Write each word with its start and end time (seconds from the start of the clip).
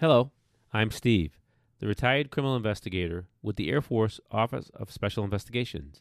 Hello, 0.00 0.30
I'm 0.72 0.90
Steve, 0.90 1.38
the 1.78 1.86
retired 1.86 2.30
criminal 2.30 2.56
investigator 2.56 3.26
with 3.42 3.56
the 3.56 3.68
Air 3.68 3.82
Force 3.82 4.18
Office 4.30 4.70
of 4.72 4.90
Special 4.90 5.24
Investigations, 5.24 6.00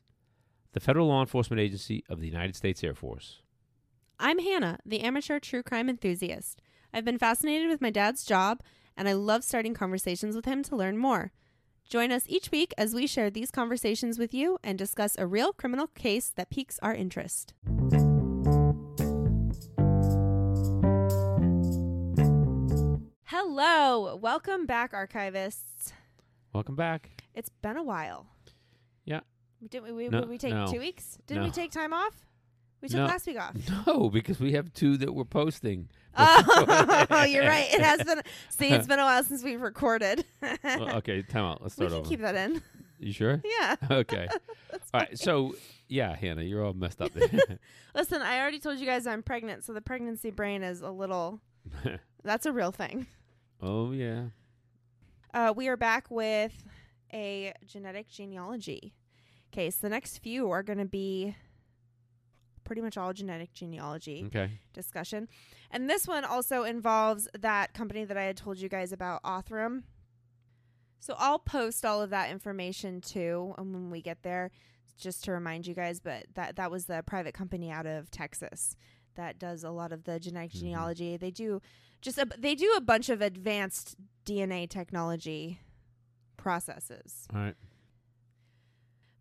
the 0.72 0.80
federal 0.80 1.10
law 1.10 1.20
enforcement 1.20 1.60
agency 1.60 2.06
of 2.10 2.22
the 2.22 2.28
United 2.28 2.56
States 2.56 2.82
Air 2.82 2.96
Force. 2.96 3.42
I'm 4.18 4.40
Hannah, 4.40 4.80
the 4.86 5.02
amateur 5.02 5.38
true 5.38 5.64
crime 5.64 5.90
enthusiast. 5.90 6.62
I've 6.94 7.04
been 7.04 7.20
fascinated 7.20 7.68
with 7.68 7.82
my 7.82 7.90
dad's 7.90 8.24
job, 8.24 8.62
and 8.96 9.10
I 9.10 9.12
love 9.12 9.44
starting 9.44 9.74
conversations 9.74 10.34
with 10.34 10.46
him 10.46 10.64
to 10.64 10.78
learn 10.78 10.98
more. 10.98 11.34
Join 11.90 12.14
us 12.14 12.24
each 12.26 12.52
week 12.52 12.74
as 12.78 12.94
we 12.94 13.06
share 13.06 13.30
these 13.30 13.52
conversations 13.52 14.18
with 14.18 14.34
you 14.34 14.60
and 14.64 14.78
discuss 14.78 15.18
a 15.18 15.28
real 15.28 15.52
criminal 15.52 15.88
case 15.88 16.32
that 16.38 16.50
piques 16.50 16.80
our 16.82 16.96
interest. 16.96 17.54
Hello, 23.42 24.18
welcome 24.18 24.66
back, 24.66 24.92
archivists. 24.92 25.94
Welcome 26.52 26.76
back. 26.76 27.24
It's 27.34 27.48
been 27.62 27.78
a 27.78 27.84
while. 27.84 28.28
Yeah. 29.06 29.22
Did 29.70 29.82
we, 29.84 29.94
we, 29.94 30.10
No, 30.10 30.24
we 30.24 30.38
take 30.38 30.54
no, 30.54 30.68
two 30.70 30.80
weeks? 30.80 31.18
Didn't 31.26 31.44
we 31.44 31.48
no. 31.48 31.54
take 31.54 31.72
time 31.72 31.94
off? 31.94 32.28
We 32.82 32.90
took 32.90 32.98
No. 32.98 33.06
last 33.06 33.26
week 33.28 33.40
off. 33.40 33.56
No, 33.88 34.10
because 34.10 34.42
we 34.42 34.52
have 34.52 34.74
two 34.74 34.98
that 34.98 35.16
we're 35.16 35.24
posting. 35.24 35.88
Oh, 36.18 37.06
oh 37.12 37.24
you're 37.24 37.46
right. 37.46 37.74
It 37.74 37.80
has 37.80 38.04
been. 38.06 38.22
See, 38.50 38.72
it's 38.74 38.88
been 38.88 39.00
a 39.00 39.06
while 39.06 39.24
since 39.24 39.42
we've 39.42 39.62
recorded. 39.62 40.26
Well, 40.42 40.98
okay, 40.98 41.22
time 41.22 41.46
out. 41.46 41.62
Let's 41.62 41.78
we 41.78 41.86
start 41.88 41.92
can 41.92 42.00
over. 42.00 42.10
keep 42.10 42.20
that 42.20 42.36
in. 42.36 42.62
You 43.00 43.14
sure? 43.14 43.42
Yeah. 43.46 43.76
Okay. 43.90 44.28
All 44.94 45.00
right. 45.00 45.18
So, 45.18 45.56
yeah, 45.88 46.14
Hannah, 46.14 46.44
you're 46.44 46.66
all 46.66 46.74
messed 46.74 47.02
up. 47.02 47.12
Listen, 47.96 48.22
I 48.22 48.42
already 48.42 48.60
told 48.60 48.80
you 48.80 48.86
guys 48.86 49.08
I'm 49.08 49.24
pregnant, 49.24 49.64
so 49.64 49.72
the 49.72 49.80
pregnancy 49.80 50.30
brain 50.30 50.62
is 50.62 50.82
a 50.82 50.92
little. 50.92 51.40
That's 52.26 52.46
a 52.46 52.52
real 52.52 52.74
thing. 52.74 53.08
Oh, 53.62 53.92
yeah. 53.92 54.26
Uh, 55.34 55.54
we 55.56 55.68
are 55.68 55.78
back 55.78 56.10
with 56.10 56.64
a 57.14 57.54
genetic 57.66 58.08
genealogy 58.08 58.94
case. 59.52 59.76
The 59.78 59.90
next 59.90 60.18
few 60.20 60.50
are 60.52 60.64
going 60.64 60.80
to 60.80 60.86
be 60.86 61.36
pretty 62.64 62.82
much 62.82 62.98
all 62.98 63.14
genetic 63.14 63.52
genealogy 63.54 64.24
Okay. 64.28 64.60
discussion. 64.74 65.28
And 65.72 65.90
this 65.90 66.08
one 66.08 66.24
also 66.24 66.64
involves 66.64 67.28
that 67.40 67.74
company 67.74 68.06
that 68.06 68.18
I 68.18 68.24
had 68.24 68.38
told 68.38 68.60
you 68.60 68.70
guys 68.70 68.92
about, 68.92 69.24
Othram. 69.24 69.84
So 71.00 71.16
I'll 71.18 71.40
post 71.40 71.86
all 71.86 72.02
of 72.02 72.10
that 72.12 72.30
information 72.30 73.02
too 73.02 73.54
um, 73.58 73.72
when 73.74 73.90
we 73.90 74.02
get 74.02 74.22
there, 74.22 74.52
just 75.00 75.24
to 75.24 75.32
remind 75.32 75.66
you 75.66 75.74
guys. 75.74 76.00
But 76.00 76.26
that 76.36 76.58
that 76.58 76.70
was 76.70 76.86
the 76.86 77.04
private 77.08 77.34
company 77.34 77.72
out 77.72 77.86
of 77.86 78.12
Texas 78.12 78.76
that 79.20 79.38
does 79.38 79.64
a 79.66 79.70
lot 79.70 79.92
of 79.92 80.06
the 80.06 80.18
genetic 80.20 80.52
Mhm. 80.52 80.60
genealogy. 80.60 81.18
They 81.18 81.30
do 81.32 81.62
just 82.02 82.18
a, 82.18 82.26
they 82.38 82.56
do 82.56 82.74
a 82.78 82.82
bunch 82.82 83.10
of 83.10 83.22
advanced 83.22 83.98
DNA 84.26 84.66
technology 84.66 85.60
processes. 86.38 87.28
All 87.34 87.42
right. 87.42 87.56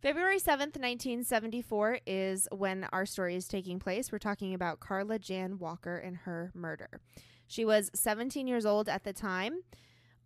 February 0.01 0.39
7th, 0.39 0.77
1974 0.79 1.99
is 2.07 2.47
when 2.53 2.85
our 2.93 3.05
story 3.05 3.35
is 3.35 3.49
taking 3.49 3.81
place. 3.81 4.13
We're 4.13 4.19
talking 4.19 4.55
about 4.55 4.79
Carla 4.79 5.19
Jan 5.19 5.59
Walker 5.59 5.97
and 5.97 6.19
her 6.19 6.53
murder. 6.55 7.01
She 7.49 7.65
was 7.65 7.91
17 7.95 8.47
years 8.47 8.65
old 8.65 8.89
at 8.89 9.03
the 9.03 9.13
time, 9.13 9.63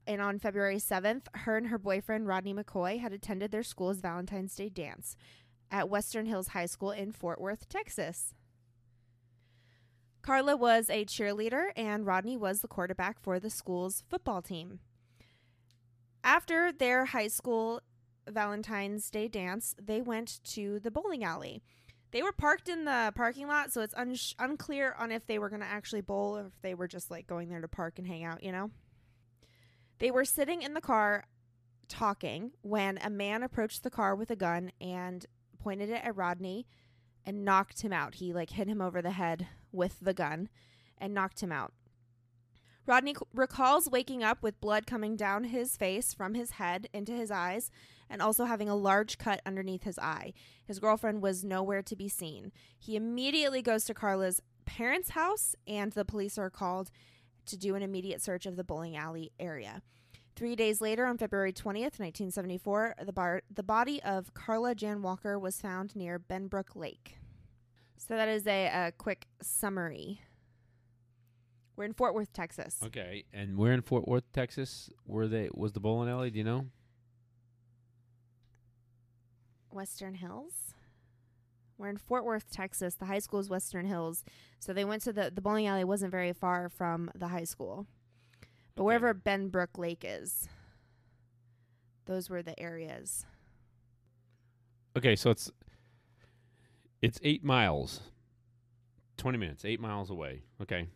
and 0.07 0.21
on 0.21 0.39
February 0.39 0.79
7th, 0.79 1.29
her 1.35 1.57
and 1.57 1.69
her 1.69 1.79
boyfriend 1.79 2.27
Rodney 2.27 2.53
McCoy 2.53 3.01
had 3.01 3.15
attended 3.15 3.51
their 3.51 3.63
school's 3.63 4.01
Valentine's 4.01 4.55
Day 4.55 4.69
dance 4.69 5.17
at 5.71 5.89
Western 5.89 6.27
Hills 6.27 6.49
High 6.49 6.67
School 6.67 6.91
in 6.91 7.11
Fort 7.13 7.41
Worth, 7.41 7.67
Texas. 7.71 8.35
Carla 10.23 10.57
was 10.57 10.89
a 10.89 11.05
cheerleader, 11.05 11.71
and 11.77 12.07
Rodney 12.07 12.37
was 12.37 12.61
the 12.61 12.69
quarterback 12.69 13.21
for 13.21 13.41
the 13.41 13.51
school's 13.51 14.05
football 14.09 14.41
team. 14.41 14.79
After 16.23 16.71
their 16.71 17.07
high 17.07 17.27
school 17.27 17.81
Valentine's 18.29 19.11
Day 19.11 19.27
dance, 19.27 19.75
they 19.83 20.01
went 20.01 20.41
to 20.45 20.79
the 20.79 20.93
bowling 20.93 21.25
alley. 21.25 21.63
They 22.13 22.23
were 22.23 22.33
parked 22.33 22.69
in 22.69 22.85
the 22.85 23.13
parking 23.17 23.49
lot, 23.49 23.73
so 23.73 23.81
it's 23.81 23.95
un- 23.95 24.15
unclear 24.39 24.95
on 24.99 25.11
if 25.11 25.27
they 25.27 25.39
were 25.41 25.49
going 25.49 25.63
to 25.63 25.67
actually 25.67 26.03
bowl 26.03 26.39
or 26.39 26.47
if 26.47 26.63
they 26.63 26.75
were 26.75 26.87
just 26.87 27.11
like 27.11 27.27
going 27.27 27.49
there 27.49 27.61
to 27.61 27.69
park 27.69 27.99
and 27.99 28.07
hang 28.07 28.23
out, 28.23 28.45
you 28.45 28.53
know? 28.53 28.71
They 29.99 30.11
were 30.11 30.25
sitting 30.25 30.63
in 30.63 30.75
the 30.75 30.81
car 30.81 31.25
talking 31.89 32.53
when 32.63 32.99
a 32.99 33.11
man 33.11 33.43
approached 33.43 33.83
the 33.83 33.91
car 33.91 34.15
with 34.15 34.31
a 34.31 34.37
gun 34.37 34.71
and 34.81 35.27
pointed 35.59 35.91
it 35.91 36.05
at 36.05 36.17
Rodney 36.17 36.67
and 37.25 37.45
knocked 37.45 37.83
him 37.83 37.93
out. 37.93 38.17
He 38.17 38.33
like 38.33 38.51
hit 38.51 38.69
him 38.69 38.81
over 38.81 39.03
the 39.03 39.13
head 39.13 39.49
with 39.73 39.99
the 40.01 40.15
gun 40.15 40.49
and 40.99 41.15
knocked 41.15 41.41
him 41.41 41.53
out. 41.53 41.73
Rodney 42.85 43.15
recalls 43.33 43.89
waking 43.89 44.25
up 44.25 44.43
with 44.43 44.61
blood 44.61 44.87
coming 44.87 45.17
down 45.17 45.45
his 45.45 45.77
face 45.77 46.13
from 46.13 46.35
his 46.35 46.53
head 46.53 46.89
into 46.93 47.13
his 47.13 47.31
eyes 47.31 47.71
and 48.11 48.21
also 48.21 48.45
having 48.45 48.69
a 48.69 48.77
large 48.77 49.19
cut 49.19 49.41
underneath 49.47 49.85
his 49.85 49.99
eye. 49.99 50.33
His 50.67 50.81
girlfriend 50.81 51.23
was 51.23 51.45
nowhere 51.45 51.83
to 51.83 51.97
be 51.97 52.09
seen. 52.09 52.53
He 52.79 52.97
immediately 52.97 53.63
goes 53.63 53.85
to 53.85 53.95
Carla's 53.95 54.43
parents' 54.65 55.11
house, 55.11 55.55
and 55.67 55.93
the 55.93 56.05
police 56.05 56.39
are 56.39 56.51
called 56.51 56.91
to 57.47 57.57
do 57.57 57.75
an 57.75 57.83
immediate 57.83 58.21
search 58.21 58.47
of 58.47 58.57
the 58.57 58.65
bowling 58.65 58.97
alley 58.97 59.33
area. 59.39 59.83
Three 60.35 60.57
days 60.57 60.81
later, 60.81 61.07
on 61.07 61.19
February 61.19 61.53
20th, 61.53 61.99
1974, 61.99 62.97
the, 63.05 63.13
bar- 63.13 63.43
the 63.53 63.63
body 63.63 64.03
of 64.03 64.35
Carla 64.35 64.75
Jan 64.75 65.03
Walker 65.03 65.39
was 65.39 65.61
found 65.61 65.95
near 65.95 66.19
Benbrook 66.19 66.75
Lake. 66.75 67.17
So 67.97 68.17
that 68.17 68.29
is 68.29 68.47
a, 68.47 68.67
a 68.89 68.93
quick 68.99 69.27
summary. 69.41 70.21
We're 71.77 71.85
in 71.85 71.95
Fort 71.95 72.15
Worth, 72.15 72.33
Texas. 72.33 72.79
Okay. 72.85 73.25
And 73.33 73.57
we're 73.57 73.73
in 73.73 73.81
Fort 73.83 74.07
Worth, 74.07 74.31
Texas. 74.33 74.91
Were 75.07 75.27
they? 75.29 75.49
Was 75.55 75.73
the 75.73 75.81
bowling 75.81 76.09
alley? 76.11 76.31
Do 76.31 76.39
you 76.39 76.45
know? 76.45 76.67
Western 79.71 80.15
Hills. 80.15 80.75
We're 81.79 81.89
in 81.89 81.97
Fort 81.97 82.25
Worth, 82.25 82.51
Texas. 82.51 82.95
The 82.95 83.07
high 83.07 83.19
school 83.19 83.41
is 83.41 83.49
Western 83.49 83.87
Hills. 83.87 84.25
So 84.59 84.73
they 84.73 84.85
went 84.85 85.03
to 85.05 85.13
the 85.13 85.31
the 85.35 85.41
bowling 85.41 85.67
alley 85.67 85.85
wasn't 85.85 86.11
very 86.11 86.33
far 86.33 86.69
from 86.69 87.11
the 87.15 87.29
high 87.29 87.45
school. 87.45 87.87
But 88.75 88.83
Okay. 88.83 88.87
wherever 88.87 89.15
Benbrook 89.15 89.79
Lake 89.79 90.05
is, 90.07 90.49
those 92.05 92.29
were 92.31 92.43
the 92.43 92.59
areas. 92.61 93.27
Okay, 94.97 95.17
so 95.17 95.31
it's 95.31 95.51
it's 97.03 97.19
eight 97.23 97.45
miles, 97.45 98.01
twenty 99.17 99.37
minutes, 99.39 99.65
eight 99.65 99.81
miles 99.81 100.09
away. 100.11 100.45
Okay, 100.63 100.89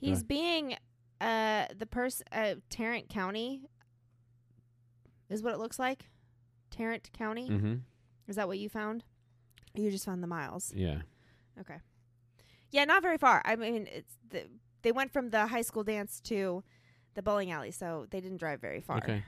He's 0.00 0.22
being 0.22 0.76
uh 1.20 1.66
the 1.76 1.86
person 1.86 2.26
uh 2.30 2.54
Tarrant 2.70 3.08
County 3.08 3.62
is 5.28 5.42
what 5.42 5.52
it 5.54 5.58
looks 5.58 5.78
like. 5.78 6.04
Tarrant 6.70 7.10
County. 7.12 7.48
mm-hmm. 7.48 7.74
Is 8.28 8.36
that 8.36 8.46
what 8.48 8.58
you 8.58 8.68
found? 8.68 9.04
You 9.74 9.90
just 9.90 10.04
found 10.04 10.22
the 10.22 10.26
miles. 10.26 10.72
yeah, 10.74 11.02
Okay. 11.60 11.76
Yeah, 12.70 12.84
not 12.84 13.02
very 13.02 13.18
far. 13.18 13.40
I 13.44 13.56
mean, 13.56 13.86
it's 13.90 14.16
the, 14.28 14.44
they 14.82 14.90
went 14.92 15.12
from 15.12 15.30
the 15.30 15.46
high 15.46 15.62
school 15.62 15.84
dance 15.84 16.20
to 16.24 16.62
the 17.14 17.22
bowling 17.22 17.50
alley, 17.52 17.70
so 17.70 18.06
they 18.10 18.20
didn't 18.20 18.38
drive 18.38 18.60
very 18.60 18.80
far. 18.80 18.98
okay, 18.98 19.22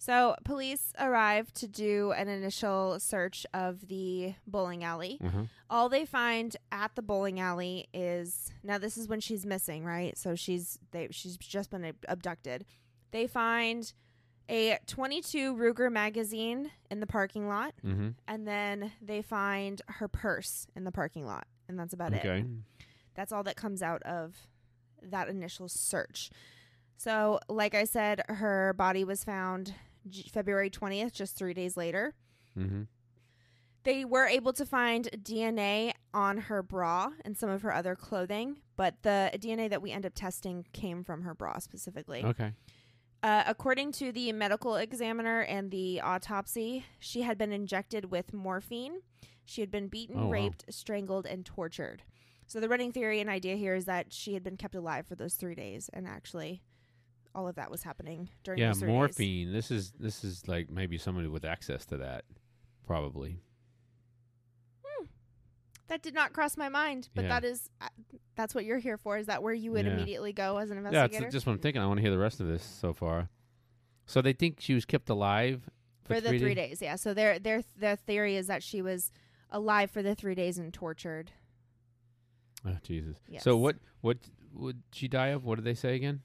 So 0.00 0.34
police 0.46 0.94
arrive 0.98 1.52
to 1.52 1.68
do 1.68 2.12
an 2.12 2.26
initial 2.26 2.98
search 2.98 3.44
of 3.52 3.86
the 3.86 4.34
bowling 4.46 4.82
alley. 4.82 5.20
uh-huh. 5.22 5.42
All 5.68 5.90
they 5.90 6.06
find 6.06 6.56
at 6.72 6.94
the 6.94 7.02
bowling 7.02 7.38
alley 7.38 7.86
is 7.92 8.50
now 8.64 8.78
this 8.78 8.96
is 8.96 9.08
when 9.08 9.20
she's 9.20 9.44
missing, 9.44 9.84
right? 9.84 10.16
So 10.16 10.34
she's 10.34 10.78
they 10.90 11.08
she's 11.10 11.36
just 11.36 11.70
been 11.70 11.92
abducted. 12.08 12.64
They 13.10 13.26
find 13.26 13.92
a 14.48 14.78
22 14.86 15.54
Ruger 15.54 15.92
magazine 15.92 16.70
in 16.90 17.00
the 17.00 17.06
parking 17.06 17.46
lot, 17.46 17.74
mm-hmm. 17.84 18.08
and 18.26 18.48
then 18.48 18.92
they 19.02 19.20
find 19.20 19.82
her 19.86 20.08
purse 20.08 20.66
in 20.74 20.84
the 20.84 20.92
parking 20.92 21.26
lot, 21.26 21.46
and 21.68 21.78
that's 21.78 21.92
about 21.92 22.14
it. 22.14 22.22
That's 23.14 23.32
all 23.32 23.42
that 23.42 23.56
comes 23.56 23.82
out 23.82 24.02
of 24.04 24.34
that 25.02 25.28
initial 25.28 25.68
search. 25.68 26.30
So, 26.96 27.38
like 27.48 27.74
I 27.74 27.84
said, 27.84 28.22
her 28.28 28.72
body 28.72 29.04
was 29.04 29.24
found 29.24 29.74
J- 30.08 30.28
February 30.32 30.70
20th, 30.70 31.12
just 31.12 31.36
three 31.36 31.54
days 31.54 31.76
later. 31.76 32.14
mm-hmm. 32.56 32.82
They 33.82 34.04
were 34.04 34.26
able 34.26 34.52
to 34.54 34.66
find 34.66 35.08
DNA 35.22 35.92
on 36.12 36.36
her 36.36 36.62
bra 36.62 37.12
and 37.24 37.34
some 37.36 37.48
of 37.48 37.62
her 37.62 37.72
other 37.72 37.94
clothing, 37.96 38.58
but 38.76 38.96
the 39.02 39.30
DNA 39.34 39.70
that 39.70 39.80
we 39.80 39.90
end 39.90 40.04
up 40.04 40.12
testing 40.14 40.66
came 40.74 41.02
from 41.02 41.22
her 41.22 41.32
bra 41.34 41.58
specifically. 41.60 42.22
okay, 42.22 42.52
Uh, 43.22 43.42
according 43.46 43.92
to 43.92 44.12
the 44.12 44.32
medical 44.32 44.76
examiner 44.76 45.40
and 45.40 45.70
the 45.70 45.98
autopsy, 46.02 46.84
she 46.98 47.22
had 47.22 47.38
been 47.38 47.52
injected 47.52 48.10
with 48.10 48.34
morphine. 48.34 49.00
She 49.46 49.62
had 49.62 49.70
been 49.70 49.88
beaten, 49.88 50.18
Oh, 50.18 50.24
wow. 50.26 50.30
raped, 50.30 50.64
strangled, 50.68 51.24
and 51.26 51.46
tortured. 51.46 52.02
So 52.46 52.60
the 52.60 52.68
running 52.68 52.92
theory 52.92 53.18
and 53.20 53.30
idea 53.30 53.56
here 53.56 53.74
is 53.74 53.86
that 53.86 54.12
she 54.12 54.34
had 54.34 54.42
been 54.42 54.56
kept 54.58 54.74
alive 54.74 55.06
for 55.06 55.14
those 55.14 55.34
three 55.36 55.54
days, 55.54 55.88
and 55.92 56.06
actually, 56.06 56.60
all 57.34 57.48
of 57.48 57.56
that 57.56 57.70
was 57.70 57.82
happening 57.82 58.28
during 58.44 58.60
yeah. 58.60 58.72
days. 58.72 58.82
Morphine. 58.82 59.52
This 59.52 59.70
is 59.70 59.92
this 59.98 60.24
is 60.24 60.48
like 60.48 60.70
maybe 60.70 60.98
somebody 60.98 61.28
with 61.28 61.44
access 61.44 61.84
to 61.86 61.96
that, 61.98 62.24
probably. 62.86 63.40
That 65.90 66.02
did 66.02 66.14
not 66.14 66.32
cross 66.32 66.56
my 66.56 66.68
mind, 66.68 67.08
but 67.16 67.24
Yeah. 67.24 67.40
that 67.40 67.44
is 67.44 67.68
uh, 67.80 67.88
that's 68.36 68.54
what 68.54 68.64
you're 68.64 68.78
here 68.78 68.96
for. 68.96 69.18
Is 69.18 69.26
that 69.26 69.42
where 69.42 69.52
you 69.52 69.72
would 69.72 69.86
Yeah. 69.86 69.94
immediately 69.94 70.32
go 70.32 70.58
as 70.58 70.70
an 70.70 70.78
investigator? 70.78 71.14
Yeah, 71.14 71.20
that's 71.22 71.32
just 71.32 71.46
what 71.46 71.54
I'm 71.54 71.58
thinking. 71.58 71.82
I 71.82 71.86
want 71.86 71.98
to 71.98 72.02
hear 72.02 72.12
the 72.12 72.18
rest 72.18 72.40
of 72.40 72.46
this 72.46 72.62
so 72.62 72.92
far. 72.92 73.28
So 74.06 74.22
they 74.22 74.32
think 74.32 74.60
she 74.60 74.72
was 74.72 74.84
kept 74.84 75.10
alive 75.10 75.68
for, 76.04 76.14
for 76.14 76.20
the 76.20 76.28
three 76.38 76.54
days? 76.54 76.78
days? 76.78 76.82
Yeah. 76.82 76.94
So 76.94 77.12
their 77.12 77.40
their 77.40 77.64
their 77.76 77.96
theory 77.96 78.36
is 78.36 78.46
that 78.46 78.62
she 78.62 78.82
was 78.82 79.10
alive 79.50 79.90
for 79.90 80.00
the 80.00 80.14
three 80.14 80.36
days 80.36 80.58
and 80.58 80.72
tortured. 80.72 81.32
Oh 82.64 82.76
Jesus! 82.84 83.16
So 83.40 83.56
what 83.56 83.76
what 84.00 84.18
would 84.52 84.84
she 84.92 85.08
die 85.08 85.28
of? 85.28 85.44
What 85.44 85.56
did 85.56 85.64
they 85.64 85.74
say 85.74 85.96
again? 85.96 86.20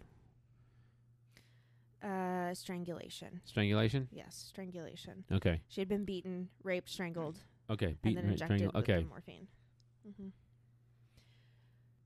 Uh, 2.03 2.53
strangulation. 2.53 3.41
Strangulation. 3.45 4.07
Yes, 4.11 4.45
strangulation. 4.49 5.23
Okay. 5.31 5.61
She 5.67 5.81
had 5.81 5.87
been 5.87 6.05
beaten, 6.05 6.49
raped, 6.63 6.89
strangled, 6.89 7.39
Okay. 7.69 7.95
and 8.03 8.15
then 8.17 8.25
injected 8.25 8.59
strangled. 8.59 8.75
with 8.75 8.83
Okay. 8.89 9.03
morphine. 9.09 9.47
hmm 10.17 10.27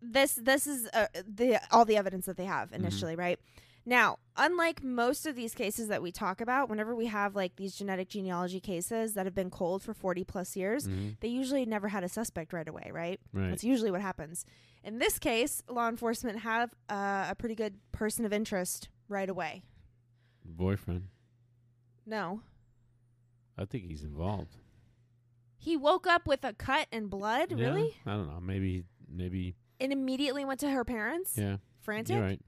This 0.01 0.36
this 0.36 0.65
is 0.68 0.88
uh, 0.94 1.07
the 1.27 1.59
all 1.71 1.83
the 1.86 1.97
evidence 1.97 2.25
that 2.27 2.38
they 2.38 2.45
have 2.45 2.68
Mm-hmm. 2.69 2.75
initially, 2.86 3.15
right? 3.15 3.39
Now, 3.86 4.19
unlike 4.38 4.83
most 4.83 5.25
of 5.25 5.36
these 5.36 5.56
cases 5.56 5.88
that 5.88 6.01
we 6.01 6.12
talk 6.12 6.42
about, 6.42 6.69
whenever 6.69 6.95
we 6.95 7.07
have 7.07 7.35
like 7.35 7.56
these 7.56 7.75
genetic 7.75 8.07
genealogy 8.09 8.59
cases 8.59 9.13
that 9.15 9.25
have 9.25 9.33
been 9.33 9.50
cold 9.50 9.81
for 9.83 9.94
40 9.94 10.24
plus 10.24 10.56
years, 10.56 10.88
Mhm. 10.88 11.18
they 11.21 11.27
usually 11.30 11.65
never 11.65 11.88
had 11.88 12.03
a 12.03 12.09
suspect 12.09 12.53
right 12.53 12.68
away, 12.68 12.92
right? 12.94 13.19
Right. 13.33 13.50
That's 13.50 13.63
usually 13.63 13.89
what 13.92 14.01
happens. 14.01 14.45
In 14.83 15.00
this 15.00 15.18
case, 15.18 15.63
law 15.68 15.89
enforcement 15.89 16.39
have 16.39 16.74
uh, 16.88 17.27
a 17.30 17.35
pretty 17.35 17.56
good 17.56 17.80
person 17.92 18.25
of 18.25 18.31
interest 18.31 18.89
right 19.07 19.30
away. 19.30 19.63
Boyfriend. 20.57 21.07
No. 22.06 22.42
I 23.57 23.66
think 23.66 23.86
he's 23.86 24.04
involved. 24.04 24.56
He 25.57 25.75
woke 25.75 26.07
up 26.07 26.25
with 26.28 26.44
a 26.46 26.54
cut 26.54 26.88
and 26.92 27.10
blood, 27.10 27.51
Yeah? 27.51 27.68
really? 27.68 27.96
I 28.06 28.12
don't 28.12 28.28
know. 28.28 28.40
Maybe. 28.40 28.86
Maybe. 29.12 29.56
And 29.80 29.92
immediately 29.92 30.46
went 30.46 30.60
to 30.62 30.69
her 30.69 30.86
parents, 30.86 31.38
Yeah. 31.38 31.57
frantic, 31.81 32.16
You're 32.16 32.24
right. 32.24 32.42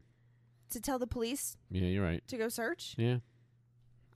to 0.72 0.80
tell 0.82 1.00
the 1.00 1.08
police 1.08 1.58
Yeah. 1.70 1.84
You're 1.88 2.04
right. 2.04 2.26
to 2.30 2.38
go 2.38 2.48
search. 2.50 2.96
Yeah. 2.98 3.18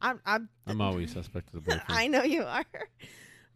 I'm, 0.02 0.20
I'm, 0.26 0.50
I'm 0.68 0.81
always 0.81 1.12
suspect 1.12 1.48
of 1.54 1.54
the 1.54 1.62
boyfriend. 1.72 1.84
I 1.90 2.08
know 2.08 2.24
you 2.24 2.44
are. 2.44 2.66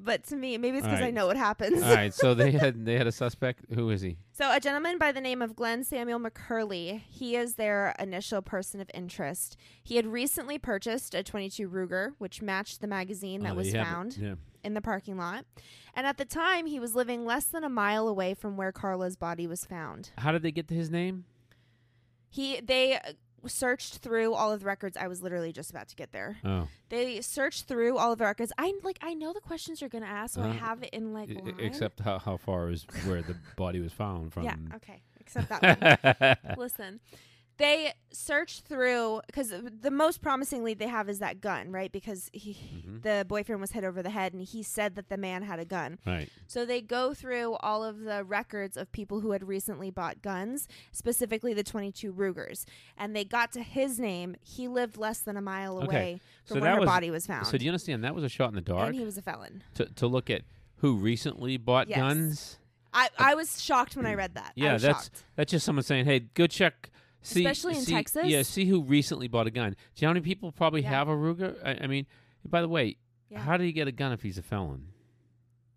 But 0.01 0.24
to 0.28 0.36
me, 0.38 0.57
maybe 0.57 0.78
it's 0.78 0.86
because 0.88 1.00
I 1.00 1.01
Alright. 1.01 1.13
know 1.13 1.28
what 1.28 1.36
happens. 1.36 1.84
All 1.84 1.94
right. 1.94 2.13
So 2.13 2.34
they 2.34 2.51
had 2.63 2.86
they 2.86 2.98
had 2.98 3.06
a 3.07 3.12
suspect. 3.12 3.66
Who 3.74 3.90
is 3.90 4.01
he? 4.01 4.18
So, 4.31 4.50
a 4.50 4.60
gentleman 4.62 4.98
by 4.98 5.12
the 5.12 5.19
name 5.19 5.42
of 5.42 5.56
Glen 5.57 5.84
Samuel 5.84 6.19
McCurley, 6.22 7.01
he 7.10 7.36
is 7.36 7.56
their 7.56 7.94
initial 8.00 8.42
person 8.42 8.80
of 8.80 8.90
interest. 8.94 9.57
He 9.84 9.98
had 9.98 10.07
recently 10.07 10.57
purchased 10.57 11.13
a 11.13 11.22
22 11.24 11.68
Ruger, 11.69 12.13
which 12.18 12.42
matched 12.42 12.80
the 12.80 12.88
magazine 12.88 13.42
that 13.44 13.51
Oh, 13.51 13.56
was 13.56 13.72
they 13.74 13.78
have 13.78 13.88
it. 13.88 13.90
found 13.92 14.18
Yeah. 14.18 14.36
in 14.63 14.74
the 14.74 14.81
parking 14.81 15.18
lot. 15.18 15.44
And 15.94 16.07
at 16.07 16.18
the 16.18 16.24
time, 16.24 16.66
he 16.68 16.80
was 16.80 16.96
living 16.96 17.25
less 17.25 17.46
than 17.46 17.66
a 17.66 17.69
mile 17.69 18.07
away 18.07 18.34
from 18.34 18.56
where 18.56 18.72
Carla's 18.72 19.18
body 19.18 19.48
was 19.48 19.66
found. 19.66 20.12
How 20.18 20.31
did 20.31 20.44
they 20.44 20.51
get 20.51 20.69
to 20.69 20.74
his 20.75 20.90
name? 20.90 21.25
He 22.30 22.62
they 22.62 22.96
uh, 22.96 23.00
searched 23.47 23.97
through 23.97 24.33
all 24.33 24.51
of 24.51 24.59
the 24.62 24.65
records. 24.65 24.97
I 24.97 25.07
was 25.07 25.21
literally 25.21 25.51
just 25.53 25.69
about 25.71 25.88
to 25.89 25.95
get 25.95 26.12
there. 26.12 26.38
Oh. 26.44 26.68
They 26.89 27.21
searched 27.21 27.65
through 27.68 27.97
all 27.97 28.12
of 28.12 28.18
the 28.19 28.25
records. 28.25 28.51
I 28.57 28.74
like 28.83 29.00
I 29.01 29.13
know 29.13 29.33
the 29.33 29.41
questions 29.41 29.81
you're 29.81 29.89
going 29.89 30.03
to 30.03 30.09
ask, 30.09 30.36
so 30.36 30.41
I 30.41 30.50
Uh, 30.50 30.53
have 30.53 30.83
it 30.83 30.89
in 30.91 31.13
like 31.13 31.30
line. 31.30 31.56
except 31.59 32.00
how 32.01 32.19
how 32.19 32.38
far 32.38 32.69
is 32.71 32.86
where 33.06 33.21
the 33.21 33.36
body 33.56 33.80
was 33.80 33.94
found 33.94 34.33
from. 34.33 34.44
yeah, 34.50 34.56
okay. 34.75 35.01
Except 35.19 35.50
that 35.50 36.38
one. 36.45 36.57
Listen, 36.57 37.00
they 37.60 37.94
searched 38.12 38.66
through 38.66 39.22
because 39.28 39.54
the 39.82 39.92
most 39.92 40.22
promising 40.22 40.64
lead 40.64 40.80
they 40.80 40.88
have 40.88 41.08
is 41.10 41.20
that 41.20 41.40
gun, 41.42 41.72
right? 41.72 41.92
Because 41.92 42.30
he, 42.34 42.84
Mhm. 42.88 43.04
the 43.04 43.26
boyfriend 43.28 43.62
was 43.62 43.72
hit 43.72 43.84
over 43.84 44.02
the 44.02 44.10
head, 44.10 44.34
and 44.34 44.42
he 44.42 44.64
said 44.64 44.96
that 44.96 45.10
the 45.10 45.18
man 45.18 45.44
had 45.44 45.60
a 45.60 45.66
gun. 45.66 46.00
Right. 46.08 46.30
So 46.48 46.66
they 46.66 46.82
go 46.82 47.14
through 47.14 47.54
all 47.56 47.84
of 47.84 48.00
the 48.00 48.24
records 48.24 48.76
of 48.78 48.92
people 48.92 49.20
who 49.20 49.32
had 49.32 49.48
recently 49.48 49.92
bought 49.92 50.22
guns, 50.24 50.68
specifically 50.92 51.54
the 51.54 51.64
22 51.64 52.12
Rugers, 52.12 52.66
and 52.98 53.16
they 53.16 53.24
got 53.26 53.52
to 53.52 53.62
his 53.62 54.00
name. 54.00 54.36
He 54.42 54.68
lived 54.68 54.98
less 54.98 55.20
than 55.20 55.38
a 55.38 55.42
mile 55.42 55.78
Okay. 55.84 55.86
away 55.88 56.22
So 56.46 56.56
from 56.56 56.62
where 56.62 56.72
that 56.72 56.76
her 56.76 56.80
was- 56.82 56.88
body 56.88 57.12
was 57.12 57.28
found, 57.28 57.46
So 57.46 57.58
do 57.58 57.66
you 57.66 57.70
understand 57.72 58.04
that 58.04 58.16
was 58.16 58.24
a 58.24 58.30
shot 58.30 58.50
in 58.50 58.56
the 58.56 58.62
dark 58.62 58.88
and 58.88 58.96
he 58.96 59.06
was 59.06 59.18
a 59.18 59.22
felon. 59.22 59.64
to 59.76 59.86
to 59.86 60.08
look 60.08 60.30
at 60.30 60.44
who 60.78 60.96
recently 60.96 61.58
bought 61.58 61.90
Yes. 61.90 61.98
guns? 62.00 62.58
I, 62.94 63.10
I 63.20 63.36
was 63.36 63.62
shocked 63.62 63.96
when 63.96 64.08
I 64.08 64.16
read 64.16 64.34
that. 64.34 64.54
Yeah, 64.56 64.78
that's 64.78 65.06
shocked. 65.06 65.24
that's 65.36 65.52
just 65.52 65.64
someone 65.66 65.84
saying, 65.84 66.06
"Hey, 66.06 66.22
go 66.22 66.48
check." 66.48 66.90
See, 67.21 67.45
Especially 67.45 67.75
in 67.77 67.83
see- 67.83 67.92
Texas? 67.94 68.25
Yeah, 68.27 68.44
see 68.44 68.66
who 68.66 68.81
recently 68.81 69.27
bought 69.27 69.48
a 69.48 69.51
gun. 69.51 69.71
Do 69.71 69.75
you 69.98 70.06
know 70.06 70.10
how 70.10 70.13
many 70.13 70.24
people 70.24 70.51
probably 70.51 70.81
Yeah. 70.81 70.89
have 70.92 71.07
a 71.10 71.16
Ruger? 71.16 71.56
I, 71.66 71.83
I 71.83 71.88
mean, 71.88 72.06
by 72.45 72.62
the 72.62 72.69
way, 72.69 72.98
Yeah. 73.30 73.39
how 73.39 73.57
did 73.57 73.66
he 73.66 73.71
get 73.74 73.88
a 73.88 73.92
gun 73.92 74.12
if 74.13 74.21
he's 74.21 74.38
a 74.38 74.42
felon? 74.44 74.88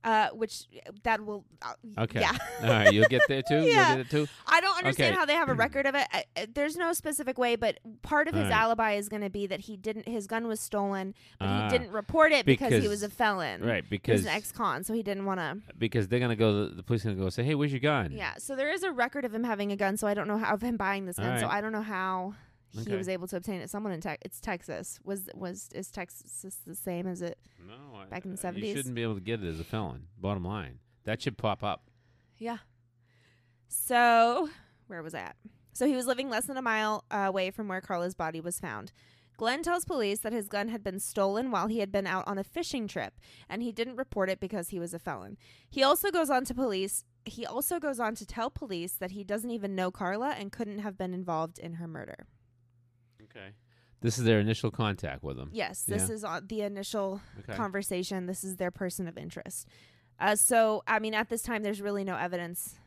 Uh, 0.04 0.30
which 0.30 0.64
that 1.04 1.24
will. 1.24 1.44
Uh, 1.62 1.74
Okay. 1.98 2.20
Yeah. 2.20 2.32
All 2.62 2.68
right, 2.68 2.92
you'll 2.92 3.06
get 3.08 3.22
there 3.28 3.42
too. 3.48 3.62
Yeah. 3.62 3.94
You'll 3.94 3.96
get 3.98 4.06
it 4.06 4.10
too. 4.10 4.26
I 4.48 4.60
don't 4.60 4.76
understand 4.78 5.10
Okay. 5.12 5.18
how 5.18 5.24
they 5.26 5.34
have 5.34 5.48
a 5.48 5.54
record 5.54 5.86
of 5.86 5.94
it. 5.94 6.06
I, 6.12 6.24
I- 6.36 6.46
there's 6.52 6.76
no 6.76 6.92
specific 6.92 7.38
way, 7.38 7.54
but 7.54 7.78
part 8.02 8.26
of 8.26 8.34
his 8.34 8.44
Alright. 8.46 8.58
alibi 8.60 8.92
is 8.94 9.08
going 9.08 9.22
to 9.22 9.30
be 9.30 9.46
that 9.46 9.60
he 9.60 9.76
didn't. 9.76 10.08
His 10.08 10.26
gun 10.26 10.48
was 10.48 10.58
stolen, 10.58 11.14
but 11.38 11.46
Ah, 11.46 11.68
he 11.70 11.78
didn't 11.78 11.92
report 11.92 12.32
it 12.32 12.44
because, 12.46 12.72
he 12.82 12.88
was 12.88 13.02
a 13.04 13.08
felon. 13.08 13.60
Right, 13.62 13.76
He 13.76 13.80
was 13.82 13.88
because 13.90 14.22
an 14.22 14.28
ex-con, 14.32 14.82
so 14.82 14.92
he 14.92 15.04
didn't 15.04 15.24
want 15.24 15.38
to. 15.38 15.58
because 15.78 16.08
they're 16.08 16.18
gonna 16.20 16.34
go. 16.34 16.64
The, 16.68 16.74
the 16.76 16.82
police 16.82 17.06
are 17.06 17.10
gonna 17.10 17.20
go 17.20 17.28
say, 17.28 17.44
"Hey, 17.44 17.54
where's 17.54 17.70
your 17.72 17.78
gun?" 17.80 18.10
Yeah. 18.12 18.34
So 18.38 18.56
there 18.56 18.72
is 18.72 18.82
a 18.82 18.90
record 18.90 19.24
of 19.24 19.32
him 19.32 19.44
having 19.44 19.70
a 19.70 19.76
gun. 19.76 19.96
So 19.96 20.08
I 20.08 20.14
don't 20.14 20.26
know 20.26 20.38
how 20.38 20.54
of 20.54 20.62
him 20.62 20.76
buying 20.76 21.06
this 21.06 21.16
gun. 21.16 21.38
So 21.38 21.46
I 21.46 21.60
don't 21.60 21.72
know 21.72 21.82
how 21.82 22.34
he 22.72 22.80
Okay. 22.80 22.96
was 22.96 23.08
able 23.08 23.26
to 23.28 23.36
obtain 23.36 23.60
it. 23.60 23.68
Someone 23.70 23.92
in 23.92 24.00
Texas. 24.00 24.22
It's 24.24 24.40
Texas. 24.40 24.98
Was 25.04 25.28
was 25.34 25.68
is 25.74 25.90
Texas 25.90 26.60
the 26.66 26.74
same 26.74 27.06
as 27.06 27.22
it? 27.22 27.38
No, 27.66 27.96
I- 27.96 28.06
Back 28.06 28.24
in 28.24 28.34
the 28.34 28.46
uh, 28.48 28.50
You 28.52 28.62
70s? 28.64 28.76
shouldn't 28.76 28.94
be 28.94 29.02
able 29.02 29.14
to 29.16 29.20
get 29.20 29.42
it 29.42 29.48
as 29.48 29.60
a 29.60 29.64
felon. 29.64 30.06
Bottom 30.18 30.44
line, 30.44 30.78
that 31.04 31.20
should 31.22 31.36
pop 31.38 31.62
up. 31.62 31.90
Yeah. 32.38 32.58
So, 33.68 34.48
where 34.86 35.02
was 35.02 35.14
I 35.14 35.20
at? 35.20 35.36
So, 35.72 35.86
he 35.86 35.94
was 35.96 36.06
living 36.06 36.28
less 36.28 36.46
than 36.46 36.56
a 36.56 36.62
mile 36.62 37.04
uh, 37.10 37.24
away 37.26 37.50
from 37.50 37.68
where 37.68 37.80
Carla's 37.80 38.14
body 38.14 38.40
was 38.40 38.60
found. 38.60 38.92
Glen 39.38 39.62
tells 39.62 39.86
police 39.86 40.20
that 40.20 40.32
his 40.32 40.46
gun 40.46 40.68
had 40.68 40.84
been 40.84 41.00
stolen 41.00 41.50
while 41.50 41.66
he 41.66 41.78
had 41.78 41.90
been 41.90 42.06
out 42.06 42.28
on 42.28 42.36
a 42.38 42.44
fishing 42.44 42.86
trip, 42.86 43.14
and 43.48 43.62
he 43.62 43.72
didn't 43.72 43.96
report 43.96 44.28
it 44.28 44.38
because 44.40 44.68
he 44.68 44.78
was 44.78 44.92
a 44.92 44.98
felon. 44.98 45.38
He 45.70 45.82
also 45.82 46.10
goes 46.10 46.28
on 46.28 46.44
to 46.44 46.54
police. 46.54 47.04
He 47.24 47.46
also 47.46 47.80
goes 47.80 47.98
on 47.98 48.14
to 48.16 48.26
tell 48.26 48.50
police 48.50 48.92
that 48.94 49.12
he 49.12 49.24
doesn't 49.24 49.50
even 49.50 49.74
know 49.74 49.90
Carla 49.90 50.34
and 50.38 50.52
couldn't 50.52 50.80
have 50.80 50.98
been 50.98 51.14
involved 51.14 51.58
in 51.58 51.74
her 51.74 51.88
murder. 51.88 52.26
Okay. 53.34 53.48
This 54.00 54.18
is 54.18 54.24
their 54.24 54.40
initial 54.40 54.70
contact 54.70 55.22
with 55.22 55.38
him. 55.38 55.50
Yes, 55.52 55.84
this 55.84 56.08
Yeah. 56.08 56.14
is 56.14 56.24
uh, 56.24 56.40
the 56.46 56.62
initial 56.62 57.20
Okay. 57.40 57.54
conversation. 57.56 58.26
This 58.26 58.42
is 58.44 58.56
their 58.56 58.70
person 58.70 59.06
of 59.06 59.16
interest. 59.16 59.68
Uh, 60.18 60.34
so, 60.36 60.82
I 60.86 60.98
mean, 60.98 61.14
at 61.14 61.28
this 61.28 61.42
time, 61.42 61.62
there's 61.62 61.80
really 61.80 62.04
no 62.04 62.16
evidence 62.16 62.78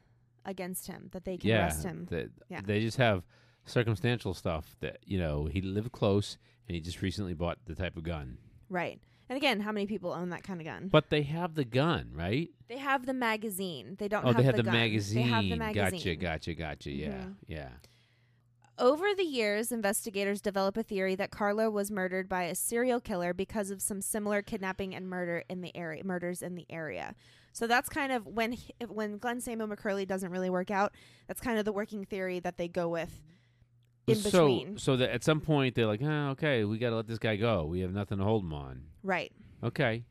against 0.46 0.88
him 0.88 1.10
that 1.14 1.24
they 1.26 1.38
can 1.38 1.50
yeah. 1.50 1.64
arrest 1.64 1.84
him. 1.84 2.08
They, 2.10 2.28
Yeah. 2.50 2.62
they 2.64 2.80
just 2.82 2.98
have 2.98 3.24
circumstantial 3.66 4.34
stuff 4.36 4.76
that 4.80 5.00
you 5.04 5.18
know 5.18 5.46
he 5.46 5.60
lived 5.60 5.92
close 5.92 6.38
and 6.68 6.76
he 6.76 6.82
just 6.82 7.02
recently 7.02 7.34
bought 7.34 7.58
the 7.66 7.76
type 7.76 7.98
of 7.98 8.04
gun. 8.04 8.38
Right. 8.70 9.00
And 9.28 9.38
again, 9.38 9.62
how 9.62 9.72
many 9.72 9.88
people 9.88 10.12
own 10.14 10.30
that 10.30 10.44
kind 10.44 10.62
of 10.62 10.66
gun? 10.66 10.88
But 10.90 11.10
they 11.10 11.24
have 11.24 11.56
the 11.56 11.66
gun, 11.66 12.12
right? 12.14 12.50
They 12.68 12.78
have 12.78 13.08
the 13.08 13.14
magazine. 13.14 13.96
They 13.98 14.08
don't 14.08 14.24
oh, 14.24 14.28
have 14.28 14.38
they 14.38 14.44
had 14.44 14.54
the, 14.54 14.58
the, 14.58 14.64
gun. 14.64 14.74
magazine. 14.74 15.24
They 15.24 15.30
have 15.30 15.44
the 15.46 15.56
magazine. 15.56 16.00
Gotcha, 16.00 16.16
gotcha, 16.16 16.54
gotcha. 16.54 16.92
Yeah, 16.92 17.08
Mhm. 17.24 17.36
yeah. 17.48 17.70
Over 18.78 19.06
the 19.16 19.24
years, 19.24 19.72
investigators 19.72 20.42
develop 20.42 20.76
a 20.76 20.84
theory 20.84 21.16
that 21.16 21.32
Carla 21.32 21.70
was 21.72 21.90
murdered 21.90 22.28
by 22.28 22.44
a 22.44 22.56
serial 22.56 23.00
killer 23.00 23.34
because 23.34 23.72
of 23.72 23.82
some 23.82 24.02
similar 24.02 24.42
kidnapping 24.42 24.94
and 24.94 25.08
murder 25.10 25.44
in 25.50 25.62
the 25.62 25.76
area, 25.76 26.04
murders 26.04 26.42
in 26.42 26.56
the 26.56 26.66
area. 26.70 27.16
So 27.54 27.68
that's 27.68 27.88
kind 27.88 28.12
of 28.12 28.28
when 28.28 28.52
he, 28.52 28.74
when 28.86 29.18
Glen 29.18 29.40
Samuel 29.40 29.70
McCurley 29.70 30.06
doesn't 30.06 30.30
really 30.30 30.50
work 30.50 30.72
out. 30.72 30.94
That's 31.28 31.40
kind 31.40 31.58
of 31.58 31.64
the 31.64 31.72
working 31.72 32.04
theory 32.04 32.40
that 32.42 32.58
they 32.58 32.68
go 32.68 32.90
with 32.90 33.22
in 34.08 34.16
so, 34.16 34.30
between. 34.30 34.78
so 34.78 34.98
that 34.98 35.10
at 35.10 35.24
some 35.24 35.40
point 35.40 35.74
they're 35.76 35.88
like, 35.88 36.02
oh, 36.04 36.30
okay, 36.32 36.66
we 36.66 36.78
got 36.78 36.90
to 36.90 36.98
let 36.98 37.08
this 37.08 37.18
guy 37.18 37.38
go. 37.38 37.66
We 37.66 37.80
have 37.80 37.94
nothing 37.94 38.18
to 38.18 38.26
hold 38.26 38.44
him 38.44 38.54
on. 38.54 38.82
Right. 39.04 39.32
Okay. 39.64 40.04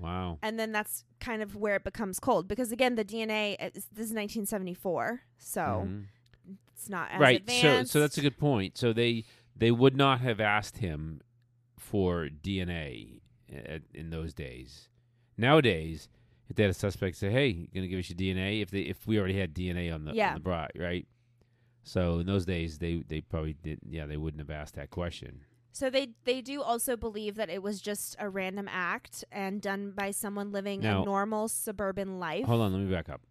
Wow. 0.00 0.38
And 0.42 0.58
then 0.58 0.72
that's 0.72 1.04
kind 1.20 1.42
of 1.42 1.54
where 1.54 1.76
it 1.76 1.84
becomes 1.84 2.18
cold 2.18 2.48
because 2.48 2.72
again, 2.72 2.94
the 2.94 3.04
DNA 3.04 3.54
is, 3.60 3.86
this 3.92 4.06
is 4.06 4.14
1974, 4.14 5.20
so 5.36 5.60
Mhm. 5.60 6.04
It's 6.82 6.90
not 6.90 7.10
as 7.12 7.20
right. 7.20 7.40
advanced. 7.40 7.92
So, 7.92 7.98
so 7.98 8.00
that's 8.00 8.18
a 8.18 8.20
good 8.20 8.38
point. 8.38 8.76
So 8.76 8.92
they 8.92 9.24
they 9.56 9.70
would 9.70 9.96
not 9.96 10.20
have 10.20 10.40
asked 10.40 10.78
him 10.78 11.20
for 11.78 12.28
DNA 12.28 13.20
uh, 13.52 13.74
at, 13.74 13.82
in 13.94 14.10
those 14.10 14.34
days. 14.34 14.88
Nowadays, 15.38 16.08
if 16.48 16.56
they 16.56 16.64
had 16.64 16.70
a 16.70 16.74
suspect 16.74 17.16
say, 17.16 17.30
"Hey, 17.30 17.48
you 17.48 17.68
gonna 17.74 17.86
give 17.86 17.98
us 17.98 18.10
your 18.10 18.16
DNA?" 18.16 18.62
If 18.62 18.70
they 18.70 18.80
if 18.80 19.06
we 19.06 19.18
already 19.18 19.38
had 19.38 19.54
DNA 19.54 19.94
on 19.94 20.04
the 20.04 20.12
Yeah. 20.12 20.28
on 20.30 20.34
the 20.34 20.40
bride, 20.40 20.72
right? 20.76 21.06
So 21.84 22.18
in 22.18 22.26
those 22.26 22.44
days, 22.44 22.78
they 22.78 23.02
they 23.08 23.20
probably 23.20 23.54
didn't. 23.54 23.90
Yeah, 23.92 24.06
they 24.06 24.16
wouldn't 24.16 24.40
have 24.40 24.50
asked 24.50 24.74
that 24.74 24.90
question. 24.90 25.40
So 25.72 25.88
they 25.88 26.10
they 26.24 26.42
do 26.42 26.60
also 26.62 26.96
believe 26.96 27.36
that 27.36 27.48
it 27.48 27.62
was 27.62 27.80
just 27.80 28.16
a 28.18 28.28
random 28.28 28.68
act 28.70 29.24
and 29.32 29.60
done 29.60 29.92
by 29.92 30.10
someone 30.10 30.52
living 30.52 30.80
Now- 30.80 31.02
a 31.02 31.04
normal 31.04 31.48
suburban 31.48 32.18
life. 32.18 32.44
Hold 32.44 32.60
on, 32.60 32.72
let 32.72 32.80
me 32.82 32.90
back 32.92 33.08
up. 33.08 33.22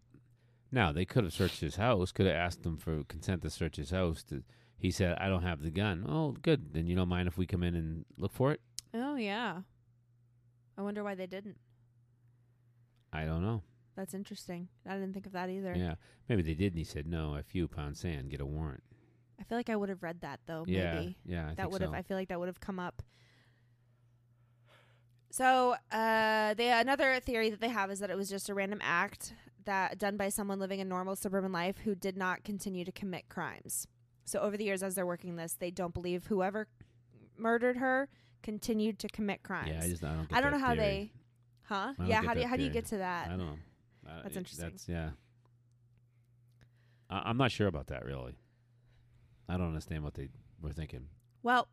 Now 0.72 0.90
they 0.90 1.04
could 1.04 1.24
have 1.24 1.32
searched 1.34 1.60
his 1.60 1.76
house. 1.76 2.10
Could 2.12 2.26
have 2.26 2.34
asked 2.34 2.64
him 2.64 2.76
for 2.78 3.04
consent 3.04 3.42
to 3.42 3.50
search 3.50 3.76
his 3.76 3.90
house. 3.90 4.22
To, 4.24 4.42
he 4.78 4.90
said, 4.90 5.16
"I 5.20 5.28
don't 5.28 5.42
have 5.42 5.62
the 5.62 5.70
gun." 5.70 6.04
Oh, 6.08 6.32
good. 6.32 6.72
Then 6.72 6.86
you 6.86 6.96
don't 6.96 7.08
mind 7.08 7.28
if 7.28 7.36
we 7.36 7.46
come 7.46 7.62
in 7.62 7.74
and 7.74 8.04
look 8.16 8.32
for 8.32 8.52
it? 8.52 8.60
Oh 8.94 9.16
yeah. 9.16 9.60
I 10.76 10.82
wonder 10.82 11.04
why 11.04 11.14
they 11.14 11.26
didn't. 11.26 11.58
I 13.12 13.26
don't 13.26 13.42
know. 13.42 13.62
That's 13.94 14.14
interesting. 14.14 14.68
I 14.88 14.94
didn't 14.94 15.12
think 15.12 15.26
of 15.26 15.32
that 15.32 15.50
either. 15.50 15.74
Yeah, 15.76 15.96
maybe 16.26 16.40
they 16.40 16.54
did, 16.54 16.72
and 16.72 16.78
he 16.78 16.84
said, 16.84 17.06
"No, 17.06 17.34
a 17.34 17.42
few 17.42 17.68
pound 17.68 17.98
sand, 17.98 18.30
get 18.30 18.40
a 18.40 18.46
warrant." 18.46 18.82
I 19.38 19.44
feel 19.44 19.58
like 19.58 19.68
I 19.68 19.76
would 19.76 19.90
have 19.90 20.02
read 20.02 20.22
that 20.22 20.40
though. 20.46 20.64
yeah, 20.66 20.94
Maybe 20.94 21.18
yeah, 21.26 21.50
I 21.50 21.54
that 21.54 21.70
would 21.70 21.82
have. 21.82 21.90
so. 21.90 21.96
I 21.96 22.00
feel 22.02 22.16
like 22.16 22.28
that 22.28 22.38
would 22.40 22.48
have 22.48 22.60
come 22.60 22.78
up. 22.78 23.02
So, 25.30 25.76
uh, 25.90 26.54
they 26.54 26.70
another 26.70 27.18
theory 27.20 27.50
that 27.50 27.60
they 27.60 27.68
have 27.68 27.90
is 27.90 28.00
that 28.00 28.10
it 28.10 28.16
was 28.16 28.28
just 28.30 28.48
a 28.48 28.54
random 28.54 28.80
act 28.82 29.34
that 29.66 29.98
done 29.98 30.16
by 30.16 30.28
someone 30.28 30.58
living 30.58 30.80
a 30.80 30.84
normal 30.84 31.16
suburban 31.16 31.52
life 31.52 31.78
who 31.84 31.94
did 31.94 32.16
not 32.16 32.44
continue 32.44 32.84
to 32.84 32.92
commit 32.92 33.28
crimes. 33.28 33.86
So, 34.24 34.40
over 34.40 34.56
the 34.56 34.64
years, 34.64 34.82
as 34.82 34.94
they're 34.94 35.06
working 35.06 35.36
this, 35.36 35.54
they 35.54 35.70
don't 35.70 35.94
believe 35.94 36.26
whoever 36.26 36.68
murdered 37.36 37.76
her 37.78 38.08
continued 38.42 38.98
to 39.00 39.08
commit 39.08 39.42
crimes. 39.42 39.70
yeah, 39.70 39.80
I 39.82 39.88
just 39.88 40.04
I 40.04 40.14
don't. 40.14 40.28
I 40.32 40.40
don't 40.40 40.52
know 40.52 40.58
how 40.58 40.74
theory. 40.74 40.78
they, 40.78 41.12
huh? 41.64 41.92
Yeah, 42.04 42.22
how 42.22 42.34
do 42.34 42.40
you 42.40 42.46
how 42.46 42.56
do 42.56 42.62
you 42.62 42.70
get 42.70 42.86
to 42.86 42.98
that? 42.98 43.26
I 43.26 43.30
don't 43.30 43.38
know. 43.38 43.58
That's 44.22 44.36
interesting. 44.36 44.68
That's 44.70 44.88
yeah. 44.88 45.10
I, 47.10 47.22
I'm 47.26 47.36
not 47.36 47.50
sure 47.50 47.66
about 47.66 47.88
that 47.88 48.04
really. 48.04 48.36
I 49.48 49.56
don't 49.56 49.68
understand 49.68 50.04
what 50.04 50.14
they 50.14 50.28
were 50.60 50.72
thinking. 50.72 51.08
Well, 51.42 51.68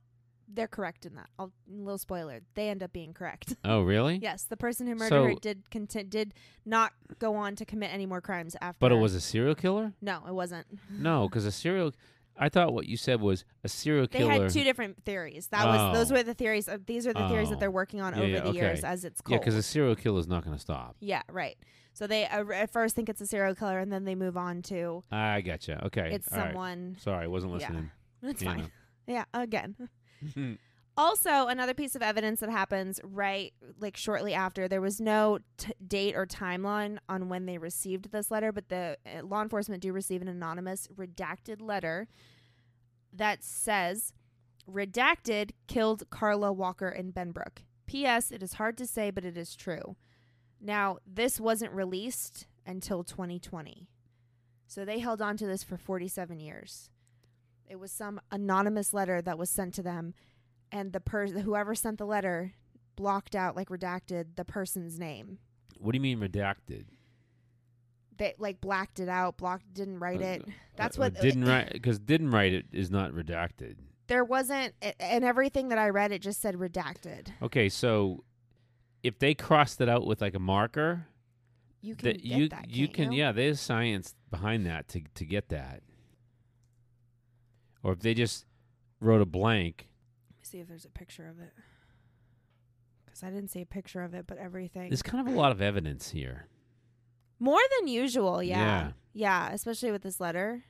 they're 0.51 0.67
correct 0.67 1.05
in 1.05 1.15
that. 1.15 1.29
I'll, 1.37 1.51
little 1.69 1.97
spoiler: 1.97 2.41
they 2.55 2.69
end 2.69 2.81
up 2.83 2.91
being 2.91 3.13
correct. 3.13 3.55
Oh, 3.63 3.81
really? 3.81 4.19
yes, 4.21 4.43
the 4.43 4.57
person 4.57 4.87
who 4.87 4.95
murdered 4.95 5.23
her 5.23 5.33
did 5.39 5.69
conti- 5.69 6.03
did 6.03 6.33
not 6.65 6.93
go 7.19 7.35
on 7.35 7.55
to 7.57 7.65
commit 7.65 7.93
any 7.93 8.05
more 8.05 8.21
crimes 8.21 8.55
after. 8.61 8.77
But 8.79 8.91
it 8.91 8.95
was 8.95 9.13
a 9.15 9.21
serial 9.21 9.55
killer? 9.55 9.93
no, 10.01 10.23
it 10.27 10.33
wasn't. 10.33 10.65
No, 10.91 11.27
because 11.27 11.45
a 11.45 11.51
serial. 11.51 11.93
I 12.41 12.47
thought 12.47 12.73
what 12.73 12.85
you 12.87 12.95
said 12.95 13.19
was 13.19 13.43
a 13.65 13.67
serial 13.67 14.07
killer. 14.07 14.25
They 14.29 14.31
killer. 14.35 14.43
had 14.45 14.53
two 14.53 14.63
different 14.63 15.03
theories. 15.03 15.47
That 15.47 15.65
was 15.65 15.97
those 15.97 16.09
Oh. 16.11 16.15
were 16.15 16.23
the 16.23 16.33
theories. 16.33 16.69
Of, 16.69 16.85
these 16.85 17.05
are 17.05 17.11
the 17.11 17.27
theories 17.27 17.49
that 17.49 17.57
Oh. 17.57 17.59
they're 17.59 17.69
working 17.71 17.99
on 17.99 18.13
Yeah, 18.13 18.19
over 18.19 18.27
yeah, 18.29 18.39
the 18.39 18.51
years 18.51 18.79
okay. 18.79 18.87
as 18.87 19.03
it's 19.03 19.19
called. 19.19 19.31
yeah, 19.33 19.37
cold. 19.39 19.45
because 19.45 19.55
a 19.55 19.63
serial 19.63 19.95
killer 19.95 20.19
is 20.21 20.27
not 20.27 20.45
going 20.45 20.55
to 20.55 20.61
stop. 20.61 20.95
yeah, 21.01 21.21
right. 21.29 21.57
So 21.93 22.07
they 22.07 22.25
uh, 22.27 22.45
at 22.53 22.71
first 22.71 22.95
think 22.95 23.09
it's 23.09 23.19
a 23.19 23.27
serial 23.27 23.55
killer, 23.55 23.79
and 23.79 23.91
then 23.91 24.05
they 24.05 24.15
move 24.15 24.37
on 24.37 24.61
to 24.63 25.03
I 25.11 25.41
gotcha. 25.41 25.83
Okay. 25.87 26.11
it's 26.13 26.31
all 26.31 26.37
right. 26.39 26.47
someone. 26.47 26.95
Sorry, 27.01 27.25
I 27.25 27.27
wasn't 27.27 27.51
Yeah. 27.51 27.57
listening. 27.67 27.91
That's 28.21 28.41
Yeah, 28.41 28.53
fine. 28.55 28.71
Yeah, 29.05 29.25
again. 29.33 29.75
Also, 30.99 31.47
another 31.47 31.73
piece 31.73 31.95
of 31.95 32.01
evidence 32.01 32.41
that 32.41 32.49
happens 32.49 32.99
right 33.05 33.53
like 33.79 33.95
shortly 33.95 34.33
after, 34.33 34.67
there 34.67 34.81
was 34.81 34.99
no 34.99 35.39
t- 35.55 35.71
date 35.87 36.13
or 36.13 36.25
timeline 36.25 36.97
on 37.07 37.29
when 37.29 37.45
they 37.45 37.57
received 37.57 38.11
this 38.11 38.29
letter, 38.29 38.51
but 38.51 38.67
the 38.67 38.97
uh, 39.05 39.25
law 39.25 39.41
enforcement 39.41 39.81
do 39.81 39.93
receive 39.93 40.21
an 40.21 40.27
anonymous 40.27 40.89
redacted 40.93 41.61
letter 41.61 42.09
that 43.13 43.45
says 43.45 44.11
redacted 44.69 45.51
killed 45.67 46.03
Carla 46.09 46.51
Walker 46.51 46.89
in 46.89 47.13
Benbrook. 47.13 47.59
P.S. 47.87 48.29
It 48.29 48.43
is 48.43 48.55
hard 48.55 48.77
to 48.77 48.85
say, 48.85 49.09
but 49.09 49.23
it 49.23 49.37
is 49.37 49.55
true. 49.55 49.95
Now, 50.59 50.97
this 51.07 51.39
wasn't 51.39 51.71
released 51.71 52.45
until 52.65 53.05
2020. 53.05 53.87
So 54.67 54.83
they 54.83 54.99
held 54.99 55.21
on 55.21 55.37
to 55.37 55.47
this 55.47 55.63
for 55.63 55.77
47 55.77 56.41
years. 56.41 56.89
It 57.69 57.79
was 57.79 57.91
some 57.91 58.19
anonymous 58.31 58.93
letter 58.93 59.21
that 59.21 59.37
was 59.37 59.49
sent 59.49 59.73
to 59.75 59.83
them 59.83 60.13
and 60.71 60.91
the 60.91 60.99
person 60.99 61.41
whoever 61.41 61.75
sent 61.75 61.97
the 61.99 62.05
letter 62.05 62.53
blocked 62.95 63.35
out 63.35 63.55
like 63.55 63.69
redacted 63.69 64.35
the 64.35 64.43
person's 64.45 64.99
name. 64.99 65.37
what 65.79 65.91
do 65.93 65.97
you 65.97 66.01
mean 66.01 66.19
redacted? 66.19 66.85
They 68.17 68.33
like 68.37 68.59
blacked 68.59 68.99
it 68.99 69.07
out, 69.07 69.37
blocked 69.37 69.73
didn't 69.73 69.99
write 69.99 70.21
Uh, 70.21 70.25
it. 70.25 70.45
That's 70.75 70.97
Uh, 70.97 71.03
uh, 71.03 71.05
what 71.05 71.21
didn't 71.21 71.45
write 71.45 71.71
because 71.71 71.99
didn't 71.99 72.31
write 72.31 72.53
it 72.53 72.65
is 72.73 72.91
not 72.91 73.11
redacted. 73.13 73.75
There 74.07 74.23
wasn't 74.25 74.73
and 74.99 75.23
everything 75.23 75.69
that 75.69 75.77
I 75.77 75.89
read 75.89 76.11
it 76.11 76.21
just 76.21 76.41
said 76.41 76.55
redacted. 76.55 77.29
Okay, 77.41 77.69
so 77.69 78.23
if 79.03 79.19
they 79.19 79.33
crossed 79.33 79.79
it 79.79 79.87
out 79.87 80.05
with 80.05 80.19
like 80.21 80.33
a 80.33 80.39
marker, 80.39 81.05
You 81.81 81.95
can 81.95 82.11
get 82.13 82.25
you 82.25 82.49
that, 82.49 82.69
you 82.69 82.87
can 82.89 83.11
you? 83.13 83.19
yeah, 83.19 83.31
there's 83.31 83.61
science 83.61 84.15
behind 84.29 84.65
that 84.65 84.87
to 84.89 85.01
to 85.13 85.25
get 85.25 85.47
that. 85.49 85.83
Or 87.83 87.93
if 87.93 87.99
they 87.99 88.13
just 88.13 88.45
wrote 88.99 89.21
a 89.21 89.25
blank, 89.25 89.87
Let 90.31 90.37
me 90.37 90.43
see 90.43 90.59
if 90.59 90.67
there's 90.67 90.85
a 90.85 90.89
picture 90.89 91.27
of 91.27 91.39
it. 91.39 91.53
Cuz 93.07 93.23
I 93.23 93.29
didn't 93.29 93.49
see 93.49 93.61
a 93.61 93.65
picture 93.65 94.01
of 94.01 94.13
it, 94.13 94.27
but 94.27 94.37
everything. 94.37 94.89
there's 94.89 95.01
kind 95.01 95.27
of 95.27 95.33
a 95.33 95.37
lot 95.37 95.51
of 95.51 95.61
evidence 95.61 96.11
here. 96.11 96.47
More 97.39 97.61
than 97.79 97.87
usual, 97.87 98.43
yeah. 98.43 98.57
Yeah. 98.57 98.91
Yeah, 99.13 99.53
especially 99.53 99.91
with 99.91 100.03
this 100.03 100.19
letter. 100.19 100.65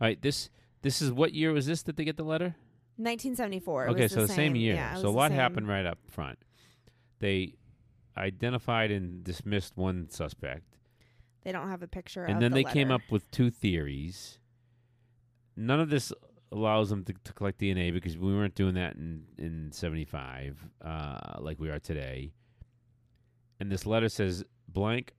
All 0.00 0.06
right, 0.08 0.20
this 0.20 0.50
this 0.82 1.00
is 1.00 1.12
what 1.12 1.32
year 1.32 1.52
was 1.52 1.66
this 1.66 1.82
that 1.82 1.96
they 1.96 2.04
get 2.04 2.16
the 2.16 2.24
letter? 2.24 2.56
1974. 2.96 3.88
Okay, 3.88 4.08
so 4.08 4.22
the 4.22 4.28
same, 4.28 4.56
year. 4.56 4.74
Yeah, 4.74 4.96
so 4.96 5.08
a 5.08 5.10
lot 5.10 5.30
happened 5.30 5.68
right 5.68 5.84
up 5.84 5.98
front. 6.08 6.38
They 7.18 7.54
identified 8.16 8.90
and 8.90 9.22
dismissed 9.22 9.76
one 9.76 10.08
suspect, 10.08 10.76
They 11.42 11.52
don't 11.52 11.68
have 11.68 11.82
a 11.82 11.88
picture 11.88 12.24
of 12.24 12.30
and 12.30 12.40
then 12.40 12.52
the 12.52 12.62
they 12.62 12.64
came 12.64 12.90
up 12.90 13.02
with 13.10 13.30
two 13.30 13.50
theories. 13.50 14.38
None 15.56 15.80
of 15.80 15.90
this 15.90 16.12
allows 16.52 16.90
them 16.90 17.04
to, 17.04 17.12
to 17.24 17.32
collect 17.32 17.58
DNA 17.60 17.92
because 17.92 18.16
we 18.16 18.34
weren't 18.34 18.54
doing 18.54 18.74
that 18.74 18.94
in 18.96 19.24
in 19.38 19.72
'75 19.72 20.64
uh, 20.84 21.38
like 21.38 21.58
we 21.58 21.70
are 21.70 21.78
today. 21.78 22.32
And 23.58 23.70
this 23.70 23.86
letter 23.86 24.08
says 24.08 24.44
blank 24.68 25.14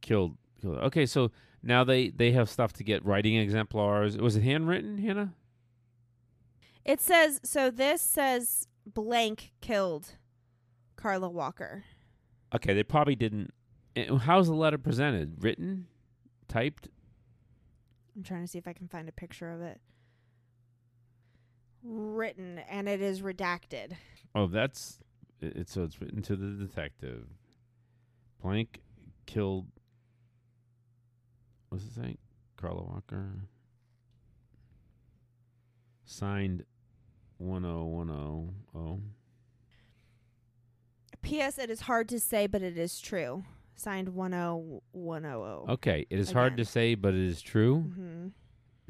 killed. 0.00 0.36
killed. 0.60 0.78
Okay, 0.78 1.06
so 1.06 1.30
now 1.62 1.84
they 1.84 2.10
they 2.10 2.32
have 2.32 2.48
stuff 2.48 2.72
to 2.74 2.84
get 2.84 3.04
writing 3.04 3.36
exemplars. 3.36 4.16
Was 4.18 4.36
it 4.36 4.42
handwritten, 4.42 4.98
Hannah? 4.98 5.34
It 6.84 7.00
says 7.00 7.40
so. 7.42 7.70
This 7.70 8.02
says 8.02 8.66
blank 8.86 9.52
killed 9.60 10.16
Carla 10.96 11.28
Walker. 11.28 11.84
Okay, 12.54 12.74
they 12.74 12.82
probably 12.82 13.16
didn't. 13.16 13.52
How's 14.22 14.46
the 14.46 14.54
letter 14.54 14.78
presented? 14.78 15.42
Written, 15.42 15.86
typed? 16.48 16.88
I'm 18.20 18.24
trying 18.24 18.42
to 18.42 18.48
see 18.48 18.58
if 18.58 18.68
I 18.68 18.74
can 18.74 18.86
find 18.86 19.08
a 19.08 19.12
picture 19.12 19.50
of 19.50 19.62
it. 19.62 19.80
Written 21.82 22.60
and 22.68 22.86
it 22.86 23.00
is 23.00 23.22
redacted. 23.22 23.92
Oh, 24.34 24.46
that's 24.46 24.98
it, 25.40 25.56
it's 25.56 25.72
so 25.72 25.84
it's 25.84 26.02
written 26.02 26.20
to 26.24 26.36
the 26.36 26.66
detective. 26.66 27.24
Blank 28.42 28.82
killed. 29.24 29.68
What's 31.70 31.84
it 31.84 31.94
saying? 31.94 32.18
Carla 32.60 32.82
Walker. 32.82 33.30
Signed, 36.04 36.66
one 37.38 37.64
oh 37.64 37.86
one 37.86 38.10
oh 38.10 38.50
oh. 38.78 39.00
P.S. 41.22 41.58
It 41.58 41.70
is 41.70 41.80
hard 41.82 42.06
to 42.10 42.20
say, 42.20 42.46
but 42.46 42.60
it 42.60 42.76
is 42.76 43.00
true. 43.00 43.44
Signed 43.80 44.10
one 44.10 44.34
oh 44.34 44.82
one 44.92 45.24
oh 45.24 45.64
oh. 45.68 45.72
Okay, 45.74 46.06
it 46.10 46.18
is 46.18 46.30
hard 46.32 46.58
to 46.58 46.66
say, 46.66 46.94
but 46.94 47.14
it 47.14 47.20
is 47.26 47.40
true. 47.40 47.76
Mm-hmm. 47.88 48.26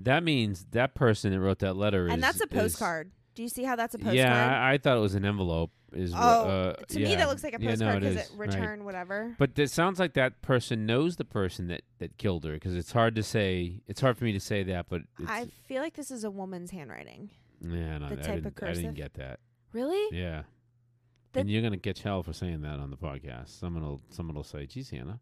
That 0.00 0.24
means 0.24 0.66
that 0.72 0.94
person 0.94 1.30
that 1.30 1.38
wrote 1.40 1.60
that 1.60 1.74
letter 1.76 2.08
is 2.08 2.12
And 2.14 2.20
that's 2.22 2.40
a 2.40 2.44
is- 2.44 2.50
postcard. 2.50 3.12
Do 3.36 3.42
you 3.44 3.48
see 3.48 3.62
how 3.62 3.76
that's 3.76 3.94
a 3.94 3.98
postcard? 3.98 4.16
Yeah, 4.16 4.60
I, 4.60 4.72
I 4.72 4.78
thought 4.78 4.96
it 4.96 5.00
was 5.00 5.14
an 5.14 5.24
envelope. 5.24 5.70
Is 5.92 6.12
Oh, 6.14 6.18
uh, 6.18 6.72
to 6.88 6.98
me 6.98 7.14
that 7.14 7.28
looks 7.28 7.44
like 7.44 7.54
a 7.54 7.62
Yeah, 7.62 7.70
no, 7.70 7.86
postcard 7.86 8.02
it 8.04 8.08
because 8.14 8.30
it 8.30 8.36
right. 8.36 8.48
return 8.48 8.84
whatever. 8.84 9.34
But 9.38 9.56
it 9.58 9.70
sounds 9.70 10.00
like 10.00 10.14
that 10.14 10.42
person 10.42 10.86
knows 10.86 11.16
the 11.16 11.24
person 11.24 11.68
that, 11.68 11.82
that 12.00 12.16
killed 12.18 12.44
her 12.44 12.52
because 12.54 12.74
it's 12.74 12.90
hard 12.92 13.14
to 13.14 13.22
say. 13.22 13.80
It's 13.86 14.00
hard 14.00 14.18
for 14.18 14.24
me 14.24 14.32
to 14.32 14.40
say 14.40 14.64
that, 14.64 14.86
but 14.88 15.02
it's, 15.20 15.30
I 15.30 15.46
feel 15.66 15.80
like 15.82 15.94
this 15.94 16.10
is 16.10 16.24
a 16.24 16.30
woman's 16.30 16.72
handwriting. 16.72 17.30
yeah, 17.60 17.98
no, 17.98 18.08
the 18.08 18.14
I, 18.18 18.22
type 18.22 18.28
of 18.38 18.54
didn't, 18.54 18.62
I 18.62 18.66
cursive. 18.66 18.82
didn't 18.82 18.96
get 18.96 19.14
that. 19.14 19.38
Really? 19.72 20.16
Yeah, 20.16 20.42
The- 21.32 21.40
and 21.40 21.50
you're 21.50 21.62
gonna 21.62 21.76
get 21.76 21.98
hell 22.00 22.22
for 22.22 22.32
saying 22.32 22.62
that 22.62 22.80
on 22.80 22.90
the 22.90 22.96
podcast. 22.96 23.58
Someone 23.58 23.82
will 23.84 24.00
someone 24.10 24.34
will 24.36 24.44
say, 24.44 24.66
"Geez, 24.66 24.90
Hannah." 24.90 25.20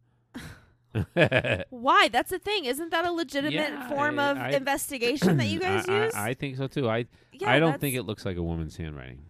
Why? 1.71 2.09
That's 2.09 2.31
the 2.31 2.39
thing. 2.39 2.65
Isn't 2.65 2.91
that 2.91 3.05
a 3.05 3.13
legitimate 3.13 3.53
Yeah, 3.53 3.89
form 3.89 4.19
I- 4.19 4.31
of 4.31 4.39
I- 4.39 4.51
investigation 4.51 5.37
that 5.37 5.47
you 5.49 5.61
guys 5.61 5.87
I- 5.89 6.05
use? 6.05 6.15
I, 6.15 6.35
think 6.35 6.57
so 6.57 6.67
too. 6.67 6.89
I 6.89 7.07
yeah, 7.33 7.51
I 7.51 7.59
don't 7.59 7.81
think 7.81 7.95
it 7.95 8.03
looks 8.05 8.25
like 8.25 8.37
a 8.37 8.43
woman's 8.43 8.77
handwriting. 8.77 9.21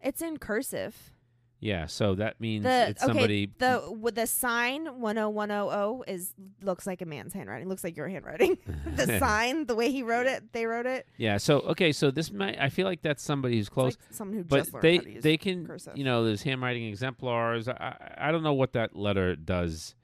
It's 0.00 0.22
in 0.22 0.38
cursive. 0.38 1.12
Yeah, 1.60 1.86
so 1.86 2.14
that 2.14 2.40
means 2.40 2.62
The 2.64 2.90
it's 2.90 3.02
okay, 3.02 3.12
somebody. 3.12 3.50
the 3.58 4.12
the 4.14 4.26
sign 4.26 5.00
one 5.00 5.18
oh 5.18 5.28
one 5.28 5.50
oh 5.50 5.68
oh 5.70 6.04
is 6.06 6.32
looks 6.62 6.86
like 6.86 7.02
a 7.02 7.06
man's 7.06 7.32
handwriting. 7.32 7.68
Looks 7.68 7.82
like 7.82 7.96
your 7.96 8.08
handwriting. 8.08 8.58
the 8.94 9.18
sign, 9.18 9.66
the 9.66 9.74
way 9.74 9.90
he 9.90 10.04
wrote 10.04 10.26
it, 10.26 10.52
they 10.52 10.66
wrote 10.66 10.86
it. 10.86 11.06
yeah. 11.16 11.36
So 11.36 11.60
okay, 11.60 11.90
so 11.90 12.12
this 12.12 12.30
might. 12.30 12.60
I 12.60 12.68
feel 12.68 12.86
like 12.86 13.02
that's 13.02 13.22
somebody 13.22 13.56
who's 13.56 13.68
close. 13.68 13.96
like 13.96 14.14
someone 14.14 14.36
who 14.36 14.44
but 14.44 14.68
they 14.80 14.96
how 14.96 15.02
to 15.02 15.10
use 15.10 15.22
they 15.24 15.36
can 15.36 15.66
cursive. 15.66 15.96
you 15.96 16.04
know 16.04 16.24
there's 16.24 16.42
handwriting 16.42 16.86
exemplars 16.86 17.68
I, 17.68 18.14
I 18.16 18.30
don't 18.32 18.44
know 18.44 18.52
what 18.54 18.74
that 18.74 18.94
letter 18.94 19.34
does 19.34 19.96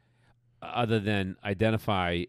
other 0.61 0.99
than 0.99 1.37
identify 1.45 2.25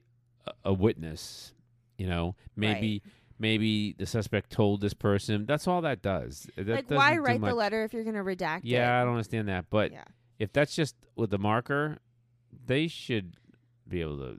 a, 0.46 0.51
a 0.65 0.74
witness 0.74 1.53
you 1.98 2.08
know 2.08 2.36
maybe 2.55 3.01
maybe 3.39 3.94
the 3.98 4.06
suspect 4.06 4.50
told 4.50 4.82
this 4.82 4.94
person 4.94 5.46
that's 5.46 5.68
all 5.68 5.82
that 5.82 6.01
does 6.01 6.48
that 6.56 6.68
like 6.68 6.89
why 6.89 7.13
do 7.13 7.22
write 7.22 7.42
much. 7.42 7.50
the 7.50 7.56
letter 7.56 7.84
if 7.84 7.94
you're 7.94 8.04
gonna 8.04 8.24
redact 8.24 8.60
it? 8.60 8.65
yeah 8.65 9.00
i 9.00 9.04
don't 9.04 9.13
understand 9.13 9.48
that 9.48 9.65
but 9.70 9.92
yeah. 9.92 10.04
if 10.39 10.54
that's 10.54 10.75
just 10.75 10.96
with 11.15 11.30
the 11.30 11.38
marker 11.38 11.98
they 12.65 12.88
should 12.88 13.36
be 13.88 14.01
able 14.01 14.18
to 14.18 14.38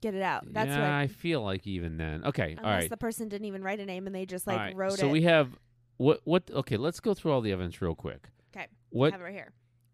Get 0.00 0.14
it 0.14 0.20
out. 0.20 0.44
That's 0.52 0.68
yeah 0.68 0.80
what. 0.80 0.90
i 0.90 1.06
feel 1.06 1.42
like 1.42 1.66
even 1.66 1.96
then 1.96 2.24
okay 2.26 2.56
Unless 2.58 2.64
all 2.64 2.70
right 2.70 2.90
the 2.90 2.96
person 2.98 3.30
didn't 3.30 3.46
even 3.46 3.62
write 3.62 3.80
a 3.80 3.86
name 3.86 4.06
and 4.06 4.14
they 4.14 4.26
just 4.26 4.46
like 4.46 4.58
right. 4.58 4.76
wrote 4.76 4.90
so 4.90 4.94
it. 4.96 4.98
So 4.98 5.08
we 5.08 5.22
have 5.22 5.48
what 5.96 6.20
what 6.24 6.50
okay 6.52 6.76
let's 6.76 7.00
go 7.00 7.14
through 7.14 7.32
all 7.32 7.40
the 7.40 7.52
evidence 7.52 7.80
real 7.80 7.94
quick. 7.94 8.28
Okay. 8.54 8.66
what 8.90 9.12
have 9.12 9.22
it 9.22 9.24
right 9.24 9.32
here. 9.32 9.52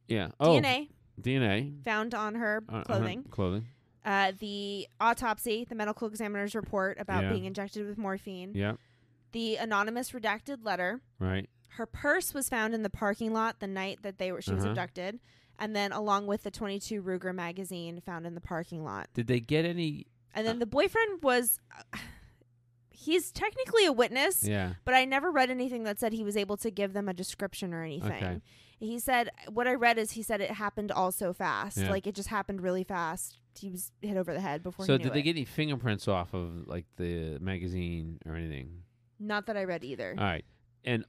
yeah 0.08 0.30
oh 0.40 0.48
DNA, 0.48 0.88
DNA 1.20 1.84
found 1.84 2.14
on 2.16 2.34
her 2.34 2.64
on- 2.68 2.84
on 2.88 3.02
her 3.04 3.22
clothing. 3.30 3.66
Clothing. 4.04 4.28
Uh, 4.28 4.32
the 4.38 4.88
autopsy, 5.00 5.64
the 5.68 5.74
medical 5.74 6.08
examiner's 6.08 6.54
report 6.54 6.98
about 7.00 7.24
Yeah. 7.24 7.30
being 7.30 7.44
injected 7.44 7.86
with 7.86 7.98
morphine. 7.98 8.52
Yeah. 8.54 8.74
The 9.32 9.56
anonymous 9.56 10.10
redacted 10.12 10.64
letter. 10.64 11.00
Right. 11.18 11.48
Her 11.74 11.86
purse 11.86 12.34
was 12.34 12.48
found 12.48 12.74
in 12.74 12.82
the 12.82 12.90
parking 12.90 13.32
lot 13.32 13.60
the 13.60 13.66
night 13.68 14.00
that 14.02 14.18
they 14.18 14.32
were 14.32 14.42
she 14.42 14.52
was 14.52 14.64
Uh-huh. 14.64 14.70
abducted, 14.70 15.20
and 15.58 15.74
then 15.76 15.92
along 15.92 16.26
with 16.26 16.42
the 16.42 16.50
22 16.50 17.00
Ruger 17.02 17.34
magazine 17.34 18.00
found 18.00 18.26
in 18.26 18.34
the 18.34 18.40
parking 18.40 18.82
lot. 18.84 19.08
Did 19.14 19.28
they 19.28 19.38
get 19.40 19.64
any? 19.64 20.06
And 20.34 20.46
Uh. 20.46 20.50
then 20.50 20.58
the 20.58 20.66
boyfriend 20.66 21.22
was. 21.22 21.60
He's 22.92 23.30
technically 23.32 23.86
a 23.86 23.92
witness, 23.92 24.44
Yeah. 24.46 24.74
but 24.84 24.92
I 24.94 25.06
never 25.06 25.30
read 25.30 25.48
anything 25.50 25.84
that 25.84 25.98
said 25.98 26.12
he 26.12 26.22
was 26.22 26.36
able 26.36 26.58
to 26.58 26.70
give 26.70 26.92
them 26.92 27.08
a 27.08 27.14
description 27.14 27.72
or 27.72 27.82
anything. 27.82 28.12
Okay. 28.12 28.40
He 28.78 28.98
said 28.98 29.30
what 29.48 29.66
I 29.66 29.74
read 29.74 29.96
is 29.96 30.12
he 30.12 30.22
said 30.22 30.40
it 30.42 30.50
happened 30.52 30.92
all 30.92 31.10
so 31.12 31.32
fast, 31.32 31.78
Yeah. 31.78 31.90
like 31.90 32.06
it 32.06 32.14
just 32.14 32.28
happened 32.28 32.60
really 32.62 32.84
fast. 32.84 33.38
He 33.58 33.68
was 33.70 33.90
hit 34.00 34.16
over 34.16 34.32
the 34.32 34.40
head 34.40 34.62
before 34.62 34.86
So 34.86 34.96
did 34.98 35.12
they 35.12 35.20
it. 35.20 35.22
get 35.22 35.30
any 35.36 35.44
fingerprints 35.44 36.08
off 36.08 36.32
of 36.34 36.66
like 36.66 36.86
the 36.96 37.38
magazine 37.40 38.18
or 38.26 38.34
anything? 38.34 38.82
Not 39.18 39.46
that 39.46 39.56
I 39.56 39.64
read 39.64 39.84
either. 39.84 40.14
All 40.16 40.24
right. 40.24 40.44
And 40.84 41.04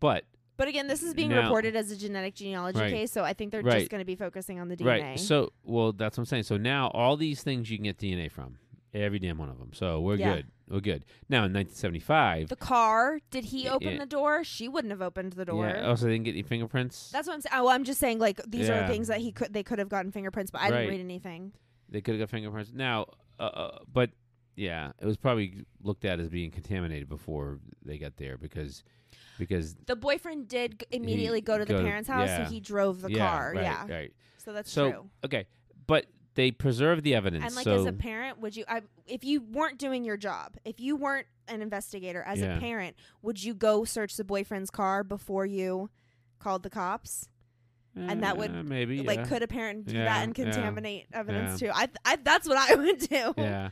but 0.00 0.24
but 0.56 0.68
again, 0.68 0.86
this 0.86 1.02
is 1.02 1.14
being 1.14 1.30
now- 1.30 1.42
reported 1.42 1.74
as 1.76 1.90
a 1.90 1.96
genetic 1.96 2.34
genealogy 2.34 2.78
Right. 2.78 2.92
case, 2.92 3.10
so 3.12 3.24
I 3.24 3.32
think 3.32 3.52
they're 3.52 3.62
Right. 3.62 3.78
just 3.80 3.90
going 3.90 4.00
to 4.00 4.04
be 4.04 4.16
focusing 4.16 4.60
on 4.60 4.68
the 4.68 4.76
DNA. 4.76 4.86
right. 5.02 5.20
So 5.20 5.52
well, 5.64 5.92
that's 5.92 6.16
what 6.16 6.22
I'm 6.22 6.26
saying. 6.26 6.42
So 6.44 6.56
now 6.56 6.88
all 6.88 7.16
these 7.16 7.42
things 7.42 7.70
you 7.70 7.76
can 7.78 7.84
get 7.84 7.98
DNA 7.98 8.30
from 8.30 8.58
every 8.94 9.18
damn 9.18 9.38
one 9.38 9.48
of 9.48 9.58
them. 9.58 9.72
So 9.72 10.00
we're 10.00 10.16
Yeah. 10.16 10.34
good. 10.36 10.46
We're 10.68 10.80
good. 10.80 11.04
Now 11.28 11.44
in 11.44 11.52
1975. 11.52 12.48
the 12.48 12.56
car, 12.56 13.20
did 13.30 13.44
he 13.46 13.68
open 13.68 13.92
yeah. 13.94 13.98
the 13.98 14.06
door? 14.06 14.42
She 14.44 14.68
wouldn't 14.68 14.90
have 14.90 15.02
opened 15.02 15.34
the 15.34 15.44
door. 15.44 15.66
Yeah. 15.66 15.82
Oh, 15.84 15.90
also, 15.90 16.06
they 16.06 16.12
didn't 16.12 16.24
get 16.24 16.32
any 16.32 16.42
fingerprints. 16.42 17.10
That's 17.10 17.26
what 17.28 17.34
I'm 17.34 17.40
saying. 17.42 17.52
Oh, 17.60 17.68
I'm 17.68 17.84
just 17.84 18.00
saying, 18.00 18.18
like 18.18 18.40
these 18.46 18.68
are 18.70 18.86
things 18.86 19.08
that 19.08 19.20
he 19.20 19.32
could 19.32 19.52
they 19.52 19.62
could 19.62 19.78
have 19.78 19.88
gotten 19.88 20.10
fingerprints, 20.12 20.50
but 20.50 20.60
I 20.60 20.64
Right. 20.64 20.70
didn't 20.80 20.90
read 20.90 21.00
anything. 21.00 21.52
They 21.92 22.00
could 22.00 22.14
have 22.14 22.20
got 22.20 22.30
fingerprints. 22.30 22.72
Now, 22.74 23.06
uh, 23.38 23.42
uh, 23.42 23.78
but 23.92 24.10
yeah, 24.56 24.92
it 25.00 25.06
was 25.06 25.16
probably 25.16 25.64
looked 25.82 26.04
at 26.04 26.18
as 26.20 26.28
being 26.28 26.50
contaminated 26.50 27.08
before 27.08 27.60
they 27.84 27.98
got 27.98 28.16
there 28.16 28.36
because 28.36 28.82
because 29.38 29.74
The 29.86 29.96
boyfriend 29.96 30.48
did 30.48 30.80
g- 30.80 30.86
immediately 30.90 31.40
go 31.40 31.58
to 31.58 31.64
the 31.64 31.74
go 31.74 31.82
parents' 31.82 32.08
house, 32.08 32.28
yeah. 32.28 32.44
so 32.46 32.50
he 32.52 32.60
drove 32.60 33.00
the 33.02 33.10
yeah, 33.12 33.28
car. 33.30 33.52
right, 33.54 33.62
yeah, 33.62 33.86
right. 33.88 34.12
so 34.38 34.52
that's 34.52 34.70
So 34.70 34.90
true. 34.90 35.10
okay, 35.24 35.46
but 35.86 36.06
they 36.34 36.50
preserved 36.50 37.02
the 37.04 37.14
evidence. 37.14 37.44
And 37.44 37.54
like 37.54 37.64
so 37.64 37.74
as 37.74 37.84
a 37.86 37.92
parent, 37.92 38.40
would 38.40 38.56
you, 38.56 38.64
I, 38.68 38.82
if 39.06 39.22
you 39.24 39.42
weren't 39.42 39.78
doing 39.78 40.02
your 40.04 40.16
job, 40.16 40.56
if 40.64 40.80
you 40.80 40.96
weren't 40.96 41.26
an 41.48 41.60
investigator, 41.60 42.22
as 42.22 42.40
Yeah. 42.40 42.56
a 42.56 42.60
parent, 42.60 42.96
would 43.20 43.42
you 43.42 43.52
go 43.54 43.84
search 43.84 44.16
the 44.16 44.24
boyfriend's 44.24 44.70
car 44.70 45.04
before 45.04 45.44
you 45.44 45.90
called 46.38 46.62
the 46.62 46.70
cops? 46.70 47.28
And 47.94 48.22
that 48.22 48.36
would, 48.38 48.50
uh, 48.50 48.62
maybe 48.64 49.02
Like, 49.02 49.18
yeah. 49.20 49.24
could 49.26 49.42
a 49.42 49.48
parent 49.48 49.86
do 49.86 49.94
Yeah, 49.96 50.04
that 50.04 50.22
and 50.24 50.36
yeah, 50.36 50.44
contaminate 50.44 51.06
evidence 51.12 51.60
yeah. 51.60 51.68
too? 51.72 51.74
I, 51.74 51.88
I, 52.04 52.16
that's 52.16 52.48
what 52.48 52.56
I 52.58 52.74
would 52.82 52.98
do. 53.00 53.34
yeah. 53.36 53.70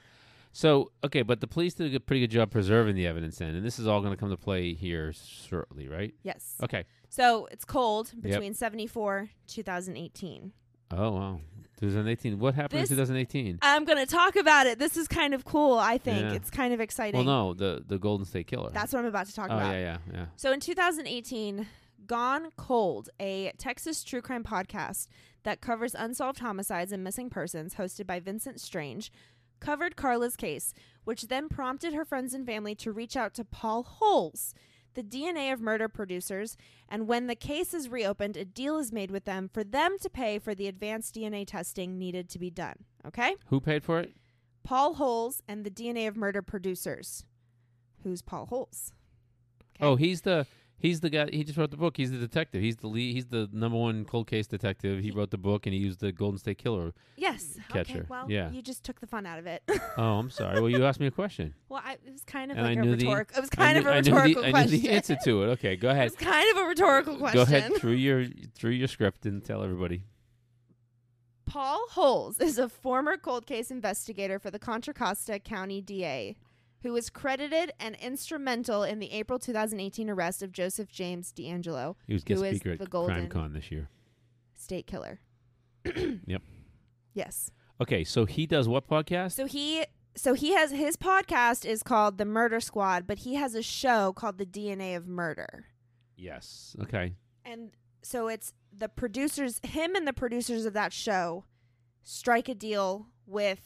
So 0.52 0.90
okay, 1.04 1.22
but 1.22 1.40
the 1.40 1.46
police 1.46 1.74
did 1.74 1.86
a 1.86 1.90
good, 1.90 2.06
pretty 2.06 2.20
good 2.22 2.30
job 2.32 2.50
preserving 2.50 2.96
the 2.96 3.06
evidence 3.06 3.38
then, 3.38 3.54
and 3.54 3.64
this 3.64 3.78
is 3.78 3.86
all 3.86 4.00
going 4.00 4.12
to 4.12 4.16
come 4.16 4.30
to 4.30 4.36
play 4.36 4.74
here 4.74 5.12
shortly, 5.12 5.86
right? 5.88 6.12
Yes. 6.24 6.56
Okay. 6.62 6.84
So 7.08 7.46
it's 7.52 7.64
cold 7.64 8.10
between 8.20 8.54
74 8.54 9.30
2018. 9.46 10.52
Oh 10.92 11.10
wow, 11.12 11.40
2018. 11.78 12.40
What 12.40 12.56
happened 12.56 12.82
This- 12.82 12.90
in 12.90 12.96
2018? 12.96 13.60
I'm 13.62 13.84
going 13.84 13.98
to 13.98 14.06
talk 14.06 14.34
about 14.34 14.66
it. 14.66 14.80
This 14.80 14.96
is 14.96 15.06
kind 15.06 15.34
of 15.34 15.44
cool, 15.44 15.78
I 15.78 15.98
think. 15.98 16.20
Yeah. 16.22 16.32
It's 16.32 16.50
kind 16.50 16.74
of 16.74 16.80
exciting. 16.80 17.24
Well, 17.24 17.52
no, 17.52 17.54
the 17.54 17.84
the 17.86 17.96
Golden 17.98 18.26
State 18.26 18.48
Killer. 18.48 18.70
That's 18.72 18.92
what 18.92 18.98
I'm 18.98 19.04
about 19.06 19.26
to 19.28 19.34
talk 19.34 19.50
oh 19.50 19.56
about. 19.56 19.70
yeah, 19.72 19.78
yeah, 19.80 19.98
yeah. 20.12 20.24
So 20.34 20.50
in 20.52 20.58
2018, 20.58 21.64
Gone 22.06 22.50
Cold, 22.56 23.08
a 23.20 23.52
Texas 23.58 24.02
true 24.02 24.22
crime 24.22 24.44
podcast 24.44 25.06
that 25.42 25.60
covers 25.60 25.94
unsolved 25.94 26.40
homicides 26.40 26.92
and 26.92 27.04
missing 27.04 27.30
persons, 27.30 27.74
hosted 27.74 28.06
by 28.06 28.20
Vincent 28.20 28.60
Strange, 28.60 29.12
covered 29.60 29.96
Carla's 29.96 30.36
case, 30.36 30.72
which 31.04 31.28
then 31.28 31.48
prompted 31.48 31.94
her 31.94 32.04
friends 32.04 32.34
and 32.34 32.46
family 32.46 32.74
to 32.76 32.92
reach 32.92 33.16
out 33.16 33.34
to 33.34 33.44
Paul 33.44 33.82
Holes, 33.82 34.54
the 34.94 35.02
DNA 35.02 35.52
of 35.52 35.60
murder 35.60 35.88
producers, 35.88 36.56
and 36.88 37.06
when 37.06 37.26
the 37.26 37.34
case 37.34 37.72
is 37.72 37.88
reopened, 37.88 38.36
a 38.36 38.44
deal 38.44 38.78
is 38.78 38.92
made 38.92 39.10
with 39.10 39.24
them 39.24 39.48
for 39.52 39.62
them 39.62 39.96
to 40.00 40.10
pay 40.10 40.38
for 40.38 40.54
the 40.54 40.66
advanced 40.66 41.14
DNA 41.14 41.46
testing 41.46 41.98
needed 41.98 42.28
to 42.30 42.38
be 42.38 42.50
done. 42.50 42.84
Okay? 43.06 43.36
Who 43.46 43.60
paid 43.60 43.84
for 43.84 44.00
it? 44.00 44.12
Paul 44.64 44.94
Holes 44.94 45.42
and 45.48 45.64
the 45.64 45.70
DNA 45.70 46.08
of 46.08 46.16
murder 46.16 46.42
producers. 46.42 47.24
Who's 48.02 48.22
Paul 48.22 48.46
Holes? 48.46 48.92
Okay. 49.76 49.86
Oh, 49.86 49.96
he's 49.96 50.22
the 50.22 50.46
he's 50.80 50.98
the 51.00 51.10
guy. 51.10 51.28
He 51.32 51.44
just 51.44 51.56
wrote 51.56 51.70
the 51.70 51.76
book. 51.76 51.96
He's 51.96 52.10
the 52.10 52.18
detective. 52.18 52.60
He's 52.62 52.76
the 52.76 52.88
lead. 52.88 53.14
He's 53.14 53.26
the 53.26 53.48
number 53.52 53.78
one 53.78 54.04
cold 54.04 54.26
case 54.26 54.46
detective. 54.48 55.02
He 55.04 55.12
wrote 55.12 55.30
the 55.30 55.38
book 55.38 55.66
and 55.66 55.72
he 55.74 55.78
used 55.80 56.00
the 56.00 56.10
Golden 56.10 56.38
State 56.38 56.58
Killer. 56.58 56.92
Yes. 57.16 57.56
Okay. 57.70 57.84
Catcher. 57.84 58.06
Well, 58.08 58.28
Yeah. 58.28 58.50
you 58.50 58.62
just 58.62 58.82
took 58.82 59.00
the 59.00 59.06
fun 59.06 59.26
out 59.26 59.38
of 59.38 59.46
it. 59.46 59.62
Oh, 59.96 60.18
I'm 60.18 60.30
sorry. 60.30 60.60
Well, 60.60 60.70
you 60.70 60.84
asked 60.84 60.98
me 61.00 61.06
a 61.06 61.10
question. 61.10 61.54
well, 61.68 61.82
I, 61.84 61.92
it 61.94 62.10
was 62.12 62.24
kind 62.24 62.50
of 62.50 62.56
And 62.58 62.66
like 62.66 62.78
I 62.78 62.80
a 62.80 62.84
knew 62.84 62.96
the- 62.96 63.06
rhetorical. 63.06 63.36
It 63.38 63.40
was 63.40 63.50
kind 63.50 63.74
knew- 63.74 63.80
of 63.80 63.86
a 63.86 63.90
I 63.90 64.00
knew 64.00 64.02
the- 64.02 64.10
rhetorical 64.16 64.44
I 64.56 64.64
knew 64.64 64.70
the 64.78 64.88
answer 64.90 65.16
to 65.24 65.42
it. 65.44 65.46
Okay, 65.60 65.76
go 65.76 65.88
It 65.88 65.92
ahead. 65.92 66.04
was 66.10 66.16
kind 66.16 66.50
of 66.56 66.64
a 66.64 66.66
rhetorical 66.68 67.16
question. 67.18 67.36
Go 67.38 67.42
ahead 67.42 67.74
through 67.76 67.92
your 67.92 68.24
through 68.54 68.70
your 68.72 68.88
script 68.88 69.26
and 69.26 69.44
tell 69.44 69.62
everybody. 69.62 70.02
Paul 71.46 71.84
Holes 71.90 72.38
is 72.40 72.58
a 72.58 72.68
former 72.68 73.16
cold 73.16 73.44
case 73.46 73.70
investigator 73.72 74.38
for 74.38 74.50
the 74.52 74.58
Contra 74.60 74.94
Costa 74.94 75.40
County 75.40 75.80
DA, 75.80 76.36
who 76.82 76.92
was 76.92 77.10
credited 77.10 77.72
and 77.78 77.94
instrumental 77.96 78.82
in 78.82 78.98
the 78.98 79.12
April 79.12 79.38
2018 79.38 80.08
arrest 80.10 80.42
of 80.42 80.52
Joseph 80.52 80.88
James 80.90 81.32
DeAngelo, 81.32 81.96
He 82.06 82.12
was 82.14 82.24
guest 82.24 82.40
Who 82.40 82.44
is 82.46 82.56
speaker 82.56 82.76
the 82.76 82.84
at 82.84 82.90
Golden- 82.90 83.28
CrimeCon 83.28 83.52
this 83.54 83.70
year. 83.70 83.88
state 84.54 84.86
killer. 84.86 85.20
Yep. 86.26 86.42
Yes. 87.14 87.50
Okay, 87.80 88.04
so 88.04 88.24
he 88.26 88.46
does 88.46 88.68
what 88.68 88.86
podcast? 88.88 89.32
So 89.32 89.46
he 89.46 89.84
so 90.16 90.34
he 90.34 90.54
has 90.54 90.70
his 90.72 90.96
podcast 90.96 91.64
is 91.64 91.82
called 91.82 92.18
The 92.18 92.24
Murder 92.24 92.60
Squad, 92.60 93.06
but 93.06 93.18
he 93.20 93.34
has 93.36 93.54
a 93.54 93.62
show 93.62 94.12
called 94.12 94.38
The 94.38 94.46
DNA 94.46 94.96
of 94.96 95.06
Murder. 95.06 95.66
yes. 96.16 96.76
Okay. 96.82 97.14
And 97.44 97.70
so 98.02 98.28
it's 98.28 98.52
the 98.76 98.88
producers 98.88 99.60
him 99.62 99.94
and 99.96 100.06
the 100.06 100.12
producers 100.12 100.64
of 100.66 100.72
that 100.74 100.92
show 100.92 101.44
strike 102.02 102.48
a 102.48 102.54
deal 102.54 103.06
with 103.26 103.60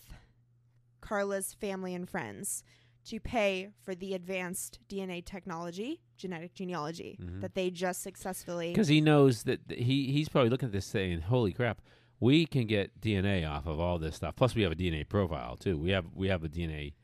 Carla's 1.00 1.52
family 1.54 1.94
and 1.94 2.08
friends 2.08 2.62
to 3.06 3.20
pay 3.20 3.68
for 3.82 3.94
the 3.94 4.14
advanced 4.14 4.78
DNA 4.88 5.24
technology, 5.24 6.00
genetic 6.16 6.54
genealogy 6.54 7.18
Mhm. 7.20 7.40
that 7.40 7.54
they 7.54 7.70
just 7.70 8.02
successfully 8.02 8.70
Because 8.70 8.88
he 8.88 9.00
knows 9.00 9.42
that 9.44 9.68
th- 9.68 9.84
he 9.84 10.10
he's 10.12 10.28
probably 10.28 10.50
looking 10.50 10.66
at 10.66 10.72
this 10.72 10.86
saying, 10.86 11.20
"Holy 11.22 11.52
crap, 11.52 11.82
we 12.20 12.46
can 12.46 12.66
get 12.66 13.00
DNA 13.00 13.44
off 13.44 13.66
of 13.66 13.78
all 13.80 13.98
this 13.98 14.16
stuff. 14.16 14.36
Plus, 14.36 14.54
we 14.54 14.62
have 14.62 14.72
a 14.72 14.76
DNA 14.76 15.04
profile 15.04 15.56
too. 15.56 15.76
We 15.78 15.90
have 15.90 16.06
we 16.14 16.28
have 16.28 16.42
a 16.44 16.48
DNA. 16.48 16.94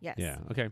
Yes. 0.00 0.16
Yeah. 0.18 0.38
Okay. 0.50 0.68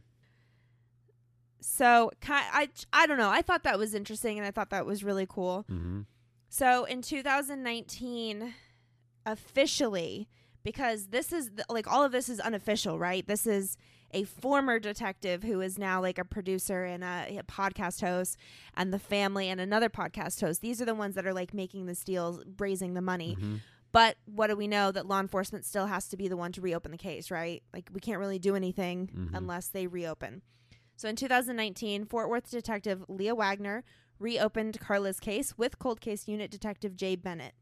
So 1.60 2.10
I 2.28 2.68
I 2.92 3.06
don't 3.06 3.18
know. 3.18 3.30
I 3.30 3.42
thought 3.42 3.62
that 3.64 3.78
was 3.78 3.94
interesting 3.94 4.38
and 4.38 4.46
I 4.46 4.50
thought 4.50 4.70
that 4.70 4.86
was 4.86 5.04
really 5.04 5.26
cool. 5.28 5.64
Mm-hmm. 5.70 6.00
So 6.48 6.84
in 6.84 7.02
2019, 7.02 8.52
officially, 9.24 10.28
because 10.62 11.08
this 11.08 11.32
is 11.32 11.50
like 11.68 11.86
all 11.90 12.04
of 12.04 12.12
this 12.12 12.28
is 12.28 12.40
unofficial, 12.40 12.98
right? 12.98 13.26
This 13.26 13.46
is 13.46 13.76
a 14.12 14.24
former 14.24 14.78
detective 14.78 15.42
who 15.42 15.60
is 15.60 15.78
now 15.78 16.00
like 16.00 16.18
a 16.18 16.24
producer 16.24 16.84
and 16.84 17.02
a, 17.02 17.38
a 17.38 17.42
podcast 17.44 18.00
host, 18.00 18.36
and 18.76 18.92
the 18.92 18.98
family 18.98 19.48
and 19.48 19.60
another 19.60 19.88
podcast 19.88 20.40
host. 20.40 20.60
These 20.60 20.80
are 20.82 20.84
the 20.84 20.94
ones 20.94 21.14
that 21.14 21.26
are 21.26 21.32
like 21.34 21.54
making 21.54 21.86
this 21.86 22.04
deal, 22.04 22.42
raising 22.58 22.94
the 22.94 23.00
money. 23.00 23.36
Mm-hmm. 23.38 23.56
But 23.92 24.16
what 24.24 24.46
do 24.46 24.56
we 24.56 24.68
know 24.68 24.90
that 24.90 25.06
law 25.06 25.20
enforcement 25.20 25.64
still 25.66 25.86
has 25.86 26.08
to 26.08 26.16
be 26.16 26.26
the 26.28 26.36
one 26.36 26.52
to 26.52 26.60
reopen 26.62 26.92
the 26.92 26.98
case, 26.98 27.30
right? 27.30 27.62
Like 27.74 27.90
we 27.92 28.00
can't 28.00 28.18
really 28.18 28.38
do 28.38 28.54
anything 28.56 29.08
Mhm. 29.14 29.30
unless 29.36 29.68
they 29.68 29.86
reopen. 29.86 30.42
So 30.96 31.08
in 31.08 31.16
2019, 31.16 32.04
Fort 32.06 32.28
Worth 32.30 32.50
detective 32.50 33.04
Leah 33.08 33.34
Wagner 33.34 33.84
reopened 34.18 34.78
Carla's 34.80 35.20
case 35.20 35.58
with 35.58 35.78
cold 35.78 36.00
case 36.00 36.28
unit 36.28 36.50
detective 36.50 36.96
Jay 36.96 37.16
Bennett. 37.16 37.54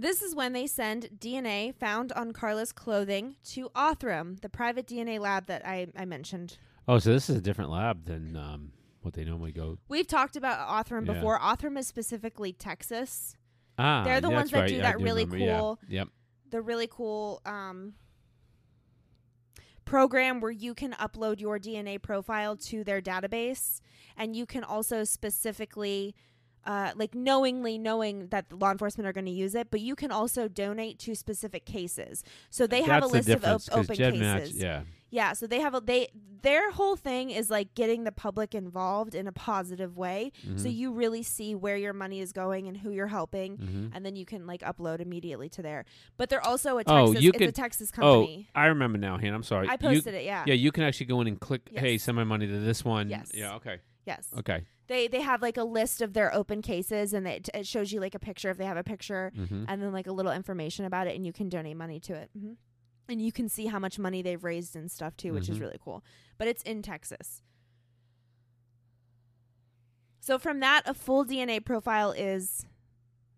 This 0.00 0.22
is 0.22 0.32
when 0.32 0.52
they 0.52 0.68
send 0.68 1.08
DNA 1.18 1.74
found 1.74 2.12
on 2.12 2.32
Carla's 2.32 2.70
clothing 2.72 3.34
to 3.46 3.68
Othram, 3.70 4.40
the 4.40 4.48
private 4.48 4.86
DNA 4.86 5.18
lab 5.18 5.46
that 5.46 5.66
I, 5.66 5.88
I 5.96 6.04
mentioned. 6.04 6.56
Oh, 6.86 6.98
so 7.00 7.12
this 7.12 7.28
is 7.28 7.36
a 7.36 7.40
different 7.40 7.70
lab 7.72 8.04
than 8.04 8.36
um, 8.36 8.70
what 9.02 9.14
they 9.14 9.24
normally 9.24 9.50
go. 9.50 9.76
We've 9.88 10.06
talked 10.06 10.36
about 10.36 10.68
Othram 10.68 11.04
Yeah. 11.04 11.14
before. 11.14 11.40
Othram 11.40 11.76
is 11.76 11.88
specifically 11.88 12.52
Texas. 12.52 13.36
Ah, 13.76 14.04
They're 14.04 14.20
the 14.20 14.28
that's 14.28 14.36
ones 14.38 14.50
that 14.52 14.60
right. 14.60 14.68
do 14.68 14.78
I 14.78 14.82
that 14.82 15.00
really 15.00 15.24
remember. 15.24 15.44
Yeah. 15.44 15.58
cool- 15.58 15.80
Yep. 15.88 16.08
the 16.50 16.62
really 16.62 16.86
cool 16.88 17.42
um, 17.44 17.94
program 19.84 20.40
where 20.40 20.50
you 20.52 20.74
can 20.74 20.92
upload 20.92 21.40
your 21.40 21.58
DNA 21.58 22.00
profile 22.00 22.56
to 22.56 22.84
their 22.84 23.00
database, 23.00 23.80
and 24.16 24.36
you 24.36 24.46
can 24.46 24.62
also 24.62 25.02
specifically 25.04 26.14
uh, 26.66 26.92
like 26.96 27.14
knowingly 27.14 27.78
knowing 27.78 28.28
that 28.28 28.48
the 28.50 28.56
law 28.56 28.70
enforcement 28.70 29.06
are 29.06 29.12
going 29.12 29.24
to 29.26 29.30
use 29.30 29.54
it, 29.54 29.70
but 29.70 29.80
you 29.80 29.94
can 29.94 30.10
also 30.10 30.48
donate 30.48 30.98
to 31.00 31.14
specific 31.14 31.64
cases. 31.64 32.22
So 32.50 32.66
they 32.66 32.82
have 32.82 33.04
a 33.04 33.08
That's 33.08 33.26
the 33.26 33.32
list 33.34 33.44
of 33.44 33.72
op- 33.72 33.78
open 33.78 33.96
Jed 33.96 34.12
cases. 34.14 34.20
Match, 34.20 34.50
yeah. 34.52 34.82
Yeah, 35.10 35.32
so 35.32 35.46
they 35.46 35.60
have 35.60 35.74
a 35.74 35.80
they 35.80 36.08
their 36.42 36.70
whole 36.70 36.94
thing 36.94 37.30
is 37.30 37.48
like 37.48 37.74
getting 37.74 38.04
the 38.04 38.12
public 38.12 38.54
involved 38.54 39.14
in 39.14 39.26
a 39.26 39.32
positive 39.32 39.96
way. 39.96 40.32
So 40.56 40.66
Mhm. 40.68 40.74
you 40.76 40.92
really 40.92 41.22
see 41.22 41.54
where 41.54 41.78
your 41.78 41.94
money 41.94 42.20
is 42.20 42.32
going 42.32 42.68
and 42.68 42.76
who 42.76 42.90
you're 42.90 43.06
helping, 43.06 43.56
Mhm. 43.56 43.90
and 43.94 44.04
then 44.04 44.14
you 44.16 44.26
can 44.26 44.46
like 44.46 44.60
upload 44.60 45.00
immediately 45.00 45.48
to 45.48 45.62
there. 45.62 45.86
But 46.18 46.28
they're 46.28 46.44
also 46.46 46.76
a 46.76 46.82
Oh, 46.86 47.06
Texas. 47.06 47.22
you 47.24 47.30
it's 47.30 47.40
a 47.40 47.46
could- 47.46 47.54
Texas 47.54 47.90
Oh, 47.96 48.00
company. 48.20 48.48
I 48.54 48.66
remember 48.66 48.98
now, 48.98 49.16
Han. 49.16 49.32
I'm 49.32 49.42
sorry. 49.42 49.66
I 49.66 49.72
You- 49.72 49.78
posted 49.78 50.12
it. 50.14 50.24
Yeah. 50.24 50.44
Yeah, 50.46 50.54
you 50.54 50.70
can 50.72 50.84
actually 50.84 51.06
go 51.06 51.22
in 51.22 51.26
and 51.26 51.40
click. 51.40 51.70
Hey, 51.74 51.96
send 51.96 52.14
my 52.14 52.24
money 52.24 52.46
to 52.46 52.58
this 52.60 52.84
one. 52.84 53.08
Yes. 53.08 53.30
Yeah. 53.34 53.54
Okay. 53.54 53.78
Yes. 54.06 54.28
Okay. 54.36 54.66
They 54.88 55.06
they 55.06 55.20
have 55.20 55.40
like 55.42 55.56
a 55.56 55.64
list 55.64 56.00
of 56.02 56.12
their 56.14 56.34
open 56.34 56.62
cases, 56.62 57.12
and 57.12 57.26
it, 57.28 57.48
it 57.54 57.66
shows 57.66 57.92
you 57.92 58.00
like 58.00 58.14
a 58.14 58.18
picture 58.18 58.50
if 58.50 58.56
they 58.58 58.64
have 58.64 58.76
a 58.76 58.82
picture, 58.84 59.32
Mm-hmm. 59.36 59.64
and 59.68 59.82
then 59.82 59.92
like 59.92 60.06
a 60.06 60.12
little 60.12 60.32
information 60.32 60.84
about 60.84 61.06
it, 61.06 61.14
and 61.14 61.24
you 61.26 61.32
can 61.32 61.48
donate 61.48 61.76
money 61.76 62.00
to 62.00 62.14
it. 62.14 62.30
hmm 62.38 62.52
And 63.08 63.20
you 63.22 63.30
can 63.32 63.48
see 63.48 63.66
how 63.66 63.78
much 63.78 63.98
money 63.98 64.22
they've 64.22 64.42
raised 64.42 64.74
and 64.76 64.90
stuff 64.90 65.16
too, 65.16 65.32
which 65.34 65.48
is 65.48 65.58
Mhm. 65.58 65.60
really 65.60 65.78
cool. 65.84 66.02
But 66.38 66.48
it's 66.48 66.62
in 66.62 66.82
Texas. 66.82 67.42
So 70.20 70.38
from 70.38 70.60
that, 70.60 70.82
a 70.86 70.94
full 70.94 71.24
DNA 71.24 71.64
profile 71.64 72.12
is 72.12 72.66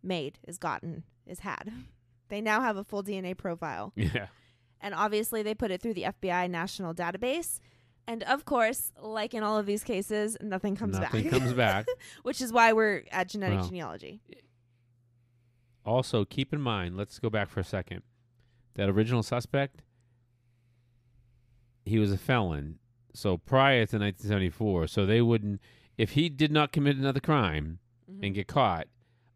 made, 0.02 0.38
is 0.46 0.58
gotten, 0.58 1.04
is 1.26 1.40
had. 1.40 1.72
They 2.30 2.40
now 2.40 2.60
have 2.60 2.76
a 2.76 2.84
full 2.84 3.02
DNA 3.02 3.36
profile. 3.36 3.92
Yeah. 3.96 4.28
And 4.80 4.94
obviously, 4.94 5.42
they 5.42 5.52
put 5.52 5.72
it 5.72 5.82
through 5.82 5.94
the 5.94 6.04
FBI 6.04 6.48
national 6.48 6.94
database. 6.94 7.58
And 8.11 8.25
of 8.25 8.44
course, 8.44 8.90
like 9.01 9.35
in 9.35 9.42
all 9.44 9.57
of 9.57 9.66
these 9.66 9.85
cases, 9.85 10.37
nothing 10.40 10.75
comes 10.75 10.99
Nothing 10.99 11.23
back. 11.23 11.33
Nothing 11.33 11.40
comes 11.40 11.53
back. 11.55 11.87
Which 12.25 12.40
is 12.40 12.53
why 12.53 12.73
we're 12.73 13.05
at 13.12 13.29
genetic 13.29 13.61
Wow. 13.61 13.66
genealogy. 13.66 14.20
Also, 15.85 16.25
keep 16.25 16.53
in 16.53 16.61
mind. 16.61 16.96
Let's 16.96 17.20
go 17.20 17.31
back 17.31 17.49
for 17.49 17.61
a 17.61 17.64
second. 17.64 18.03
That 18.75 18.88
original 18.88 19.23
suspect. 19.23 19.83
He 21.85 21.99
was 22.01 22.12
a 22.12 22.18
felon. 22.18 22.79
So 23.14 23.37
prior 23.38 23.87
to 23.87 23.99
1974, 23.99 24.88
so 24.88 25.07
they 25.07 25.20
wouldn't. 25.23 25.61
If 25.96 26.11
he 26.11 26.29
did 26.29 26.51
not 26.53 26.73
commit 26.73 26.96
another 26.96 27.20
crime 27.20 27.79
Mhm. 28.11 28.25
and 28.27 28.35
get 28.35 28.46
caught, 28.49 28.88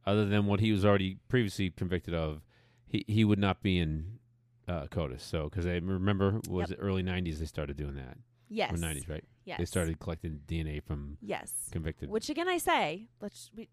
other 0.04 0.24
than 0.26 0.46
what 0.46 0.60
he 0.60 0.72
was 0.72 0.84
already 0.84 1.18
previously 1.28 1.70
convicted 1.70 2.12
of, 2.14 2.42
he 2.86 3.04
he 3.06 3.24
would 3.24 3.38
not 3.38 3.62
be 3.62 3.78
in 3.78 4.18
uh, 4.66 4.86
CODIS. 4.88 5.22
So 5.22 5.48
because 5.48 5.64
I 5.66 5.74
remember 5.76 6.40
was 6.48 6.70
it 6.70 6.78
early 6.80 7.02
90s 7.02 7.38
they 7.38 7.46
started 7.46 7.76
doing 7.76 7.94
that. 7.96 8.18
Yes. 8.54 8.72
Or 8.72 8.76
90s, 8.76 9.08
right? 9.08 9.24
Yes. 9.44 9.58
They 9.58 9.64
started 9.64 9.98
collecting 9.98 10.40
DNA 10.46 10.82
from 10.82 11.18
Yes. 11.20 11.50
convicted. 11.72 12.08
Which 12.08 12.30
again, 12.30 12.48
I 12.48 12.58
say, 12.58 13.08
let's 13.20 13.50
we 13.56 13.68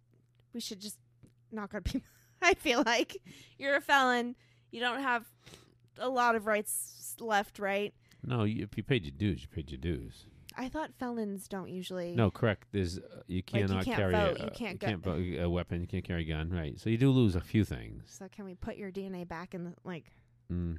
we 0.53 0.59
should 0.59 0.79
just 0.81 0.97
knock 1.51 1.73
on 1.73 1.81
people. 1.83 2.07
I 2.41 2.55
feel 2.55 2.83
like 2.85 3.17
you're 3.59 3.75
a 3.75 3.81
felon. 3.81 4.35
You 4.71 4.79
don't 4.79 5.01
have 5.01 5.25
a 5.99 6.09
lot 6.09 6.35
of 6.35 6.47
rights 6.47 7.15
left, 7.19 7.59
right? 7.59 7.93
no, 8.23 8.43
you, 8.43 8.63
if 8.63 8.77
you 8.77 8.83
paid 8.83 9.03
your 9.03 9.13
dues, 9.17 9.41
you 9.41 9.47
paid 9.47 9.71
your 9.71 9.79
dues. 9.79 10.25
I 10.57 10.67
thought 10.67 10.91
felons 10.99 11.47
don't 11.47 11.69
usually. 11.69 12.13
No, 12.15 12.29
correct. 12.29 12.67
There's 12.71 12.97
uh, 12.97 13.21
you 13.27 13.37
you 13.37 13.43
cannot 13.43 13.85
can't 13.85 13.97
carry 13.97 14.11
vote, 14.13 14.37
a, 14.39 14.43
you 14.43 14.49
can't 14.53 14.81
you 14.81 14.87
can't 14.87 15.03
vote 15.03 15.23
a 15.39 15.49
weapon. 15.49 15.81
You 15.81 15.87
can't 15.87 16.03
carry 16.03 16.23
a 16.23 16.25
gun. 16.27 16.49
Right. 16.49 16.79
So 16.79 16.89
you 16.89 16.97
do 16.97 17.09
lose 17.11 17.35
a 17.35 17.41
few 17.41 17.63
things. 17.63 18.03
So 18.07 18.27
can 18.29 18.45
we 18.45 18.55
put 18.55 18.75
your 18.77 18.91
DNA 18.91 19.27
back 19.27 19.53
in 19.53 19.63
the 19.63 19.73
like? 19.85 20.11
Mm, 20.51 20.77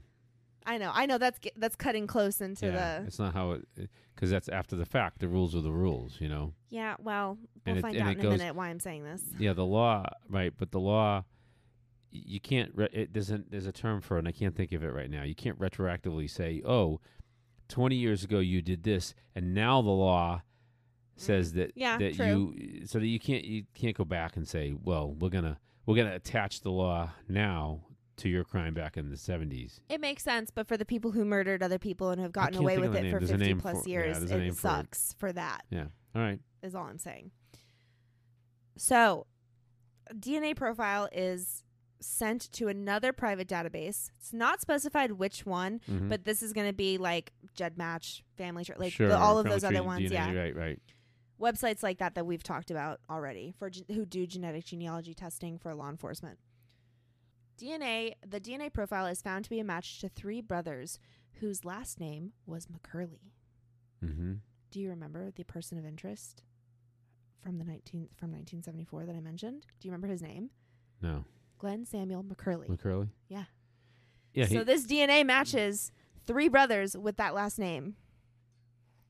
I 0.66 0.78
know, 0.78 0.90
I 0.94 1.06
know 1.06 1.18
that's 1.18 1.38
that's 1.56 1.76
cutting 1.76 2.06
close 2.06 2.40
into 2.40 2.66
yeah, 2.66 2.98
the. 3.00 3.06
it's 3.06 3.18
not 3.18 3.34
how 3.34 3.52
it 3.52 3.66
because 4.14 4.30
that's 4.30 4.48
after 4.48 4.76
the 4.76 4.84
fact. 4.86 5.18
The 5.20 5.28
rules 5.28 5.54
are 5.56 5.60
the 5.60 5.72
rules. 5.72 6.16
You 6.20 6.28
know. 6.28 6.54
Yeah, 6.70 6.94
well, 7.00 7.38
And 7.66 7.76
we'll 7.76 7.78
it- 7.78 7.82
find 7.82 7.96
and 7.96 8.04
out 8.08 8.12
it 8.16 8.20
in 8.20 8.26
a 8.26 8.30
minute 8.30 8.54
why 8.54 8.68
I'm 8.68 8.80
saying 8.80 9.04
this. 9.04 9.22
Yeah, 9.38 9.52
the 9.52 9.64
law, 9.66 10.06
right? 10.28 10.52
But 10.56 10.70
the 10.70 10.80
law, 10.80 11.24
you 12.10 12.40
can't. 12.40 12.70
Re- 12.74 12.88
it 12.92 13.12
doesn't. 13.12 13.50
There's 13.50 13.66
a 13.66 13.72
term 13.72 14.00
for 14.00 14.16
it, 14.16 14.20
and 14.20 14.28
I 14.28 14.32
can't 14.32 14.54
think 14.56 14.72
of 14.72 14.82
it 14.84 14.88
right 14.92 15.10
now. 15.10 15.22
You 15.22 15.34
can't 15.34 15.58
retroactively 15.58 16.28
say, 16.30 16.62
"Oh, 16.64 17.00
20 17.68 17.96
years 17.96 18.22
ago 18.24 18.38
you 18.38 18.60
did 18.62 18.82
this, 18.84 19.14
and 19.34 19.54
now 19.54 19.80
the 19.82 19.90
law 19.90 20.42
says 21.16 21.52
that 21.54 21.68
Mm. 21.70 21.72
Yeah, 21.76 21.98
that 21.98 22.14
true. 22.14 22.54
you." 22.56 22.86
So 22.86 22.98
that 22.98 23.06
you 23.06 23.18
can't 23.18 23.44
you 23.44 23.64
can't 23.74 23.96
go 23.96 24.04
back 24.04 24.36
and 24.36 24.46
say, 24.46 24.72
"Well, 24.74 25.12
we're 25.14 25.30
gonna 25.30 25.58
we're 25.86 25.96
gonna 25.96 26.14
attach 26.14 26.60
the 26.60 26.70
law 26.70 27.10
now 27.28 27.80
to 28.22 28.28
your 28.28 28.44
crime 28.44 28.74
back 28.74 28.96
in 28.96 29.10
the 29.10 29.16
70s." 29.16 29.80
It 29.88 30.00
makes 30.00 30.22
sense, 30.24 30.50
but 30.50 30.66
for 30.66 30.76
the 30.76 30.84
people 30.84 31.12
who 31.12 31.24
murdered 31.24 31.62
other 31.62 31.78
people 31.78 32.10
and 32.10 32.20
have 32.20 32.32
gotten 32.32 32.58
away 32.58 32.78
with 32.78 32.94
it 32.96 33.02
name. 33.02 33.12
for 33.12 33.18
There's 33.20 33.30
a 33.30 33.34
50 33.34 33.46
name 33.46 33.60
plus 33.60 33.82
for- 33.82 33.88
years, 33.88 34.18
name 34.30 34.40
it 34.42 34.46
for 34.56 34.68
it. 34.68 34.72
sucks 34.72 35.14
for 35.18 35.32
that. 35.32 35.62
Yeah. 35.70 35.86
All 36.14 36.22
right. 36.22 36.40
is 36.62 36.74
all 36.74 36.84
I'm 36.84 36.98
saying. 36.98 37.30
So, 38.76 39.26
DNA 40.14 40.54
profile 40.56 41.08
is 41.12 41.64
sent 42.00 42.50
to 42.52 42.68
another 42.68 43.12
private 43.12 43.46
database. 43.48 44.10
It's 44.18 44.32
not 44.32 44.60
specified 44.60 45.12
which 45.12 45.46
one, 45.46 45.80
Mhm. 45.88 46.08
but 46.08 46.24
this 46.24 46.42
is 46.42 46.52
going 46.52 46.66
to 46.66 46.72
be 46.72 46.98
like 46.98 47.32
GEDmatch, 47.56 48.22
Family 48.36 48.64
Tree, 48.64 48.74
like 48.78 48.92
sure, 48.92 49.08
the, 49.08 49.16
all 49.18 49.38
of 49.38 49.46
those 49.46 49.62
other 49.62 49.82
ones. 49.84 50.10
DNA, 50.10 50.12
yeah, 50.12 50.32
Right. 50.32 50.56
Right. 50.56 50.82
websites 51.40 51.82
like 51.82 51.98
that 51.98 52.14
that 52.16 52.24
we've 52.26 52.42
talked 52.42 52.70
about 52.70 53.00
already 53.08 53.52
for 53.58 53.70
gen- 53.70 53.84
who 53.88 54.04
do 54.04 54.26
genetic 54.26 54.64
genealogy 54.64 55.14
testing 55.14 55.58
for 55.58 55.74
law 55.74 55.88
enforcement. 55.90 56.38
DNA, 57.62 58.14
the 58.26 58.40
DNA 58.40 58.72
profile 58.72 59.06
is 59.06 59.22
found 59.22 59.44
to 59.44 59.50
be 59.50 59.60
a 59.60 59.64
match 59.64 60.00
to 60.00 60.08
three 60.08 60.40
brothers 60.40 60.98
whose 61.34 61.64
last 61.64 62.00
name 62.00 62.32
was 62.46 62.66
McCurley. 62.66 63.32
Mm-hmm. 64.04 64.34
Do 64.70 64.80
you 64.80 64.90
remember 64.90 65.30
the 65.30 65.44
person 65.44 65.78
of 65.78 65.86
interest 65.86 66.42
from 67.40 67.58
the 67.58 67.64
19 67.64 68.08
from 68.16 68.32
1974 68.32 69.06
that 69.06 69.14
I 69.14 69.20
mentioned? 69.20 69.66
Do 69.80 69.88
you 69.88 69.92
remember 69.92 70.08
his 70.08 70.22
name? 70.22 70.50
No. 71.00 71.24
Glen 71.58 71.84
Samuel 71.84 72.24
McCurley. 72.24 72.68
McCurley. 72.68 73.10
Yeah. 73.28 73.44
Yeah. 74.34 74.46
so 74.46 74.64
this 74.64 74.86
DNA 74.86 75.26
matches 75.26 75.92
three 76.26 76.48
brothers 76.48 76.96
with 76.96 77.16
that 77.18 77.34
last 77.34 77.58
name. 77.58 77.96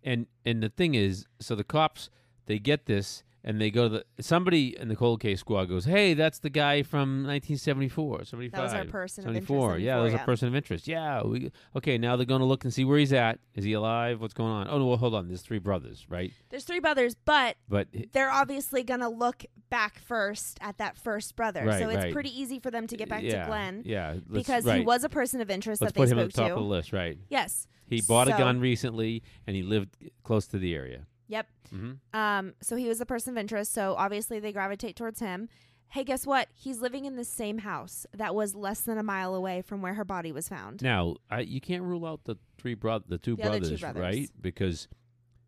And 0.02 0.26
and 0.44 0.62
the 0.62 0.68
thing 0.68 0.94
is, 0.94 1.26
so 1.40 1.54
the 1.54 1.64
cops 1.64 2.10
they 2.46 2.58
get 2.58 2.86
this 2.86 3.22
and 3.44 3.60
they 3.60 3.70
go 3.70 3.88
to 3.88 3.88
the 3.88 4.22
somebody 4.22 4.76
in 4.78 4.88
the 4.88 4.96
cold 4.96 5.20
case 5.20 5.40
squad 5.40 5.66
goes, 5.66 5.84
"Hey, 5.84 6.14
that's 6.14 6.38
the 6.38 6.50
guy 6.50 6.82
from 6.82 7.24
1974, 7.24 8.24
75." 8.24 8.52
That 8.52 8.62
was 8.62 8.74
our 8.74 8.84
person 8.84 9.24
of 9.24 9.34
interest. 9.34 9.48
74. 9.48 9.78
Yeah, 9.78 9.96
that 9.96 10.02
was 10.02 10.12
74, 10.12 10.22
a 10.22 10.26
person 10.26 10.48
of 10.48 10.54
interest. 10.54 10.88
Yeah, 10.88 11.22
we 11.22 11.50
okay. 11.76 11.98
Now 11.98 12.16
they're 12.16 12.26
going 12.26 12.40
to 12.40 12.46
look 12.46 12.64
and 12.64 12.72
see 12.72 12.84
where 12.84 12.98
he's 12.98 13.12
at. 13.12 13.38
Is 13.54 13.64
he 13.64 13.72
alive? 13.72 14.20
What's 14.20 14.34
going 14.34 14.52
on? 14.52 14.68
Oh 14.68 14.78
no, 14.78 14.86
well, 14.86 14.96
hold 14.96 15.14
on. 15.14 15.28
There's 15.28 15.42
three 15.42 15.58
brothers, 15.58 16.06
right? 16.08 16.32
There's 16.50 16.64
three 16.64 16.80
brothers, 16.80 17.14
but 17.14 17.56
But 17.68 17.88
they're 18.12 18.30
obviously 18.30 18.84
gonna 18.84 19.10
look 19.10 19.44
back 19.70 19.98
first 19.98 20.58
at 20.60 20.78
that 20.78 20.96
first 20.96 21.34
brother. 21.34 21.64
Right, 21.64 21.80
so 21.80 21.88
it's 21.88 22.04
right. 22.04 22.12
pretty 22.12 22.38
easy 22.38 22.58
for 22.58 22.70
them 22.70 22.86
to 22.86 22.96
get 22.96 23.08
back 23.08 23.22
yeah, 23.22 23.42
to 23.42 23.46
Glen 23.46 23.82
Yeah, 23.84 24.16
because 24.30 24.64
right. 24.64 24.80
he 24.80 24.84
was 24.84 25.02
a 25.04 25.08
person 25.08 25.40
of 25.40 25.50
interest 25.50 25.80
Let's 25.80 25.92
that 25.92 25.98
they 25.98 26.06
put 26.06 26.12
him 26.12 26.18
at 26.18 26.32
spoke 26.32 26.32
the 26.32 26.40
top 26.40 26.48
to. 26.48 26.54
of 26.54 26.60
the 26.60 26.68
list, 26.68 26.92
right? 26.92 27.18
Yes. 27.28 27.66
He 27.86 28.00
bought 28.00 28.28
a 28.28 28.30
gun 28.30 28.60
recently, 28.60 29.22
and 29.46 29.54
he 29.54 29.62
lived 29.62 29.96
close 30.22 30.46
to 30.48 30.58
the 30.58 30.74
area. 30.74 31.06
Yep. 31.32 31.46
Mm-hmm. 31.74 31.92
Um, 32.18 32.54
so 32.60 32.76
he 32.76 32.86
was 32.88 32.98
the 32.98 33.06
person 33.06 33.32
of 33.34 33.38
interest, 33.38 33.72
so 33.72 33.94
obviously 33.98 34.38
they 34.38 34.52
gravitate 34.52 34.96
towards 34.96 35.20
him. 35.20 35.48
Hey, 35.88 36.04
guess 36.04 36.26
what? 36.26 36.48
He's 36.54 36.80
living 36.80 37.04
in 37.04 37.16
the 37.16 37.24
same 37.24 37.58
house 37.58 38.06
that 38.14 38.34
was 38.34 38.54
less 38.54 38.80
than 38.80 38.96
a 38.98 39.02
mile 39.02 39.34
away 39.34 39.60
from 39.62 39.82
where 39.82 39.94
her 39.94 40.04
body 40.04 40.32
was 40.32 40.48
found. 40.48 40.82
Now, 40.82 41.16
I, 41.30 41.40
you 41.40 41.60
can't 41.60 41.82
rule 41.82 42.06
out 42.06 42.24
the 42.24 42.36
three 42.58 42.74
bro- 42.74 43.02
the 43.06 43.18
two 43.18 43.36
The 43.36 43.42
other 43.42 43.50
brothers, 43.58 43.68
two 43.70 43.76
brothers. 43.78 44.00
right? 44.02 44.30
Because 44.40 44.88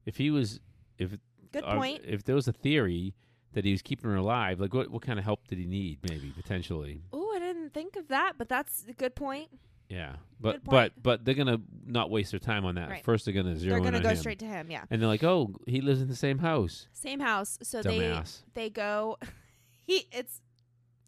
if 0.04 0.16
he 0.16 0.30
was, 0.30 0.60
if 0.98 1.16
Good 1.52 1.64
uh, 1.64 1.76
point. 1.76 2.02
if 2.06 2.24
there 2.24 2.34
was 2.34 2.46
a 2.48 2.52
theory 2.52 3.14
that 3.52 3.64
he 3.64 3.70
was 3.70 3.80
keeping 3.80 4.10
her 4.10 4.16
alive, 4.16 4.60
like 4.60 4.74
what 4.74 4.90
what 4.90 5.00
kind 5.02 5.18
of 5.18 5.24
help 5.24 5.46
did 5.48 5.58
he 5.58 5.66
need? 5.66 5.98
Maybe 6.08 6.30
potentially, 6.36 7.02
Oh, 7.12 7.32
I 7.34 7.38
didn't 7.38 7.72
think 7.72 7.96
of 7.96 8.08
that, 8.08 8.32
but 8.36 8.48
that's 8.48 8.84
a 8.88 8.92
good 8.92 9.14
point. 9.14 9.48
Yeah. 9.88 10.16
But 10.40 10.64
but 10.64 10.92
but 11.02 11.24
they're 11.24 11.34
gonna 11.34 11.60
not 11.86 12.10
waste 12.10 12.32
their 12.32 12.40
time 12.40 12.64
on 12.64 12.74
that. 12.74 12.90
Right. 12.90 13.04
First, 13.04 13.24
they're 13.24 13.34
gonna 13.34 13.56
0 13.56 13.70
They're 13.70 13.80
gonna 13.80 13.98
on 13.98 14.02
go 14.02 14.10
him. 14.10 14.16
straight 14.16 14.38
to 14.40 14.44
him, 14.46 14.70
yeah. 14.70 14.84
and 14.90 15.00
they're 15.00 15.08
like, 15.08 15.24
oh, 15.24 15.54
he 15.66 15.80
lives 15.80 16.02
in 16.02 16.08
the 16.08 16.16
same 16.16 16.38
house. 16.38 16.86
Same 16.92 17.20
house. 17.20 17.58
So 17.62 17.80
Dumbass. 17.80 18.42
they 18.52 18.64
they 18.64 18.70
go 18.70 19.16
he 19.86 20.06
it's 20.12 20.42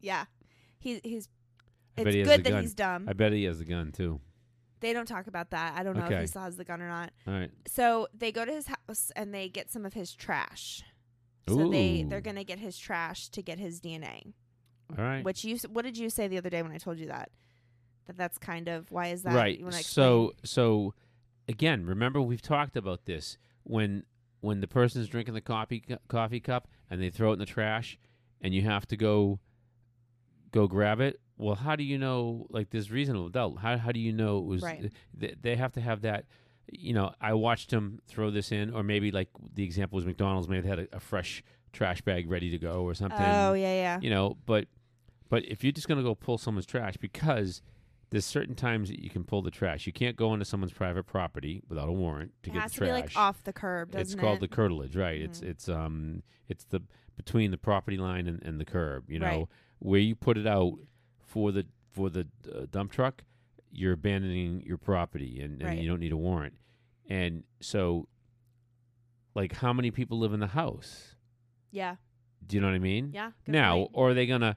yeah. 0.01 0.25
He 0.79 1.01
he's 1.03 1.29
it's 1.97 2.15
he 2.15 2.23
good 2.23 2.45
that 2.45 2.51
gun. 2.51 2.63
he's 2.63 2.75
dumb. 2.75 3.07
I 3.09 3.13
bet 3.13 3.33
he 3.33 3.45
has 3.45 3.61
a 3.61 3.65
gun 3.65 3.93
too. 3.93 4.21
they 4.81 4.93
don't 4.93 5.07
talk 5.07 5.27
about 5.27 5.51
that. 5.51 5.75
I 5.77 5.83
don't 5.83 5.97
know 5.97 6.07
if 6.07 6.21
he 6.21 6.27
still 6.27 6.43
has 6.43 6.57
the 6.57 6.65
gun 6.65 6.81
or 6.81 6.89
not. 6.89 7.11
All 7.27 7.35
right. 7.35 7.51
So 7.67 8.09
they 8.17 8.33
go 8.33 8.45
to 8.45 8.53
his 8.53 8.67
house 8.69 9.11
and 9.17 9.35
they 9.35 9.49
get 9.49 9.71
some 9.71 9.85
of 9.85 9.95
his 9.95 10.15
trash. 10.15 10.83
So 11.49 11.71
they 11.71 12.05
they're 12.09 12.21
gonna 12.21 12.45
get 12.45 12.59
his 12.59 12.79
trash 12.79 13.29
to 13.31 13.43
get 13.43 13.59
his 13.59 13.81
DNA. 13.81 14.33
All 14.97 15.05
right. 15.05 15.25
Which 15.25 15.45
you 15.45 15.59
what 15.71 15.85
did 15.85 15.99
you 15.99 16.11
say 16.11 16.29
the 16.29 16.39
other 16.39 16.51
day 16.51 16.63
when 16.63 16.73
I 16.73 16.79
told 16.79 16.99
you 16.99 17.07
that? 17.09 17.31
That 18.07 18.17
that's 18.17 18.39
kind 18.39 18.69
of 18.69 18.91
why 18.91 19.09
is 19.09 19.23
that? 19.23 19.35
right 19.35 19.61
so 19.85 20.33
so 20.45 20.95
again 21.49 21.85
remember 21.87 22.21
we've 22.21 22.43
talked 22.43 22.77
about 22.77 23.05
this 23.07 23.37
when 23.65 24.05
when 24.41 24.61
the 24.61 24.69
person's 24.69 25.09
drinking 25.09 25.35
the 25.35 25.41
coffee 25.41 25.81
cu- 25.81 25.97
coffee 26.09 26.41
cup 26.41 26.69
and 26.91 27.01
they 27.03 27.11
throw 27.11 27.31
it 27.31 27.35
in 27.35 27.39
the 27.39 27.47
trash 27.47 27.99
and 28.41 28.55
you 28.55 28.63
have 28.63 28.87
to 28.87 28.97
go 28.97 29.41
go 30.53 30.67
grab 30.67 31.01
it 31.01 31.21
well 31.37 31.55
how 31.57 31.75
do 31.77 31.83
you 31.85 31.99
know 31.99 32.47
like 32.51 32.71
this 32.71 32.91
reasonable 32.91 33.29
doubt 33.29 33.59
how, 33.61 33.77
how 33.77 33.93
do 33.93 34.01
you 34.01 34.13
know 34.13 34.39
it 34.39 34.45
was 34.45 34.63
Right. 34.63 34.93
they, 35.15 35.35
they 35.41 35.57
have 35.57 35.73
to 35.73 35.81
have 35.81 36.03
that 36.03 36.25
you 36.71 36.93
know 36.95 37.13
i 37.21 37.33
watched 37.33 37.71
him 37.73 38.01
throw 38.07 38.31
this 38.31 38.53
in 38.53 38.73
or 38.73 38.83
maybe 38.83 39.11
like 39.11 39.29
the 39.55 39.65
example 39.65 39.97
was 39.97 40.07
mcdonald's 40.07 40.49
Maybe 40.49 40.67
have 40.69 40.79
had 40.79 40.89
a, 40.93 40.97
a 40.97 41.01
fresh 41.01 41.43
trash 41.73 42.01
bag 42.03 42.31
ready 42.31 42.51
to 42.51 42.59
go 42.59 42.85
or 42.85 42.95
something. 42.95 43.21
Oh 43.21 43.53
yeah, 43.53 43.75
yeah. 43.75 44.01
You 44.01 44.09
know, 44.09 44.39
but 44.47 44.67
but 45.29 45.45
if 45.45 45.63
you're 45.63 45.73
just 45.73 45.87
gonna 45.89 46.03
go 46.03 46.15
pull 46.15 46.39
someone's 46.39 46.65
trash 46.65 46.97
because 46.97 47.61
there's 48.11 48.25
certain 48.25 48.55
times 48.55 48.89
that 48.89 49.01
you 49.03 49.11
can 49.11 49.25
pull 49.25 49.43
the 49.43 49.51
trash. 49.51 49.87
You 49.87 49.93
can't 49.93 50.17
go 50.17 50.33
into 50.33 50.45
someone's 50.45 50.73
private 50.73 51.05
property 51.07 51.63
without 51.69 51.89
a 51.89 51.93
warrant 51.93 52.33
to 52.45 52.51
it 52.51 52.53
get 52.55 52.63
has 52.63 52.73
the 52.73 52.75
to 52.77 52.81
be 52.83 52.87
trash. 52.89 53.01
like 53.03 53.17
off 53.17 53.43
the 53.45 53.53
curb, 53.53 53.91
doesn't 53.91 54.03
it's 54.03 54.15
called 54.21 54.41
the 54.41 54.49
curtilage, 54.49 54.95
right? 54.97 55.21
It's 55.21 55.41
Mhm. 55.41 55.49
it's 55.49 55.69
um 55.69 56.23
it's 56.49 56.65
the 56.65 56.83
between 57.17 57.51
the 57.51 57.59
property 57.59 57.97
line 57.97 58.27
and, 58.27 58.43
and 58.43 58.61
the 58.61 58.65
curb. 58.65 59.11
You 59.11 59.19
know 59.19 59.27
Right. 59.27 59.49
where 59.81 60.01
you 60.01 60.15
put 60.15 60.39
it 60.39 60.47
out 60.47 60.75
for 61.19 61.51
the 61.53 61.67
for 61.91 62.11
the 62.11 62.27
uh, 62.55 62.67
dump 62.71 62.93
truck, 62.93 63.25
you're 63.73 63.95
abandoning 63.95 64.63
your 64.67 64.77
property 64.79 65.41
and, 65.41 65.55
and 65.61 65.71
Right. 65.71 65.79
you 65.79 65.89
don't 65.89 66.01
need 66.01 66.13
a 66.13 66.17
warrant. 66.17 66.55
And 67.09 67.45
so, 67.61 68.07
like, 69.35 69.53
how 69.53 69.73
many 69.73 69.91
people 69.91 70.19
live 70.19 70.33
in 70.33 70.41
the 70.41 70.49
house? 70.49 71.15
yeah, 71.71 71.97
Do 72.47 72.57
you 72.57 72.61
know 72.61 72.69
what 72.69 72.75
I 72.75 72.79
mean? 72.79 73.11
yeah. 73.13 73.33
now, 73.47 73.77
point. 73.79 73.91
or 73.95 74.11
are 74.11 74.15
they 74.15 74.27
gonna? 74.27 74.57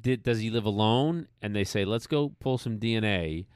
Did 0.00 0.22
does 0.22 0.40
he 0.40 0.50
live 0.50 0.64
alone? 0.64 1.28
And 1.40 1.54
they 1.54 1.64
say, 1.64 1.84
let's 1.84 2.06
go 2.06 2.32
pull 2.40 2.58
some 2.58 2.78
DNA, 2.78 3.46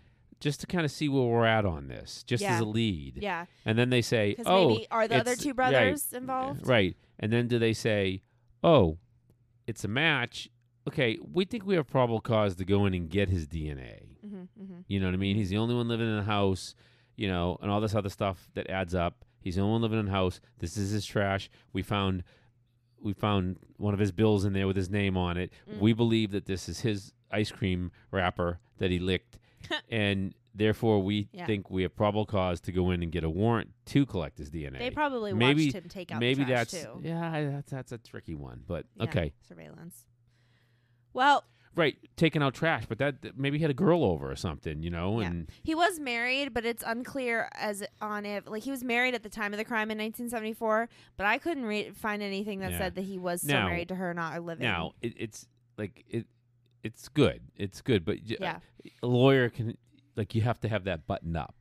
just 0.40 0.60
to 0.60 0.66
kind 0.66 0.84
of 0.84 0.90
see 0.90 1.08
where 1.08 1.24
we're 1.24 1.46
at 1.46 1.64
on 1.64 1.88
this, 1.88 2.22
just 2.24 2.44
as 2.44 2.60
a 2.60 2.64
lead. 2.64 3.18
yeah, 3.22 3.46
And 3.64 3.78
then 3.78 3.90
they 3.90 4.02
say, 4.02 4.30
because 4.36 4.46
oh, 4.46 4.68
maybe 4.68 4.86
are 4.90 5.08
the 5.08 5.16
other 5.16 5.32
it's- 5.32 5.42
two 5.44 5.54
brothers 5.54 6.12
involved? 6.12 6.66
Right. 6.66 6.96
And 7.18 7.32
then 7.32 7.48
do 7.48 7.58
they 7.58 7.72
say, 7.72 8.22
oh, 8.62 8.98
it's 9.66 9.84
a 9.84 9.88
match? 9.88 10.50
Okay, 10.86 11.18
we 11.32 11.44
think 11.46 11.64
we 11.66 11.74
have 11.74 11.88
probable 11.88 12.20
cause 12.20 12.54
to 12.56 12.64
go 12.64 12.86
in 12.86 12.94
and 12.94 13.08
get 13.08 13.28
his 13.28 13.46
DNA. 13.48 14.02
Mm-hmm, 14.24 14.36
mm-hmm. 14.62 14.80
You 14.86 15.00
know 15.00 15.06
what 15.06 15.14
I 15.14 15.18
mean? 15.18 15.34
He's 15.36 15.50
the 15.50 15.56
only 15.56 15.74
one 15.74 15.88
living 15.88 16.06
in 16.08 16.16
the 16.16 16.22
house, 16.24 16.74
you 17.16 17.26
know, 17.28 17.58
and 17.62 17.70
all 17.70 17.80
this 17.80 17.94
other 17.94 18.10
stuff 18.10 18.48
that 18.54 18.68
adds 18.70 18.94
up. 18.94 19.24
He's 19.40 19.56
the 19.56 19.62
only 19.62 19.72
one 19.72 19.82
living 19.82 19.98
in 20.00 20.04
the 20.06 20.12
house. 20.12 20.40
This 20.58 20.76
is 20.76 20.90
his 20.90 21.06
trash. 21.06 21.48
We 21.72 21.82
found 21.82 22.22
we 23.06 23.14
found 23.14 23.56
one 23.78 23.94
of 23.94 24.00
his 24.00 24.12
bills 24.12 24.44
in 24.44 24.52
there 24.52 24.66
with 24.66 24.76
his 24.76 24.90
name 24.90 25.16
on 25.16 25.36
it. 25.38 25.52
Mm. 25.70 25.78
We 25.78 25.92
believe 25.94 26.32
that 26.32 26.44
this 26.46 26.68
is 26.68 26.80
his 26.80 27.12
ice 27.30 27.50
cream 27.50 27.92
wrapper 28.10 28.58
that 28.78 28.90
he 28.90 28.98
licked. 28.98 29.38
and 29.90 30.34
therefore 30.54 31.02
we 31.02 31.28
Yeah. 31.32 31.46
think 31.46 31.70
we 31.70 31.82
have 31.82 31.94
probable 31.96 32.26
cause 32.26 32.60
to 32.62 32.72
go 32.72 32.90
in 32.90 33.02
and 33.02 33.10
get 33.12 33.24
a 33.24 33.30
warrant 33.30 33.70
to 33.86 34.04
collect 34.04 34.38
his 34.38 34.50
DNA. 34.50 34.78
They 34.78 34.90
probably 34.90 35.32
Maybe- 35.32 35.66
watched 35.66 35.76
him 35.76 35.88
take 35.88 36.10
out 36.12 36.20
Maybe 36.20 36.42
the 36.44 36.50
trash 36.52 36.70
that's 36.72 36.84
too. 36.84 37.00
yeah, 37.02 37.50
that's 37.50 37.70
that's 37.70 37.92
a 37.92 37.98
tricky 37.98 38.34
one, 38.34 38.62
but 38.66 38.86
Yeah, 38.96 39.04
okay, 39.04 39.32
surveillance. 39.48 40.04
Well, 41.12 41.44
right, 41.76 41.96
taking 42.16 42.42
out 42.42 42.54
trash, 42.54 42.84
but 42.88 42.98
that 42.98 43.36
maybe 43.38 43.58
he 43.58 43.62
had 43.62 43.70
a 43.70 43.74
girl 43.74 44.02
over 44.02 44.28
or 44.30 44.34
something, 44.36 44.82
you 44.82 44.90
know, 44.90 45.20
Yeah. 45.20 45.26
and 45.28 45.50
he 45.62 45.74
was 45.74 46.00
married, 46.00 46.52
but 46.54 46.64
it's 46.64 46.82
unclear 46.84 47.48
as 47.54 47.84
on 48.00 48.24
if 48.26 48.48
like 48.48 48.62
he 48.64 48.70
was 48.70 48.82
married 48.82 49.14
at 49.14 49.22
the 49.22 49.28
time 49.28 49.52
of 49.52 49.58
the 49.58 49.64
crime 49.64 49.90
in 49.90 49.98
1974. 49.98 50.88
But 51.16 51.26
I 51.26 51.38
couldn't 51.38 51.66
re- 51.66 51.90
find 51.90 52.22
anything 52.22 52.60
that 52.60 52.72
Yeah. 52.72 52.78
said 52.78 52.94
that 52.96 53.02
he 53.02 53.18
was 53.18 53.42
still 53.42 53.54
Now- 53.60 53.68
married 53.68 53.88
to 53.88 53.94
her, 53.96 54.12
not 54.14 54.42
living. 54.42 54.64
now 54.64 54.92
it, 55.02 55.12
it's 55.16 55.46
like 55.78 56.04
it, 56.08 56.26
it's 56.82 57.08
good, 57.08 57.42
it's 57.56 57.80
good, 57.82 58.04
but 58.04 58.16
y- 58.28 58.36
yeah. 58.40 58.58
a 59.02 59.06
lawyer 59.06 59.48
can 59.50 59.76
like 60.16 60.34
you 60.34 60.40
have 60.42 60.58
to 60.60 60.68
have 60.68 60.84
that 60.84 61.06
button 61.06 61.36
up, 61.36 61.54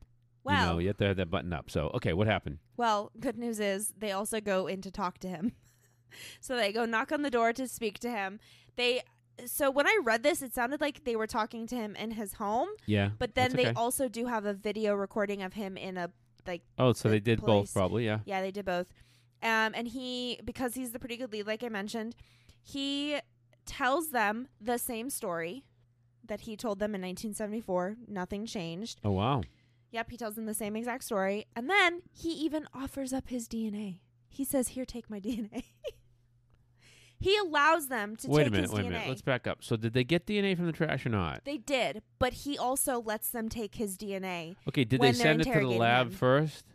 Well, 0.46 0.56
you 0.68 0.74
know, 0.74 0.80
you 0.80 0.88
have 0.88 0.98
to 0.98 1.08
have 1.08 1.18
that 1.18 1.30
button 1.30 1.52
up. 1.52 1.70
So 1.70 1.90
okay, 1.96 2.14
what 2.14 2.28
happened? 2.28 2.60
Well, 2.78 3.12
good 3.20 3.38
news 3.38 3.60
is 3.60 3.94
they 3.98 4.12
also 4.14 4.40
go 4.40 4.68
in 4.68 4.82
to 4.84 4.92
talk 4.92 5.18
to 5.20 5.28
him. 5.28 5.52
so 6.40 6.56
they 6.56 6.72
go 6.72 6.86
knock 6.86 7.12
on 7.12 7.22
the 7.22 7.30
door 7.32 7.52
to 7.54 7.68
speak 7.68 8.00
to 8.00 8.10
him. 8.10 8.40
They 8.78 9.02
so 9.46 9.70
when 9.70 9.86
I 9.88 9.98
read 10.04 10.24
this, 10.24 10.42
it 10.42 10.54
sounded 10.54 10.80
like 10.82 11.04
they 11.04 11.16
were 11.16 11.28
talking 11.28 11.68
to 11.68 11.76
him 11.76 11.96
in 11.96 12.12
his 12.12 12.34
home, 12.34 12.70
Yeah, 12.86 13.10
but 13.20 13.36
then 13.36 13.52
they 13.54 13.68
okay. 13.68 13.74
also 13.76 14.08
do 14.08 14.26
have 14.28 14.46
a 14.46 14.54
video 14.54 14.94
recording 14.96 15.42
of 15.44 15.54
him 15.54 15.78
in 15.78 15.98
a 15.98 16.12
like 16.48 16.62
oh, 16.78 16.94
so 16.94 17.10
the 17.10 17.16
they 17.16 17.20
did 17.20 17.40
police- 17.40 17.70
both, 17.70 17.74
probably, 17.74 18.06
yeah. 18.06 18.20
yeah, 18.26 18.42
they 18.42 18.52
did 18.52 18.66
both. 18.66 18.88
Um 19.44 19.74
and 19.76 19.88
he 19.88 20.40
because 20.46 20.76
he's 20.76 20.92
the 20.92 21.00
pretty 21.00 21.18
good 21.18 21.32
lead 21.32 21.48
like 21.48 21.64
I 21.64 21.70
mentioned, 21.70 22.16
he 22.64 23.18
tells 23.66 24.10
them 24.12 24.48
the 24.62 24.78
same 24.78 25.10
story 25.10 25.66
that 26.26 26.42
he 26.42 26.56
told 26.56 26.80
them 26.80 26.96
in 26.96 27.02
1974. 27.02 27.98
Nothing 28.08 28.46
changed. 28.46 29.00
Oh 29.04 29.12
wow, 29.12 29.42
Yep, 29.92 30.12
he 30.12 30.18
tells 30.18 30.36
them 30.36 30.46
the 30.46 30.54
same 30.54 30.76
exact 30.76 31.04
story. 31.04 31.46
And 31.56 31.70
then 31.70 32.02
he 32.12 32.30
even 32.32 32.68
offers 32.74 33.14
up 33.14 33.30
his 33.30 33.48
DNA. 33.48 34.00
He 34.28 34.44
says, 34.44 34.70
Here, 34.70 34.86
take 34.86 35.10
my 35.10 35.20
DNA. 35.20 35.64
he 37.20 37.38
allows 37.38 37.88
them 37.88 38.16
to 38.18 38.28
wait 38.30 38.44
take 38.44 38.48
a 38.48 38.52
minute, 38.52 38.70
his 38.70 38.74
wait 38.74 38.86
DNA. 38.86 38.88
a 38.88 38.92
minute. 38.92 39.10
Let's 39.10 39.22
back 39.22 39.48
up. 39.48 39.64
So 39.64 39.76
did 39.76 39.94
they 39.94 40.04
get 40.04 40.26
DNA 40.26 40.56
from 40.56 40.66
the 40.66 40.72
trash 40.72 41.06
or 41.06 41.10
not? 41.10 41.42
they 41.46 41.58
did, 41.58 42.02
but 42.20 42.34
he 42.34 42.58
also 42.58 43.02
lets 43.02 43.30
them 43.30 43.50
take 43.50 43.76
his 43.76 43.98
DNA. 43.98 44.56
Okay, 44.68 44.84
did 44.84 45.00
when 45.00 45.12
they 45.14 45.18
they're 45.18 45.26
send 45.26 45.42
it 45.42 45.44
to 45.46 45.50
the 45.50 45.56
interrogating 45.56 45.80
lab 45.82 46.08
him. 46.08 46.14
first? 46.14 46.66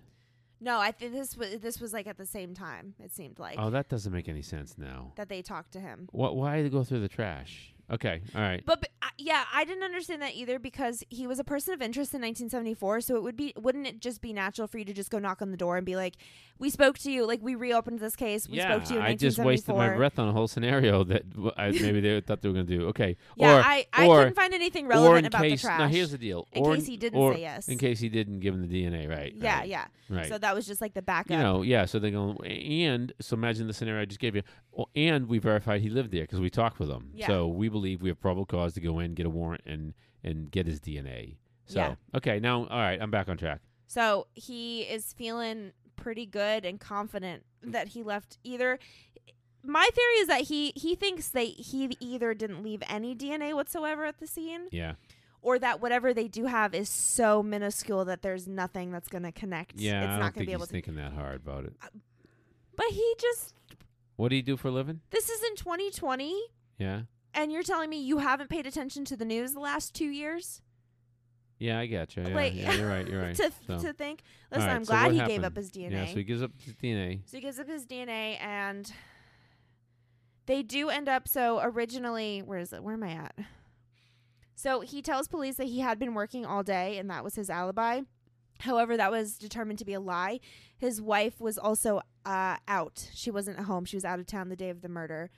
No, 0.63 0.79
I 0.79 0.93
think 0.93 1.13
this 1.13 1.37
was 1.37 1.59
this 1.61 1.81
was 1.81 1.93
like 1.93 2.07
at 2.07 2.19
the 2.19 2.27
same 2.27 2.55
time. 2.55 2.95
It 3.03 3.13
seemed 3.15 3.39
like 3.39 3.57
oh, 3.59 3.71
that 3.71 3.89
doesn't 3.89 4.13
make 4.13 4.29
any 4.29 4.43
sense 4.43 4.77
now. 4.77 5.13
that 5.17 5.29
they 5.29 5.41
talked 5.41 5.73
to 5.73 5.81
him. 5.81 6.09
What? 6.13 6.37
Why 6.37 6.57
did 6.57 6.67
they 6.67 6.71
go 6.71 6.85
through 6.85 7.01
the 7.01 7.09
trash? 7.09 7.75
Okay, 7.91 8.21
all 8.35 8.41
right. 8.41 8.63
But, 8.65 8.81
but 8.81 8.91
uh, 9.03 9.09
yeah, 9.19 9.45
I 9.53 9.65
didn't 9.65 9.83
understand 9.83 10.23
that 10.23 10.35
either 10.35 10.59
because 10.59 11.03
he 11.09 11.27
was 11.27 11.39
a 11.39 11.45
person 11.45 11.75
of 11.75 11.83
interest 11.83 12.15
in 12.15 12.21
1974. 12.21 13.01
So 13.01 13.17
it 13.17 13.23
would 13.23 13.37
be 13.37 13.53
wouldn't 13.57 13.87
it 13.87 14.01
just 14.01 14.21
be 14.21 14.33
natural 14.33 14.67
for 14.69 14.79
you 14.79 14.85
to 14.85 14.93
just 14.93 15.11
go 15.11 15.19
knock 15.19 15.43
on 15.43 15.51
the 15.51 15.57
door 15.57 15.77
and 15.77 15.85
be 15.85 15.97
like, 15.97 16.17
"We 16.59 16.71
spoke 16.71 16.99
to 17.01 17.11
you. 17.11 17.27
Like 17.27 17.41
we 17.43 17.55
reopened 17.55 17.99
this 17.99 18.15
case. 18.17 18.49
We 18.49 18.59
yeah, 18.59 18.75
spoke 18.75 18.85
to 18.89 18.95
you 18.95 19.01
in 19.01 19.07
I 19.07 19.15
just 19.15 19.39
wasted 19.39 19.75
1974." 19.75 19.91
my 19.91 19.97
breath 19.97 20.19
on 20.19 20.29
a 20.29 20.33
whole 20.33 20.47
scenario 20.49 21.03
that 21.05 21.23
I, 21.57 21.71
maybe 21.83 22.01
they 22.01 22.21
thought 22.21 22.43
they 22.43 22.49
were 22.49 22.55
going 22.55 22.67
to 22.67 22.77
do. 22.79 22.87
Okay, 22.89 23.17
Yeah, 23.37 23.57
or 23.59 23.61
I, 23.61 23.87
I 23.93 24.07
or- 24.07 24.19
couldn't 24.19 24.37
find 24.37 24.55
anything 24.55 24.87
relevant 24.87 25.19
in 25.19 25.25
about 25.27 25.43
case 25.43 25.63
the 25.63 25.67
trash. 25.69 25.79
now 25.81 25.89
here's 25.89 26.13
the 26.13 26.19
deal. 26.19 26.47
in 26.53 26.65
or 26.65 26.77
case 26.77 26.87
he 26.87 26.97
didn't 26.97 27.35
say 27.35 27.41
yes. 27.41 27.69
in 27.69 27.79
case 27.79 27.99
he 27.99 28.09
didn't 28.09 28.41
give 28.41 28.55
him 28.55 28.67
the 28.67 28.69
DNA, 28.69 29.09
right? 29.09 29.35
yeah, 29.35 29.59
right, 29.59 29.69
yeah. 29.69 29.85
right. 30.09 30.29
So 30.29 30.39
that 30.39 30.55
was 30.55 30.67
just 30.67 30.81
like 30.81 30.95
the 30.95 31.03
backup. 31.03 31.31
you 31.31 31.39
know, 31.39 31.63
yeah. 31.63 31.87
So 31.87 31.99
they 31.99 32.13
go, 32.13 32.35
and 32.45 33.13
so 33.21 33.35
imagine 33.35 33.67
the 33.67 33.75
scenario 33.75 34.03
I 34.03 34.05
just 34.05 34.21
gave 34.21 34.37
you. 34.37 34.43
And 34.95 35.29
we 35.29 35.39
verified 35.41 35.81
he 35.81 35.91
lived 35.91 36.13
there 36.13 36.23
because 36.23 36.39
we 36.41 36.49
talked 36.49 36.79
with 36.79 36.89
him. 36.89 37.11
Yeah. 37.13 37.27
So 37.27 37.49
we 37.49 37.69
believe 37.69 37.80
we 37.81 38.09
have 38.09 38.21
probable 38.21 38.47
cause 38.47 38.75
to 38.75 38.81
go 38.81 38.99
in, 38.99 39.15
get 39.15 39.27
a 39.27 39.31
warrant, 39.31 39.63
and 39.67 39.95
and 40.23 40.51
get 40.51 40.67
his 40.67 40.81
DNA. 40.81 41.37
So 41.67 41.79
Yeah. 41.81 41.95
okay, 42.15 42.41
now 42.41 42.67
all 42.67 42.79
right, 42.79 43.01
I'm 43.01 43.11
back 43.11 43.29
on 43.29 43.37
track. 43.37 43.61
So 43.87 44.27
he 44.35 44.83
is 44.83 45.13
feeling 45.13 45.73
pretty 45.97 46.27
good 46.27 46.65
and 46.65 46.79
confident 46.81 47.45
that 47.63 47.89
he 47.89 48.03
left 48.03 48.39
either. 48.45 48.79
My 49.63 49.89
theory 49.95 50.15
is 50.23 50.29
that 50.29 50.43
he 50.43 50.73
he 50.77 50.95
thinks 50.95 51.29
that 51.31 51.43
he 51.47 51.97
either 52.01 52.33
didn't 52.35 52.63
leave 52.63 52.83
any 52.89 53.15
DNA 53.15 53.53
whatsoever 53.55 54.05
at 54.07 54.19
the 54.19 54.27
scene, 54.27 54.69
Yeah, 54.71 54.95
or 55.43 55.59
that 55.59 55.81
whatever 55.83 56.15
they 56.15 56.29
do 56.29 56.47
have 56.47 56.75
is 56.75 56.89
so 56.89 57.43
minuscule 57.43 58.05
that 58.07 58.23
there's 58.23 58.49
nothing 58.49 58.91
that's 58.91 59.09
going 59.09 59.25
to 59.25 59.33
connect. 59.33 59.79
yeah. 59.79 60.03
it's 60.03 60.09
I 60.09 60.19
not 60.19 60.19
don't 60.19 60.21
going 60.21 60.33
to 60.33 60.33
think 60.33 60.47
be 60.47 60.53
he's 60.53 60.55
able 60.55 60.67
to. 60.67 60.73
thinking 60.73 60.95
that 60.97 61.13
hard 61.13 61.37
about 61.37 61.65
it. 61.65 61.75
But 62.77 62.87
he 62.91 63.15
just 63.21 63.55
What 64.17 64.31
do 64.31 64.37
you 64.37 64.43
do 64.43 64.57
for 64.57 64.69
a 64.69 64.71
living? 64.71 65.01
this 65.11 65.29
is 65.29 65.43
in 65.43 65.57
2020, 65.57 66.41
Yeah, 66.79 67.03
and 67.35 67.51
you're 67.53 67.63
telling 67.63 67.91
me 67.91 68.01
you 68.01 68.19
haven't 68.19 68.51
paid 68.51 68.67
attention 68.67 69.05
to 69.07 69.17
the 69.17 69.25
news 69.25 69.53
the 69.53 69.61
last 69.61 69.95
two 69.95 70.09
years. 70.11 70.63
yeah. 71.59 71.79
I 71.79 71.87
got 71.87 72.17
you. 72.17 72.25
Yeah, 72.27 72.35
Like, 72.35 72.55
yeah, 72.55 72.73
you're 72.75 72.89
right. 72.89 73.07
You're 73.07 73.23
right. 73.27 73.35
to 73.37 73.53
So, 73.67 73.79
to 73.79 73.93
think. 73.93 74.23
Listen, 74.51 74.67
right, 74.67 74.75
I'm 74.75 74.85
glad 74.85 75.13
what 75.13 75.15
he 75.23 75.27
gave 75.27 75.45
up 75.45 75.57
his 75.57 75.71
DNA. 75.71 75.93
Yeah, 75.93 76.07
so 76.07 76.15
he 76.15 76.25
gives 76.25 76.43
up 76.43 76.51
his 76.59 76.75
DNA. 76.75 77.21
So 77.27 77.37
he 77.37 77.41
gives 77.43 77.59
up 77.59 77.69
his 77.69 77.87
DNA, 77.87 78.41
and 78.41 78.93
they 80.47 80.63
do 80.63 80.89
end 80.89 81.09
up. 81.09 81.29
So 81.29 81.61
originally, 81.63 82.41
where 82.41 82.59
is 82.59 82.73
it? 82.73 82.83
Where 82.83 82.95
am 82.95 83.03
I 83.03 83.13
at? 83.13 83.35
So 84.55 84.81
he 84.81 85.01
tells 85.01 85.27
police 85.29 85.57
that 85.57 85.69
he 85.69 85.81
had 85.81 85.99
been 85.99 86.15
working 86.15 86.45
all 86.45 86.63
day, 86.63 86.99
and 86.99 87.09
that 87.11 87.25
was 87.25 87.35
his 87.35 87.49
alibi. 87.49 88.03
However, 88.61 88.95
that 88.97 89.11
was 89.11 89.39
determined 89.39 89.79
to 89.79 89.87
be 89.87 89.95
a 89.95 90.01
lie. 90.01 90.39
His 90.77 91.01
wife 91.01 91.41
was 91.41 91.57
also 91.57 92.03
uh, 92.27 92.57
out. 92.69 93.09
She 93.15 93.31
wasn't 93.31 93.59
at 93.59 93.65
home. 93.65 93.87
She 93.87 93.97
was 93.97 94.05
out 94.05 94.19
of 94.19 94.27
town 94.27 94.51
the 94.51 94.57
day 94.57 94.69
of 94.69 94.83
the 94.83 94.89
murder. 94.89 95.31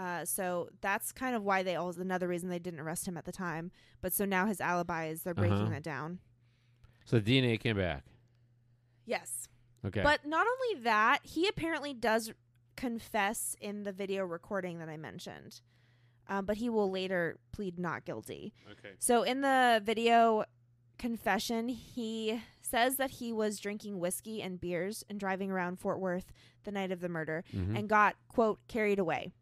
Uh, 0.00 0.24
so 0.24 0.70
that's 0.80 1.12
kind 1.12 1.36
of 1.36 1.42
why 1.44 1.62
they 1.62 1.76
also 1.76 2.00
another 2.00 2.26
reason 2.26 2.48
they 2.48 2.58
didn't 2.58 2.80
arrest 2.80 3.06
him 3.06 3.16
at 3.18 3.26
the 3.26 3.32
time. 3.32 3.70
But 4.00 4.12
so 4.14 4.24
now 4.24 4.46
his 4.46 4.58
alibi 4.60 5.06
is 5.08 5.22
they're 5.24 5.34
breaking 5.34 5.58
Uh-huh. 5.58 5.70
that 5.72 5.82
down. 5.82 6.20
So 7.04 7.18
the 7.18 7.38
DNA 7.40 7.60
came 7.60 7.76
back. 7.76 8.04
Yes. 9.04 9.48
Okay. 9.84 10.02
But 10.02 10.24
not 10.26 10.46
only 10.46 10.82
that, 10.84 11.18
he 11.24 11.46
apparently 11.48 11.92
does 11.92 12.32
confess 12.76 13.56
in 13.60 13.82
the 13.82 13.92
video 13.92 14.24
recording 14.24 14.78
that 14.78 14.88
I 14.88 14.96
mentioned. 14.96 15.60
Um, 16.28 16.46
but 16.46 16.56
he 16.58 16.70
will 16.70 16.90
later 16.90 17.38
plead 17.52 17.78
not 17.78 18.04
guilty. 18.04 18.54
okay. 18.72 18.94
So 19.00 19.22
in 19.22 19.40
the 19.42 19.82
video 19.84 20.44
confession, 20.96 21.68
he 21.68 22.40
says 22.62 22.96
that 22.96 23.10
he 23.12 23.32
was 23.32 23.58
drinking 23.58 23.98
whiskey 23.98 24.40
and 24.40 24.60
beers 24.60 25.02
and 25.10 25.18
driving 25.18 25.50
around 25.50 25.80
Fort 25.80 25.98
Worth 25.98 26.32
the 26.64 26.70
night 26.70 26.92
of 26.92 27.00
the 27.00 27.08
murder 27.08 27.42
Mhm. 27.52 27.76
and 27.76 27.88
got, 27.88 28.16
quote, 28.28 28.60
carried 28.68 28.98
away. 28.98 29.32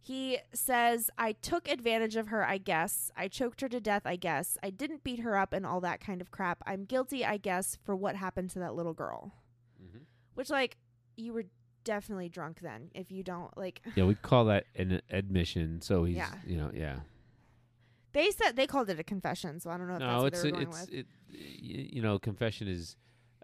He 0.00 0.38
says, 0.54 1.10
I 1.18 1.32
took 1.32 1.68
advantage 1.68 2.16
of 2.16 2.28
her, 2.28 2.46
I 2.46 2.58
guess. 2.58 3.10
I 3.16 3.28
choked 3.28 3.60
her 3.60 3.68
to 3.68 3.80
death, 3.80 4.02
I 4.06 4.16
guess. 4.16 4.56
I 4.62 4.70
didn't 4.70 5.04
beat 5.04 5.20
her 5.20 5.36
up 5.36 5.52
and 5.52 5.66
all 5.66 5.80
that 5.82 6.00
kind 6.00 6.20
of 6.20 6.30
crap. 6.30 6.62
I'm 6.66 6.84
guilty, 6.84 7.24
I 7.24 7.36
guess, 7.36 7.76
for 7.84 7.94
what 7.94 8.16
happened 8.16 8.50
to 8.50 8.58
that 8.60 8.74
little 8.74 8.94
girl. 8.94 9.32
Mhm. 9.82 10.02
Which, 10.34 10.50
like, 10.50 10.76
you 11.16 11.32
were 11.32 11.44
definitely 11.84 12.28
drunk 12.28 12.60
then. 12.60 12.90
If 12.94 13.10
you 13.10 13.22
don't, 13.22 13.54
like, 13.58 13.82
Yeah, 13.96 14.04
we 14.04 14.14
call 14.14 14.44
that 14.46 14.64
an 14.76 15.02
admission. 15.10 15.80
So 15.82 16.04
he's, 16.04 16.16
Yeah. 16.16 16.32
you 16.46 16.56
know, 16.56 16.70
yeah. 16.72 17.00
they 18.12 18.30
said 18.30 18.56
they 18.56 18.66
called 18.66 18.88
it 18.88 18.98
a 18.98 19.04
confession, 19.04 19.60
so 19.60 19.70
I 19.70 19.76
don't 19.76 19.86
know 19.88 19.94
if 19.94 20.00
No, 20.00 20.22
that's 20.22 20.36
it's 20.38 20.44
what 20.44 20.58
they 20.60 20.64
were 20.64 20.70
going 20.72 20.82
it's 20.82 20.90
with. 20.90 21.00
it. 21.00 21.06
You 21.60 22.02
know, 22.02 22.18
confession 22.18 22.66
is, 22.68 22.96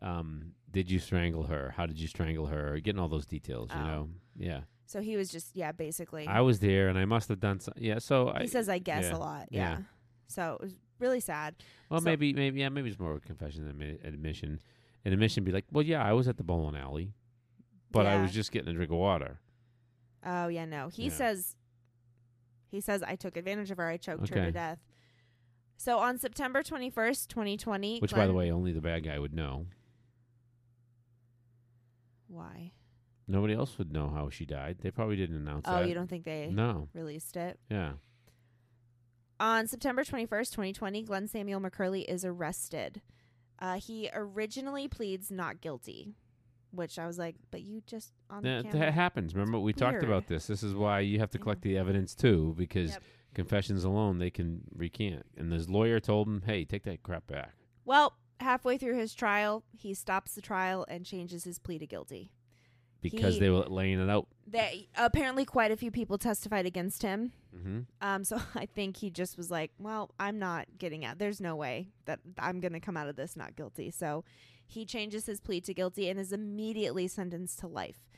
um, 0.02 0.54
did 0.70 0.90
you 0.90 0.98
strangle 0.98 1.44
her? 1.44 1.70
How 1.76 1.86
did 1.86 1.98
you 2.00 2.08
strangle 2.08 2.46
her? 2.46 2.78
Getting 2.80 2.98
all 3.00 3.08
those 3.08 3.26
details. 3.26 3.70
You 3.70 3.80
Oh. 3.80 3.86
know, 3.86 4.10
yeah. 4.36 4.62
So 4.86 5.00
he 5.00 5.16
was 5.16 5.30
just 5.30 5.56
yeah, 5.56 5.72
basically. 5.72 6.26
I 6.26 6.40
was 6.40 6.60
there, 6.60 6.88
and 6.88 6.98
I 6.98 7.04
must 7.04 7.28
have 7.28 7.40
done 7.40 7.60
some. 7.60 7.74
Yeah, 7.76 7.98
so 7.98 8.28
I. 8.28 8.42
he 8.42 8.48
says 8.48 8.68
I 8.68 8.78
guess 8.78 9.04
yeah, 9.04 9.16
a 9.16 9.18
lot. 9.18 9.48
Yeah. 9.50 9.60
yeah. 9.60 9.78
So 10.26 10.54
it 10.60 10.64
was 10.64 10.74
really 10.98 11.20
sad. 11.20 11.54
Well, 11.90 12.00
so- 12.00 12.04
maybe, 12.04 12.32
maybe, 12.32 12.60
yeah, 12.60 12.68
maybe 12.68 12.90
it's 12.90 12.98
more 12.98 13.12
of 13.12 13.18
a 13.18 13.20
confession 13.20 13.66
than 13.66 13.76
admi- 13.76 14.04
admission. 14.06 14.60
An 15.04 15.12
admission 15.12 15.44
be 15.44 15.52
like, 15.52 15.66
well, 15.70 15.84
yeah, 15.84 16.02
I 16.02 16.12
was 16.12 16.28
at 16.28 16.38
the 16.38 16.44
bowling 16.44 16.76
alley, 16.76 17.12
but 17.90 18.06
I 18.06 18.22
was 18.22 18.32
just 18.32 18.52
getting 18.52 18.70
a 18.70 18.72
drink 18.72 18.90
of 18.90 18.96
water. 18.96 19.38
Oh 20.24 20.48
yeah, 20.48 20.64
no. 20.64 20.88
He 20.88 21.04
Yeah. 21.04 21.10
says 21.10 21.56
he 22.70 22.80
says 22.80 23.02
I 23.02 23.14
took 23.16 23.36
advantage 23.36 23.70
of 23.70 23.76
her. 23.76 23.86
I 23.88 23.98
choked 23.98 24.28
her 24.30 24.36
to 24.46 24.50
death. 24.52 24.78
So 25.76 25.98
on 25.98 26.18
September 26.18 26.62
21st, 26.62 27.28
2020, 27.28 27.98
Which, 27.98 28.14
by 28.14 28.26
the 28.26 28.32
way, 28.32 28.50
only 28.50 28.72
the 28.72 28.80
bad 28.80 29.04
guy 29.04 29.18
would 29.18 29.34
know. 29.34 29.66
why? 32.28 32.72
Nobody 33.26 33.54
else 33.54 33.78
would 33.78 33.92
know 33.92 34.10
how 34.10 34.28
she 34.30 34.44
died. 34.44 34.78
They 34.82 34.90
probably 34.90 35.16
didn't 35.16 35.36
announce 35.36 35.66
it. 35.66 35.70
Oh, 35.70 35.78
that. 35.80 35.88
you 35.88 35.94
don't 35.94 36.08
think 36.08 36.24
they 36.24 36.50
No. 36.52 36.88
released 36.92 37.36
it? 37.36 37.58
Yeah. 37.70 37.94
On 39.40 39.66
September 39.66 40.04
21st, 40.04 40.52
2020, 40.52 41.02
Glen 41.02 41.26
Samuel 41.28 41.60
McCurley 41.60 42.04
is 42.08 42.24
arrested. 42.24 43.00
Uh, 43.58 43.74
he 43.80 44.08
originally 44.12 44.88
pleads 44.88 45.30
not 45.30 45.60
guilty, 45.60 46.14
which 46.70 46.98
I 46.98 47.06
was 47.06 47.18
like, 47.18 47.36
but 47.50 47.62
you 47.62 47.82
just 47.86 48.12
on 48.30 48.42
the 48.42 48.48
That, 48.48 48.64
camera. 48.64 48.78
that 48.80 48.94
happens. 48.94 49.34
Remember, 49.34 49.58
we 49.58 49.72
talked 49.72 49.94
Weird. 49.94 50.04
about 50.04 50.26
this. 50.28 50.46
This 50.46 50.62
is 50.62 50.74
why 50.74 51.00
you 51.00 51.18
have 51.18 51.30
to 51.30 51.38
collect 51.38 51.62
the 51.62 51.76
evidence 51.76 52.14
too, 52.14 52.54
because 52.56 52.92
Yep. 52.92 53.02
confessions 53.34 53.84
alone 53.84 54.18
they 54.18 54.30
can 54.30 54.62
recant. 54.72 55.26
And 55.36 55.52
his 55.52 55.68
lawyer 55.68 55.98
told 55.98 56.28
him, 56.28 56.42
"Hey, 56.42 56.64
take 56.64 56.84
that 56.84 57.02
crap 57.02 57.26
back." 57.26 57.54
Well, 57.84 58.16
halfway 58.40 58.78
through 58.78 58.96
his 58.98 59.14
trial, 59.14 59.64
he 59.72 59.94
stops 59.94 60.34
the 60.34 60.42
trial 60.42 60.84
and 60.88 61.04
changes 61.04 61.44
his 61.44 61.58
plea 61.58 61.78
to 61.78 61.86
guilty. 61.86 62.30
Because 63.10 63.34
He- 63.34 63.40
they 63.40 63.50
were 63.50 63.66
laying 63.68 64.00
it 64.00 64.08
out. 64.10 64.26
They 64.46 64.88
apparently 64.96 65.44
quite 65.44 65.70
a 65.70 65.76
few 65.76 65.90
people 65.90 66.16
testified 66.18 66.64
against 66.66 67.02
him. 67.02 67.32
hmm 67.54 67.80
Um, 68.00 68.24
so 68.24 68.38
I 68.54 68.66
think 68.66 68.96
he 68.98 69.10
just 69.10 69.36
was 69.36 69.50
like, 69.50 69.70
"Well, 69.78 70.10
I'm 70.18 70.38
not 70.38 70.66
getting 70.78 71.04
out. 71.04 71.18
There's 71.18 71.40
no 71.40 71.54
way 71.56 71.88
that 72.06 72.20
I'm 72.38 72.60
going 72.60 72.72
to 72.72 72.80
come 72.80 72.96
out 72.96 73.08
of 73.08 73.16
this 73.16 73.36
not 73.36 73.56
guilty." 73.56 73.90
So 73.90 74.24
he 74.66 74.84
changes 74.86 75.26
his 75.26 75.40
plea 75.40 75.60
to 75.62 75.74
guilty 75.74 76.08
and 76.08 76.18
is 76.18 76.32
immediately 76.32 77.06
sentenced 77.08 77.58
to 77.60 77.66
life, 77.66 78.08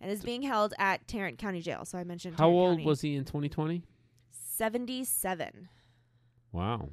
and 0.00 0.10
is 0.10 0.22
being 0.22 0.42
held 0.42 0.72
at 0.78 1.06
Tarrant 1.06 1.38
County 1.38 1.60
Jail. 1.60 1.84
So 1.84 1.98
I 1.98 2.04
mentioned 2.04 2.34
How 2.38 2.44
Tarrant 2.46 2.56
old 2.58 2.70
County. 2.78 2.84
was 2.86 3.00
he 3.02 3.14
in 3.16 3.24
2020? 3.24 3.82
seventy-seven. 4.32 5.68
Wow. 6.52 6.90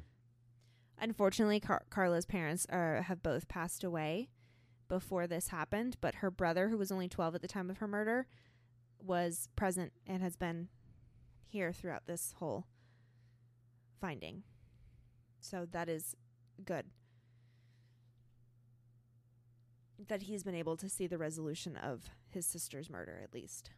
Unfortunately, 1.00 1.60
Car- 1.60 1.84
Carla's 1.90 2.26
parents 2.26 2.66
are, 2.70 3.02
have 3.02 3.22
both 3.22 3.46
passed 3.48 3.84
away 3.84 4.28
before 4.88 5.26
this 5.26 5.48
happened, 5.48 5.96
but 6.00 6.16
her 6.16 6.30
brother, 6.30 6.68
who 6.68 6.78
was 6.78 6.90
only 6.90 7.08
12 7.08 7.36
at 7.36 7.42
the 7.42 7.48
time 7.48 7.70
of 7.70 7.78
her 7.78 7.88
murder, 7.88 8.26
was 9.00 9.48
present 9.56 9.92
and 10.06 10.22
has 10.22 10.36
been 10.36 10.68
here 11.46 11.72
throughout 11.72 12.06
this 12.06 12.34
whole 12.38 12.66
finding. 14.00 14.42
So 15.40 15.66
that 15.70 15.88
is 15.88 16.16
good. 16.64 16.86
That 20.08 20.22
he's 20.22 20.42
been 20.42 20.54
able 20.54 20.76
to 20.76 20.88
see 20.88 21.06
the 21.06 21.18
resolution 21.18 21.76
of 21.76 22.04
his 22.30 22.46
sister's 22.46 22.88
murder, 22.88 23.20
at 23.22 23.34
least. 23.34 23.70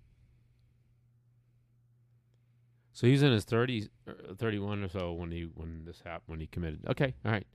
So 2.93 3.07
he's 3.07 3.23
in 3.23 3.33
his 3.33 3.47
30s, 3.47 3.89
er, 4.07 4.35
31 4.37 4.85
or 4.85 4.89
so 4.89 5.13
when 5.13 5.31
he 5.31 5.43
when 5.55 5.85
this 5.87 6.03
happened 6.05 6.25
when 6.27 6.41
he 6.41 6.47
committed. 6.47 6.81
Okay, 6.89 7.15
all 7.25 7.33
right. 7.33 7.47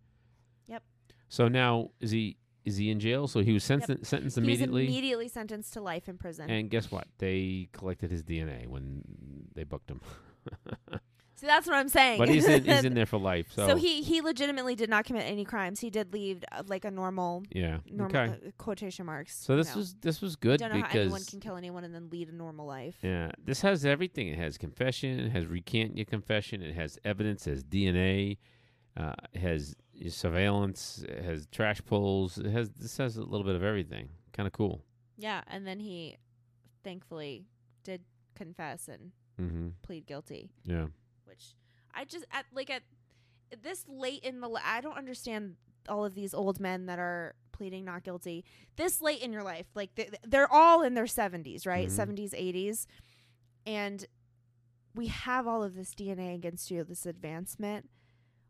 Yep. 0.68 0.82
So 1.30 1.48
now 1.48 1.92
is 2.00 2.12
he 2.12 2.38
is 2.66 2.78
he 2.78 2.90
in 2.90 3.00
jail? 3.00 3.28
So 3.28 3.42
he 3.42 3.54
was 3.54 3.64
sentenced 3.64 4.06
sentenced 4.06 4.38
immediately. 4.38 4.82
He 4.82 4.88
was 4.88 4.96
immediately 4.96 5.28
sentenced 5.30 5.74
to 5.74 5.82
life 5.82 6.10
in 6.10 6.18
prison. 6.18 6.50
and 6.50 6.70
guess 6.70 6.92
what? 6.92 7.08
They 7.20 7.70
collected 7.72 8.12
his 8.12 8.24
DNA 8.24 8.68
when 8.68 9.04
they 9.54 9.64
booked 9.64 9.90
him. 9.90 10.02
See, 11.38 11.48
that's 11.48 11.68
what 11.68 11.76
I'm 11.76 11.90
saying. 11.90 12.18
but 12.18 12.30
he's 12.30 12.48
in 12.48 12.64
he's 12.64 12.86
in 12.86 12.94
there 12.96 13.06
for 13.06 13.20
life. 13.20 13.52
So, 13.52 13.68
So, 13.68 13.76
he 13.76 14.02
he 14.02 14.22
legitimately 14.22 14.76
did 14.76 14.90
not 14.90 15.04
commit 15.04 15.26
any 15.26 15.44
crimes. 15.44 15.82
He 15.82 15.90
did 15.90 16.14
leave 16.14 16.44
uh, 16.52 16.64
like 16.68 16.86
a 16.86 16.92
normal 16.92 17.44
yeah. 17.52 17.80
normal 17.92 18.18
okay. 18.18 18.34
uh, 18.34 18.52
quotation 18.58 19.06
marks. 19.06 19.36
So 19.38 19.58
this 19.58 19.72
know. 19.72 19.80
was 19.80 19.96
this 19.96 20.22
was 20.22 20.38
good 20.38 20.62
don't 20.62 20.70
know 20.72 20.78
how 20.78 20.84
because 20.84 21.02
anyone 21.02 21.24
can 21.26 21.42
kill 21.42 21.58
anyone 21.58 21.84
and 21.84 21.94
then 21.94 22.10
lead 22.10 22.30
a 22.30 22.36
normal 22.36 22.66
life. 22.66 22.96
Yeah, 23.02 23.32
this 23.44 23.62
has 23.62 23.86
everything. 23.86 24.30
It 24.30 24.38
has 24.38 24.58
confession. 24.58 25.20
It 25.20 25.32
has 25.32 25.46
recant 25.46 25.98
your 25.98 26.06
confession. 26.06 26.62
It 26.62 26.74
has 26.76 26.98
evidence. 27.04 27.46
It 27.48 27.52
has 27.52 27.64
DNA. 27.66 28.38
Uh, 28.96 29.14
it 29.34 29.42
has 29.42 29.76
surveillance. 30.10 31.04
It 31.08 31.24
has 31.24 31.48
trash 31.48 31.82
pulls. 31.86 32.38
It 32.38 32.48
has 32.52 32.70
this 32.72 32.98
has 32.98 33.18
a 33.18 33.24
little 33.24 33.46
bit 33.46 33.56
of 33.56 33.64
everything. 33.64 34.10
Kind 34.34 34.48
of 34.48 34.54
cool. 34.54 34.82
Yeah, 35.18 35.42
and 35.48 35.66
then 35.66 35.80
he 35.80 36.18
thankfully 36.84 37.46
did 37.84 38.02
confess 38.36 38.88
and 38.88 39.12
Mm-hmm. 39.42 39.68
plead 39.82 40.06
guilty, 40.06 40.50
Yeah. 40.64 40.86
which 41.26 41.56
I 41.94 42.06
just 42.06 42.26
at 42.32 42.46
like 42.54 42.70
at 42.70 42.84
this 43.62 43.84
late 43.90 44.24
in 44.24 44.40
the 44.40 44.48
li- 44.48 44.62
I 44.64 44.80
don't 44.80 44.98
understand 44.98 45.56
all 45.90 46.06
of 46.06 46.16
these 46.16 46.34
old 46.34 46.60
men 46.62 46.86
that 46.86 47.00
are 47.00 47.36
pleading 47.52 47.84
not 47.84 48.04
guilty 48.04 48.46
this 48.78 49.02
late 49.02 49.22
in 49.22 49.34
your 49.34 49.44
life. 49.44 49.66
Like 49.76 49.94
they, 49.96 50.10
they're 50.26 50.52
all 50.52 50.84
in 50.84 50.94
their 50.94 51.04
70s, 51.06 51.68
right? 51.68 51.90
Mhm. 51.90 51.92
70s, 51.92 52.34
80s. 52.34 52.86
And 53.66 54.06
we 54.94 55.08
have 55.08 55.48
all 55.48 55.64
of 55.64 55.76
this 55.76 55.94
DNA 55.94 56.34
against 56.34 56.72
you, 56.72 56.84
this 56.86 57.06
advancement. 57.06 57.90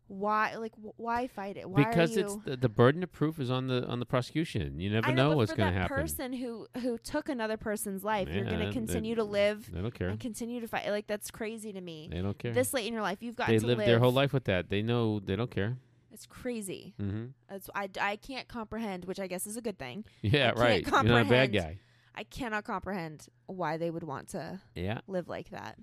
Why 0.08 0.54
like 0.54 0.72
why 0.76 1.26
fight 1.26 1.56
it? 1.56 1.68
Why 1.68 1.82
because 1.84 2.16
it's 2.16 2.36
the, 2.44 2.56
the 2.56 2.68
burden 2.68 3.02
of 3.02 3.10
proof 3.12 3.40
is 3.40 3.50
on 3.50 3.66
the 3.66 3.84
on 3.86 3.98
the 3.98 4.06
prosecution. 4.06 4.78
You 4.78 4.90
never 4.90 5.08
I 5.08 5.12
know, 5.12 5.30
know 5.30 5.36
what's 5.36 5.52
going 5.52 5.68
to 5.72 5.74
that 5.74 5.80
happen. 5.82 5.96
person 5.96 6.32
who 6.32 6.68
who 6.80 6.96
took 6.98 7.28
another 7.28 7.56
person's 7.56 8.04
life, 8.04 8.28
you're 8.28 8.44
going 8.44 8.60
to 8.60 8.72
continue 8.72 9.16
to 9.16 9.24
live 9.24 9.68
They 9.72 9.80
don't 9.80 9.92
care. 9.92 10.08
and 10.08 10.20
continue 10.20 10.60
to 10.60 10.68
fight. 10.68 10.88
Like 10.90 11.08
that's 11.08 11.32
crazy 11.32 11.72
to 11.72 11.80
me. 11.80 12.08
They 12.12 12.22
don't 12.22 12.38
care. 12.38 12.52
This 12.52 12.72
late 12.72 12.86
in 12.86 12.92
your 12.92 13.02
life, 13.02 13.18
you've 13.20 13.34
got 13.34 13.48
they 13.48 13.58
to 13.58 13.66
live 13.66 13.78
live 13.78 13.86
their 13.88 13.98
whole 13.98 14.12
life 14.12 14.32
with 14.32 14.44
that. 14.44 14.70
They 14.70 14.80
know 14.82 15.18
they 15.18 15.34
don't 15.34 15.50
care. 15.50 15.76
It's 16.12 16.24
crazy. 16.26 16.94
Mm-hmm. 17.02 17.24
That's 17.50 17.68
I, 17.74 17.90
I 18.00 18.14
can't 18.16 18.46
comprehend, 18.46 19.06
which 19.06 19.18
I 19.18 19.26
guess 19.26 19.44
is 19.46 19.56
a 19.56 19.60
good 19.60 19.78
thing. 19.78 20.04
Yeah, 20.22 20.52
can't 20.52 20.58
right. 20.58 20.86
You're 20.86 21.02
not 21.02 21.26
a 21.26 21.28
bad 21.28 21.52
guy. 21.52 21.78
I 22.14 22.22
cannot 22.22 22.62
comprehend 22.64 23.26
why 23.46 23.76
they 23.76 23.90
would 23.90 24.04
want 24.04 24.28
to 24.28 24.60
Yeah. 24.76 25.00
live 25.08 25.28
like 25.28 25.50
that. 25.50 25.78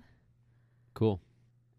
Cool. 0.94 1.20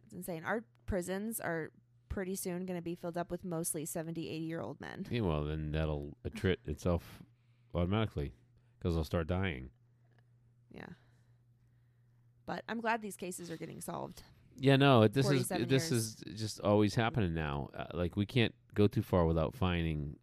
It's 0.06 0.14
insane. 0.14 0.44
Our 0.46 0.64
prisons 0.86 1.40
are 1.40 1.72
pretty 2.16 2.36
soon 2.36 2.66
going 2.66 2.78
to 2.80 2.84
be 2.84 2.96
filled 2.96 3.18
up 3.18 3.30
with 3.30 3.44
mostly 3.44 3.86
70, 3.86 4.28
80 4.30 4.38
year 4.46 4.62
old 4.62 4.80
men. 4.82 5.06
Yeah, 5.12 5.22
well, 5.22 5.44
then 5.44 5.72
that'll 5.72 6.16
attrit 6.28 6.58
itself 6.66 7.22
automatically 7.76 8.34
because 8.80 8.96
they'll 8.96 9.04
start 9.04 9.28
dying. 9.28 9.70
Yeah. 10.74 10.88
But 12.46 12.64
I'm 12.70 12.80
glad 12.80 13.02
these 13.02 13.18
cases 13.18 13.52
are 13.52 13.58
getting 13.58 13.82
solved. 13.82 14.24
Yeah, 14.58 14.78
no, 14.78 15.08
this 15.08 15.26
is 15.26 15.48
47 15.50 15.68
this 15.68 15.92
years. 15.92 16.04
is 16.04 16.16
just 16.40 16.60
always 16.62 16.96
happening 16.96 17.34
now. 17.34 17.70
Uh, 17.78 17.86
like 17.94 18.16
we 18.16 18.26
can't 18.26 18.56
go 18.74 18.88
too 18.88 19.02
far 19.02 19.26
without 19.26 19.54
finding 19.56 20.16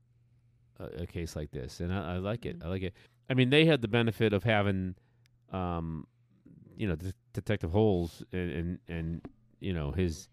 a, 0.81 1.03
a 1.03 1.07
case 1.07 1.37
like 1.37 1.51
this, 1.51 1.81
and 1.81 1.93
I, 1.93 2.15
I 2.15 2.17
like 2.19 2.47
it. 2.47 2.59
Mhm. 2.59 2.65
I 2.65 2.69
like 2.69 2.83
it. 2.83 2.95
I 3.29 3.35
mean, 3.35 3.51
they 3.51 3.67
had 3.67 3.83
the 3.83 3.89
benefit 3.89 4.33
of 4.33 4.45
having, 4.45 4.95
um, 5.53 6.07
you 6.77 6.87
know, 6.89 6.97
Det- 6.97 7.15
Detective 7.35 7.71
Holes 7.73 8.23
and, 8.33 8.51
and 8.51 8.79
and 8.89 9.23
you 9.61 9.75
know 9.75 9.91
his. 9.91 10.29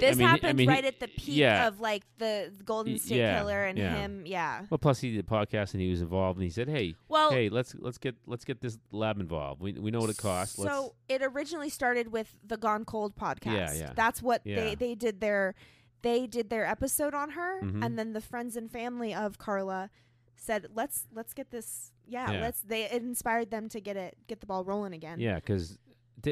This 0.00 0.02
I 0.02 0.08
mean, 0.10 0.18
he- 0.18 0.24
happened 0.24 0.46
I 0.48 0.52
mean, 0.54 0.68
he- 0.68 0.74
right 0.74 0.84
at 0.86 1.00
the 1.00 1.08
peak 1.08 1.36
yeah. 1.36 1.68
of 1.68 1.78
like 1.80 2.02
the 2.18 2.50
Golden 2.64 2.98
State 2.98 3.18
yeah, 3.18 3.38
Killer 3.38 3.64
and 3.64 3.76
yeah. 3.78 3.94
him. 3.96 4.22
Yeah. 4.26 4.62
Well, 4.70 4.78
plus 4.78 5.00
he 5.00 5.12
did 5.14 5.20
a 5.20 5.28
podcast 5.28 5.74
and 5.74 5.82
he 5.82 5.90
was 5.90 6.00
involved, 6.00 6.38
and 6.38 6.44
he 6.44 6.50
said, 6.50 6.68
"Hey, 6.68 6.94
Well, 7.08 7.30
hey, 7.30 7.48
let's 7.50 7.74
let's 7.78 7.98
get 7.98 8.14
let's 8.26 8.44
get 8.46 8.60
this 8.62 8.78
lab 8.90 9.20
involved. 9.20 9.60
We 9.60 9.72
we 9.74 9.90
know 9.90 10.00
what 10.00 10.08
it 10.10 10.16
costs. 10.16 10.58
Let's 10.58 10.74
So 10.74 10.94
it 11.08 11.22
originally 11.22 11.68
started 11.68 12.10
with 12.10 12.38
the 12.42 12.56
Gone 12.56 12.84
Cold 12.86 13.14
podcast. 13.16 13.44
yeah. 13.54 13.74
yeah. 13.74 13.92
That's 13.94 14.22
what 14.22 14.42
they 14.44 14.74
they 14.74 14.94
did 14.94 15.20
their 15.20 15.54
they 16.00 16.26
did 16.26 16.48
their 16.50 16.64
episode 16.66 17.14
on 17.14 17.30
her, 17.30 17.60
Mhm. 17.62 17.84
and 17.84 17.98
then 17.98 18.12
the 18.12 18.20
friends 18.20 18.56
and 18.56 18.70
family 18.70 19.14
of 19.14 19.38
Carla 19.38 19.90
said, 20.36 20.68
"Let's 20.74 21.06
let's 21.12 21.34
get 21.34 21.50
this. 21.50 21.92
Yeah, 22.06 22.32
Yeah. 22.32 22.40
let's." 22.40 22.62
They 22.62 22.84
it 22.84 23.02
inspired 23.02 23.50
them 23.50 23.68
to 23.68 23.80
get 23.80 23.96
it 23.96 24.16
get 24.26 24.40
the 24.40 24.46
ball 24.46 24.64
rolling 24.64 24.94
again. 24.94 25.20
Yeah, 25.20 25.34
because 25.36 25.78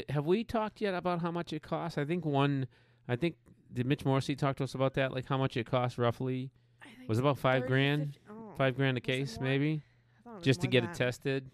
have 0.08 0.24
we 0.24 0.44
talked 0.44 0.80
yet 0.80 0.94
about 0.94 1.20
how 1.20 1.30
much 1.30 1.52
it 1.52 1.62
costs? 1.62 1.98
I 1.98 2.04
think 2.04 2.24
one. 2.24 2.66
I 3.08 3.16
think 3.16 3.36
did 3.72 3.86
Mitch 3.86 4.04
Morrissey 4.04 4.36
talk 4.36 4.56
to 4.56 4.64
us 4.64 4.74
about 4.74 4.94
that? 4.94 5.12
Like 5.12 5.26
how 5.26 5.38
much 5.38 5.56
it 5.56 5.66
costs 5.66 5.98
roughly? 5.98 6.50
I 6.82 6.86
think 6.86 7.08
Was 7.08 7.18
it 7.18 7.22
about 7.22 7.38
five 7.38 7.62
30, 7.62 7.68
grand? 7.68 8.06
50 8.14 8.20
oh, 8.30 8.52
Five 8.56 8.76
grand 8.76 8.98
a 8.98 9.00
case, 9.00 9.38
maybe, 9.40 9.82
I 10.18 10.22
thought 10.22 10.32
it 10.32 10.36
was 10.36 10.44
just 10.44 10.60
to 10.62 10.66
get 10.66 10.84
it 10.84 10.92
tested. 10.92 11.50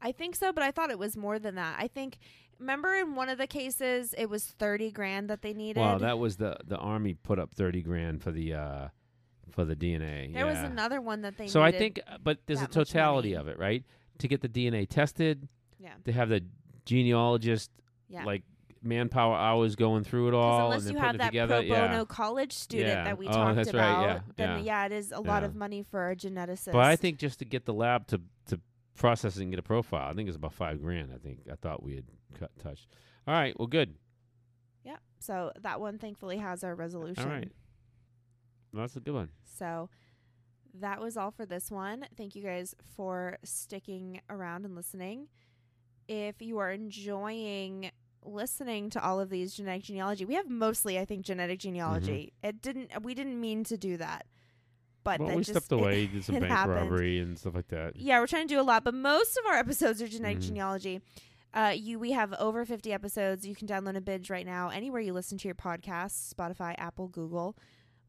I 0.00 0.12
think 0.12 0.36
so, 0.36 0.52
but 0.52 0.62
I 0.62 0.70
thought 0.70 0.90
it 0.90 0.98
was 0.98 1.16
more 1.16 1.38
than 1.38 1.56
that. 1.56 1.76
I 1.78 1.88
think 1.88 2.18
remember 2.58 2.94
in 2.94 3.14
one 3.14 3.28
of 3.28 3.38
the 3.38 3.46
cases 3.46 4.14
it 4.16 4.28
was 4.28 4.44
thirty 4.44 4.90
grand 4.90 5.30
that 5.30 5.42
they 5.42 5.54
needed. 5.54 5.80
Wow, 5.80 5.98
that 5.98 6.18
was 6.18 6.36
the 6.36 6.56
the 6.64 6.76
army 6.76 7.14
put 7.14 7.38
up 7.38 7.54
thirty 7.54 7.82
grand 7.82 8.22
for 8.22 8.30
the 8.30 8.54
uh 8.54 8.88
for 9.50 9.64
the 9.64 9.74
DNA. 9.74 10.32
there 10.32 10.46
was 10.46 10.58
another 10.58 11.00
one 11.00 11.22
that 11.22 11.36
they 11.36 11.48
So 11.48 11.62
I 11.62 11.72
think, 11.72 12.00
uh, 12.06 12.18
but 12.22 12.38
there's 12.46 12.62
a 12.62 12.66
totality 12.66 13.34
of 13.34 13.48
it, 13.48 13.58
right? 13.58 13.84
To 14.18 14.28
get 14.28 14.40
the 14.40 14.48
DNA 14.48 14.88
tested, 14.88 15.48
yeah, 15.78 15.94
to 16.04 16.12
have 16.12 16.28
the 16.28 16.44
genealogist 16.84 17.70
yeah. 18.08 18.24
like 18.24 18.42
manpower 18.88 19.36
hours 19.36 19.76
going 19.76 20.02
through 20.04 20.28
it 20.28 20.34
all 20.34 20.66
unless 20.66 20.86
and 20.86 20.94
you 20.94 20.98
have 20.98 21.18
that 21.18 21.26
together. 21.26 21.56
pro 21.56 21.60
yeah. 21.62 21.86
bono 21.88 22.04
college 22.04 22.52
student 22.52 22.88
Yeah. 22.88 23.04
that 23.04 23.18
we 23.18 23.28
Oh, 23.28 23.32
talked 23.32 23.56
that's 23.56 23.68
about, 23.70 23.96
right, 23.98 24.06
yeah, 24.06 24.20
then 24.36 24.64
yeah. 24.64 24.86
it 24.86 24.92
is 24.92 25.12
a 25.12 25.20
lot 25.20 25.42
Yeah. 25.42 25.46
of 25.48 25.54
money 25.54 25.82
for 25.82 26.10
a 26.10 26.16
geneticist. 26.16 26.72
But 26.72 26.82
I 26.84 26.96
think 26.96 27.18
just 27.18 27.38
to 27.40 27.44
get 27.44 27.64
the 27.66 27.74
lab 27.74 28.06
to 28.08 28.20
to 28.46 28.60
process 28.96 29.36
it 29.36 29.42
and 29.42 29.50
get 29.52 29.58
a 29.58 29.62
profile. 29.62 30.10
I 30.10 30.14
think 30.14 30.28
it's 30.28 30.36
about 30.36 30.54
five 30.54 30.80
grand. 30.82 31.12
I 31.14 31.18
think 31.18 31.40
I 31.50 31.54
thought 31.54 31.82
we 31.82 31.94
had 31.94 32.04
cut 32.34 32.50
touched. 32.58 32.88
All 33.26 33.34
right, 33.34 33.56
well, 33.58 33.68
good. 33.68 33.94
Yep. 34.84 35.00
So 35.20 35.52
that 35.60 35.80
one 35.80 35.98
thankfully 35.98 36.38
has 36.38 36.64
our 36.64 36.74
resolution. 36.74 37.24
All 37.24 37.30
right, 37.30 37.52
well, 38.72 38.82
that's 38.82 38.96
a 38.96 39.00
good 39.00 39.14
one. 39.14 39.28
So 39.44 39.90
that 40.74 41.00
was 41.00 41.16
all 41.16 41.30
for 41.30 41.44
this 41.46 41.70
one. 41.70 42.06
Thank 42.16 42.34
you 42.36 42.42
guys 42.42 42.74
for 42.96 43.38
sticking 43.44 44.20
around 44.30 44.64
and 44.64 44.74
listening. 44.74 45.28
If 46.08 46.40
you 46.40 46.58
are 46.58 46.70
enjoying 46.70 47.90
listening 48.24 48.90
to 48.90 49.04
all 49.04 49.20
of 49.20 49.30
these 49.30 49.54
genetic 49.54 49.84
genealogy, 49.84 50.24
we 50.24 50.34
have 50.34 50.48
mostly, 50.48 50.98
I 50.98 51.04
think, 51.04 51.24
genetic 51.24 51.58
genealogy. 51.60 52.32
It 52.42 52.60
didn't. 52.62 52.90
We 53.02 53.14
didn't 53.14 53.40
mean 53.40 53.64
to 53.64 53.76
do 53.76 53.96
that, 53.98 54.26
but 55.04 55.20
well, 55.20 55.28
that 55.28 55.36
we 55.36 55.42
just, 55.44 55.58
stepped 55.66 55.72
it- 55.72 55.82
away, 55.82 56.06
did 56.06 56.24
some 56.24 56.34
bank 56.40 56.46
happened. 56.46 56.74
robbery 56.90 57.18
and 57.20 57.38
stuff 57.38 57.54
like 57.54 57.68
that. 57.68 57.96
Yeah, 57.96 58.20
we're 58.20 58.26
trying 58.26 58.48
to 58.48 58.54
do 58.54 58.60
a 58.60 58.62
lot, 58.62 58.84
but 58.84 58.94
most 58.94 59.36
of 59.38 59.46
our 59.46 59.54
episodes 59.54 60.00
are 60.02 60.08
genetic 60.08 60.38
Mhm. 60.38 60.42
genealogy. 60.42 61.00
Uh, 61.54 61.72
you, 61.74 61.98
we 61.98 62.12
have 62.12 62.34
over 62.34 62.64
50 62.66 62.92
episodes. 62.92 63.46
You 63.46 63.54
can 63.54 63.66
download 63.66 63.96
and 63.96 64.04
binge 64.04 64.28
right 64.28 64.44
now 64.44 64.68
anywhere 64.68 65.00
you 65.00 65.14
listen 65.14 65.38
to 65.38 65.48
your 65.48 65.54
podcasts 65.54 66.32
Spotify, 66.34 66.74
Apple, 66.76 67.08
Google. 67.08 67.56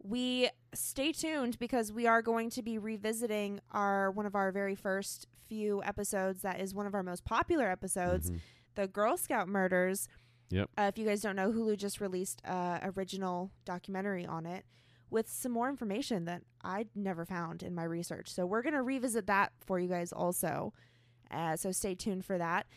We 0.02 0.50
stay 0.74 1.12
tuned 1.14 1.58
because 1.60 1.92
we 1.92 2.06
are 2.08 2.22
going 2.22 2.50
to 2.52 2.62
be 2.62 2.78
revisiting 2.78 3.60
our 3.72 4.12
one 4.12 4.26
of 4.26 4.36
our 4.36 4.52
very 4.52 4.76
first 4.76 5.26
few 5.48 5.82
episodes. 5.84 6.42
That 6.42 6.60
is 6.60 6.74
one 6.74 6.86
of 6.86 6.94
our 6.94 7.04
most 7.04 7.24
popular 7.26 7.70
episodes, 7.70 8.30
Mhm. 8.32 8.40
The 8.80 8.88
Girl 8.88 9.18
Scout 9.18 9.48
murders. 9.48 10.08
Yep. 10.52 10.70
Uh, 10.78 10.84
if 10.84 10.98
you 10.98 11.06
guys 11.06 11.22
don't 11.22 11.36
know, 11.36 11.52
Hulu 11.52 11.78
just 11.78 12.00
released 12.00 12.42
a 12.46 12.92
original 12.96 13.52
documentary 13.66 14.26
on 14.26 14.46
it 14.46 14.66
with 15.10 15.30
some 15.30 15.52
more 15.52 15.70
information 15.70 16.26
that 16.26 16.44
I'd 16.64 16.90
never 16.96 17.26
found 17.26 17.62
in 17.62 17.76
my 17.76 17.84
research. 17.84 18.32
So 18.34 18.46
we're 18.46 18.62
gonna 18.62 18.84
revisit 18.84 19.28
that 19.28 19.52
for 19.66 19.80
you 19.80 19.90
guys 19.90 20.12
also. 20.12 20.74
Uh, 21.30 21.56
so 21.56 21.72
stay 21.72 21.94
tuned 21.94 22.26
for 22.26 22.38
that. 22.38 22.68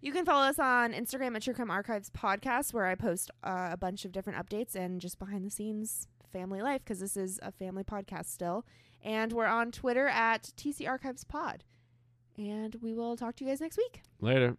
You 0.00 0.12
can 0.12 0.24
follow 0.24 0.46
us 0.46 0.58
on 0.58 0.92
Instagram 0.92 1.34
at 1.34 1.42
True 1.42 1.54
Crime 1.54 1.70
Archives 1.70 2.10
Podcast, 2.10 2.72
where 2.72 2.86
I 2.86 2.94
post 2.94 3.30
uh, 3.42 3.70
a 3.72 3.76
bunch 3.76 4.04
of 4.04 4.12
different 4.12 4.38
updates 4.38 4.74
and 4.74 5.00
just 5.00 5.18
behind 5.18 5.44
the 5.44 5.50
scenes 5.50 6.06
family 6.30 6.60
life 6.60 6.82
because 6.84 7.00
this 7.00 7.16
is 7.16 7.40
a 7.42 7.50
family 7.50 7.84
podcast 7.84 8.26
still. 8.26 8.66
And 9.02 9.32
we're 9.32 9.46
on 9.46 9.72
Twitter 9.72 10.06
at 10.08 10.52
TC 10.56 10.88
Archives 10.88 11.24
Pod. 11.24 11.64
And 12.36 12.76
we 12.82 12.92
will 12.92 13.16
talk 13.16 13.36
to 13.36 13.44
you 13.44 13.50
guys 13.50 13.60
next 13.60 13.78
week. 13.78 14.02
Later. 14.20 14.56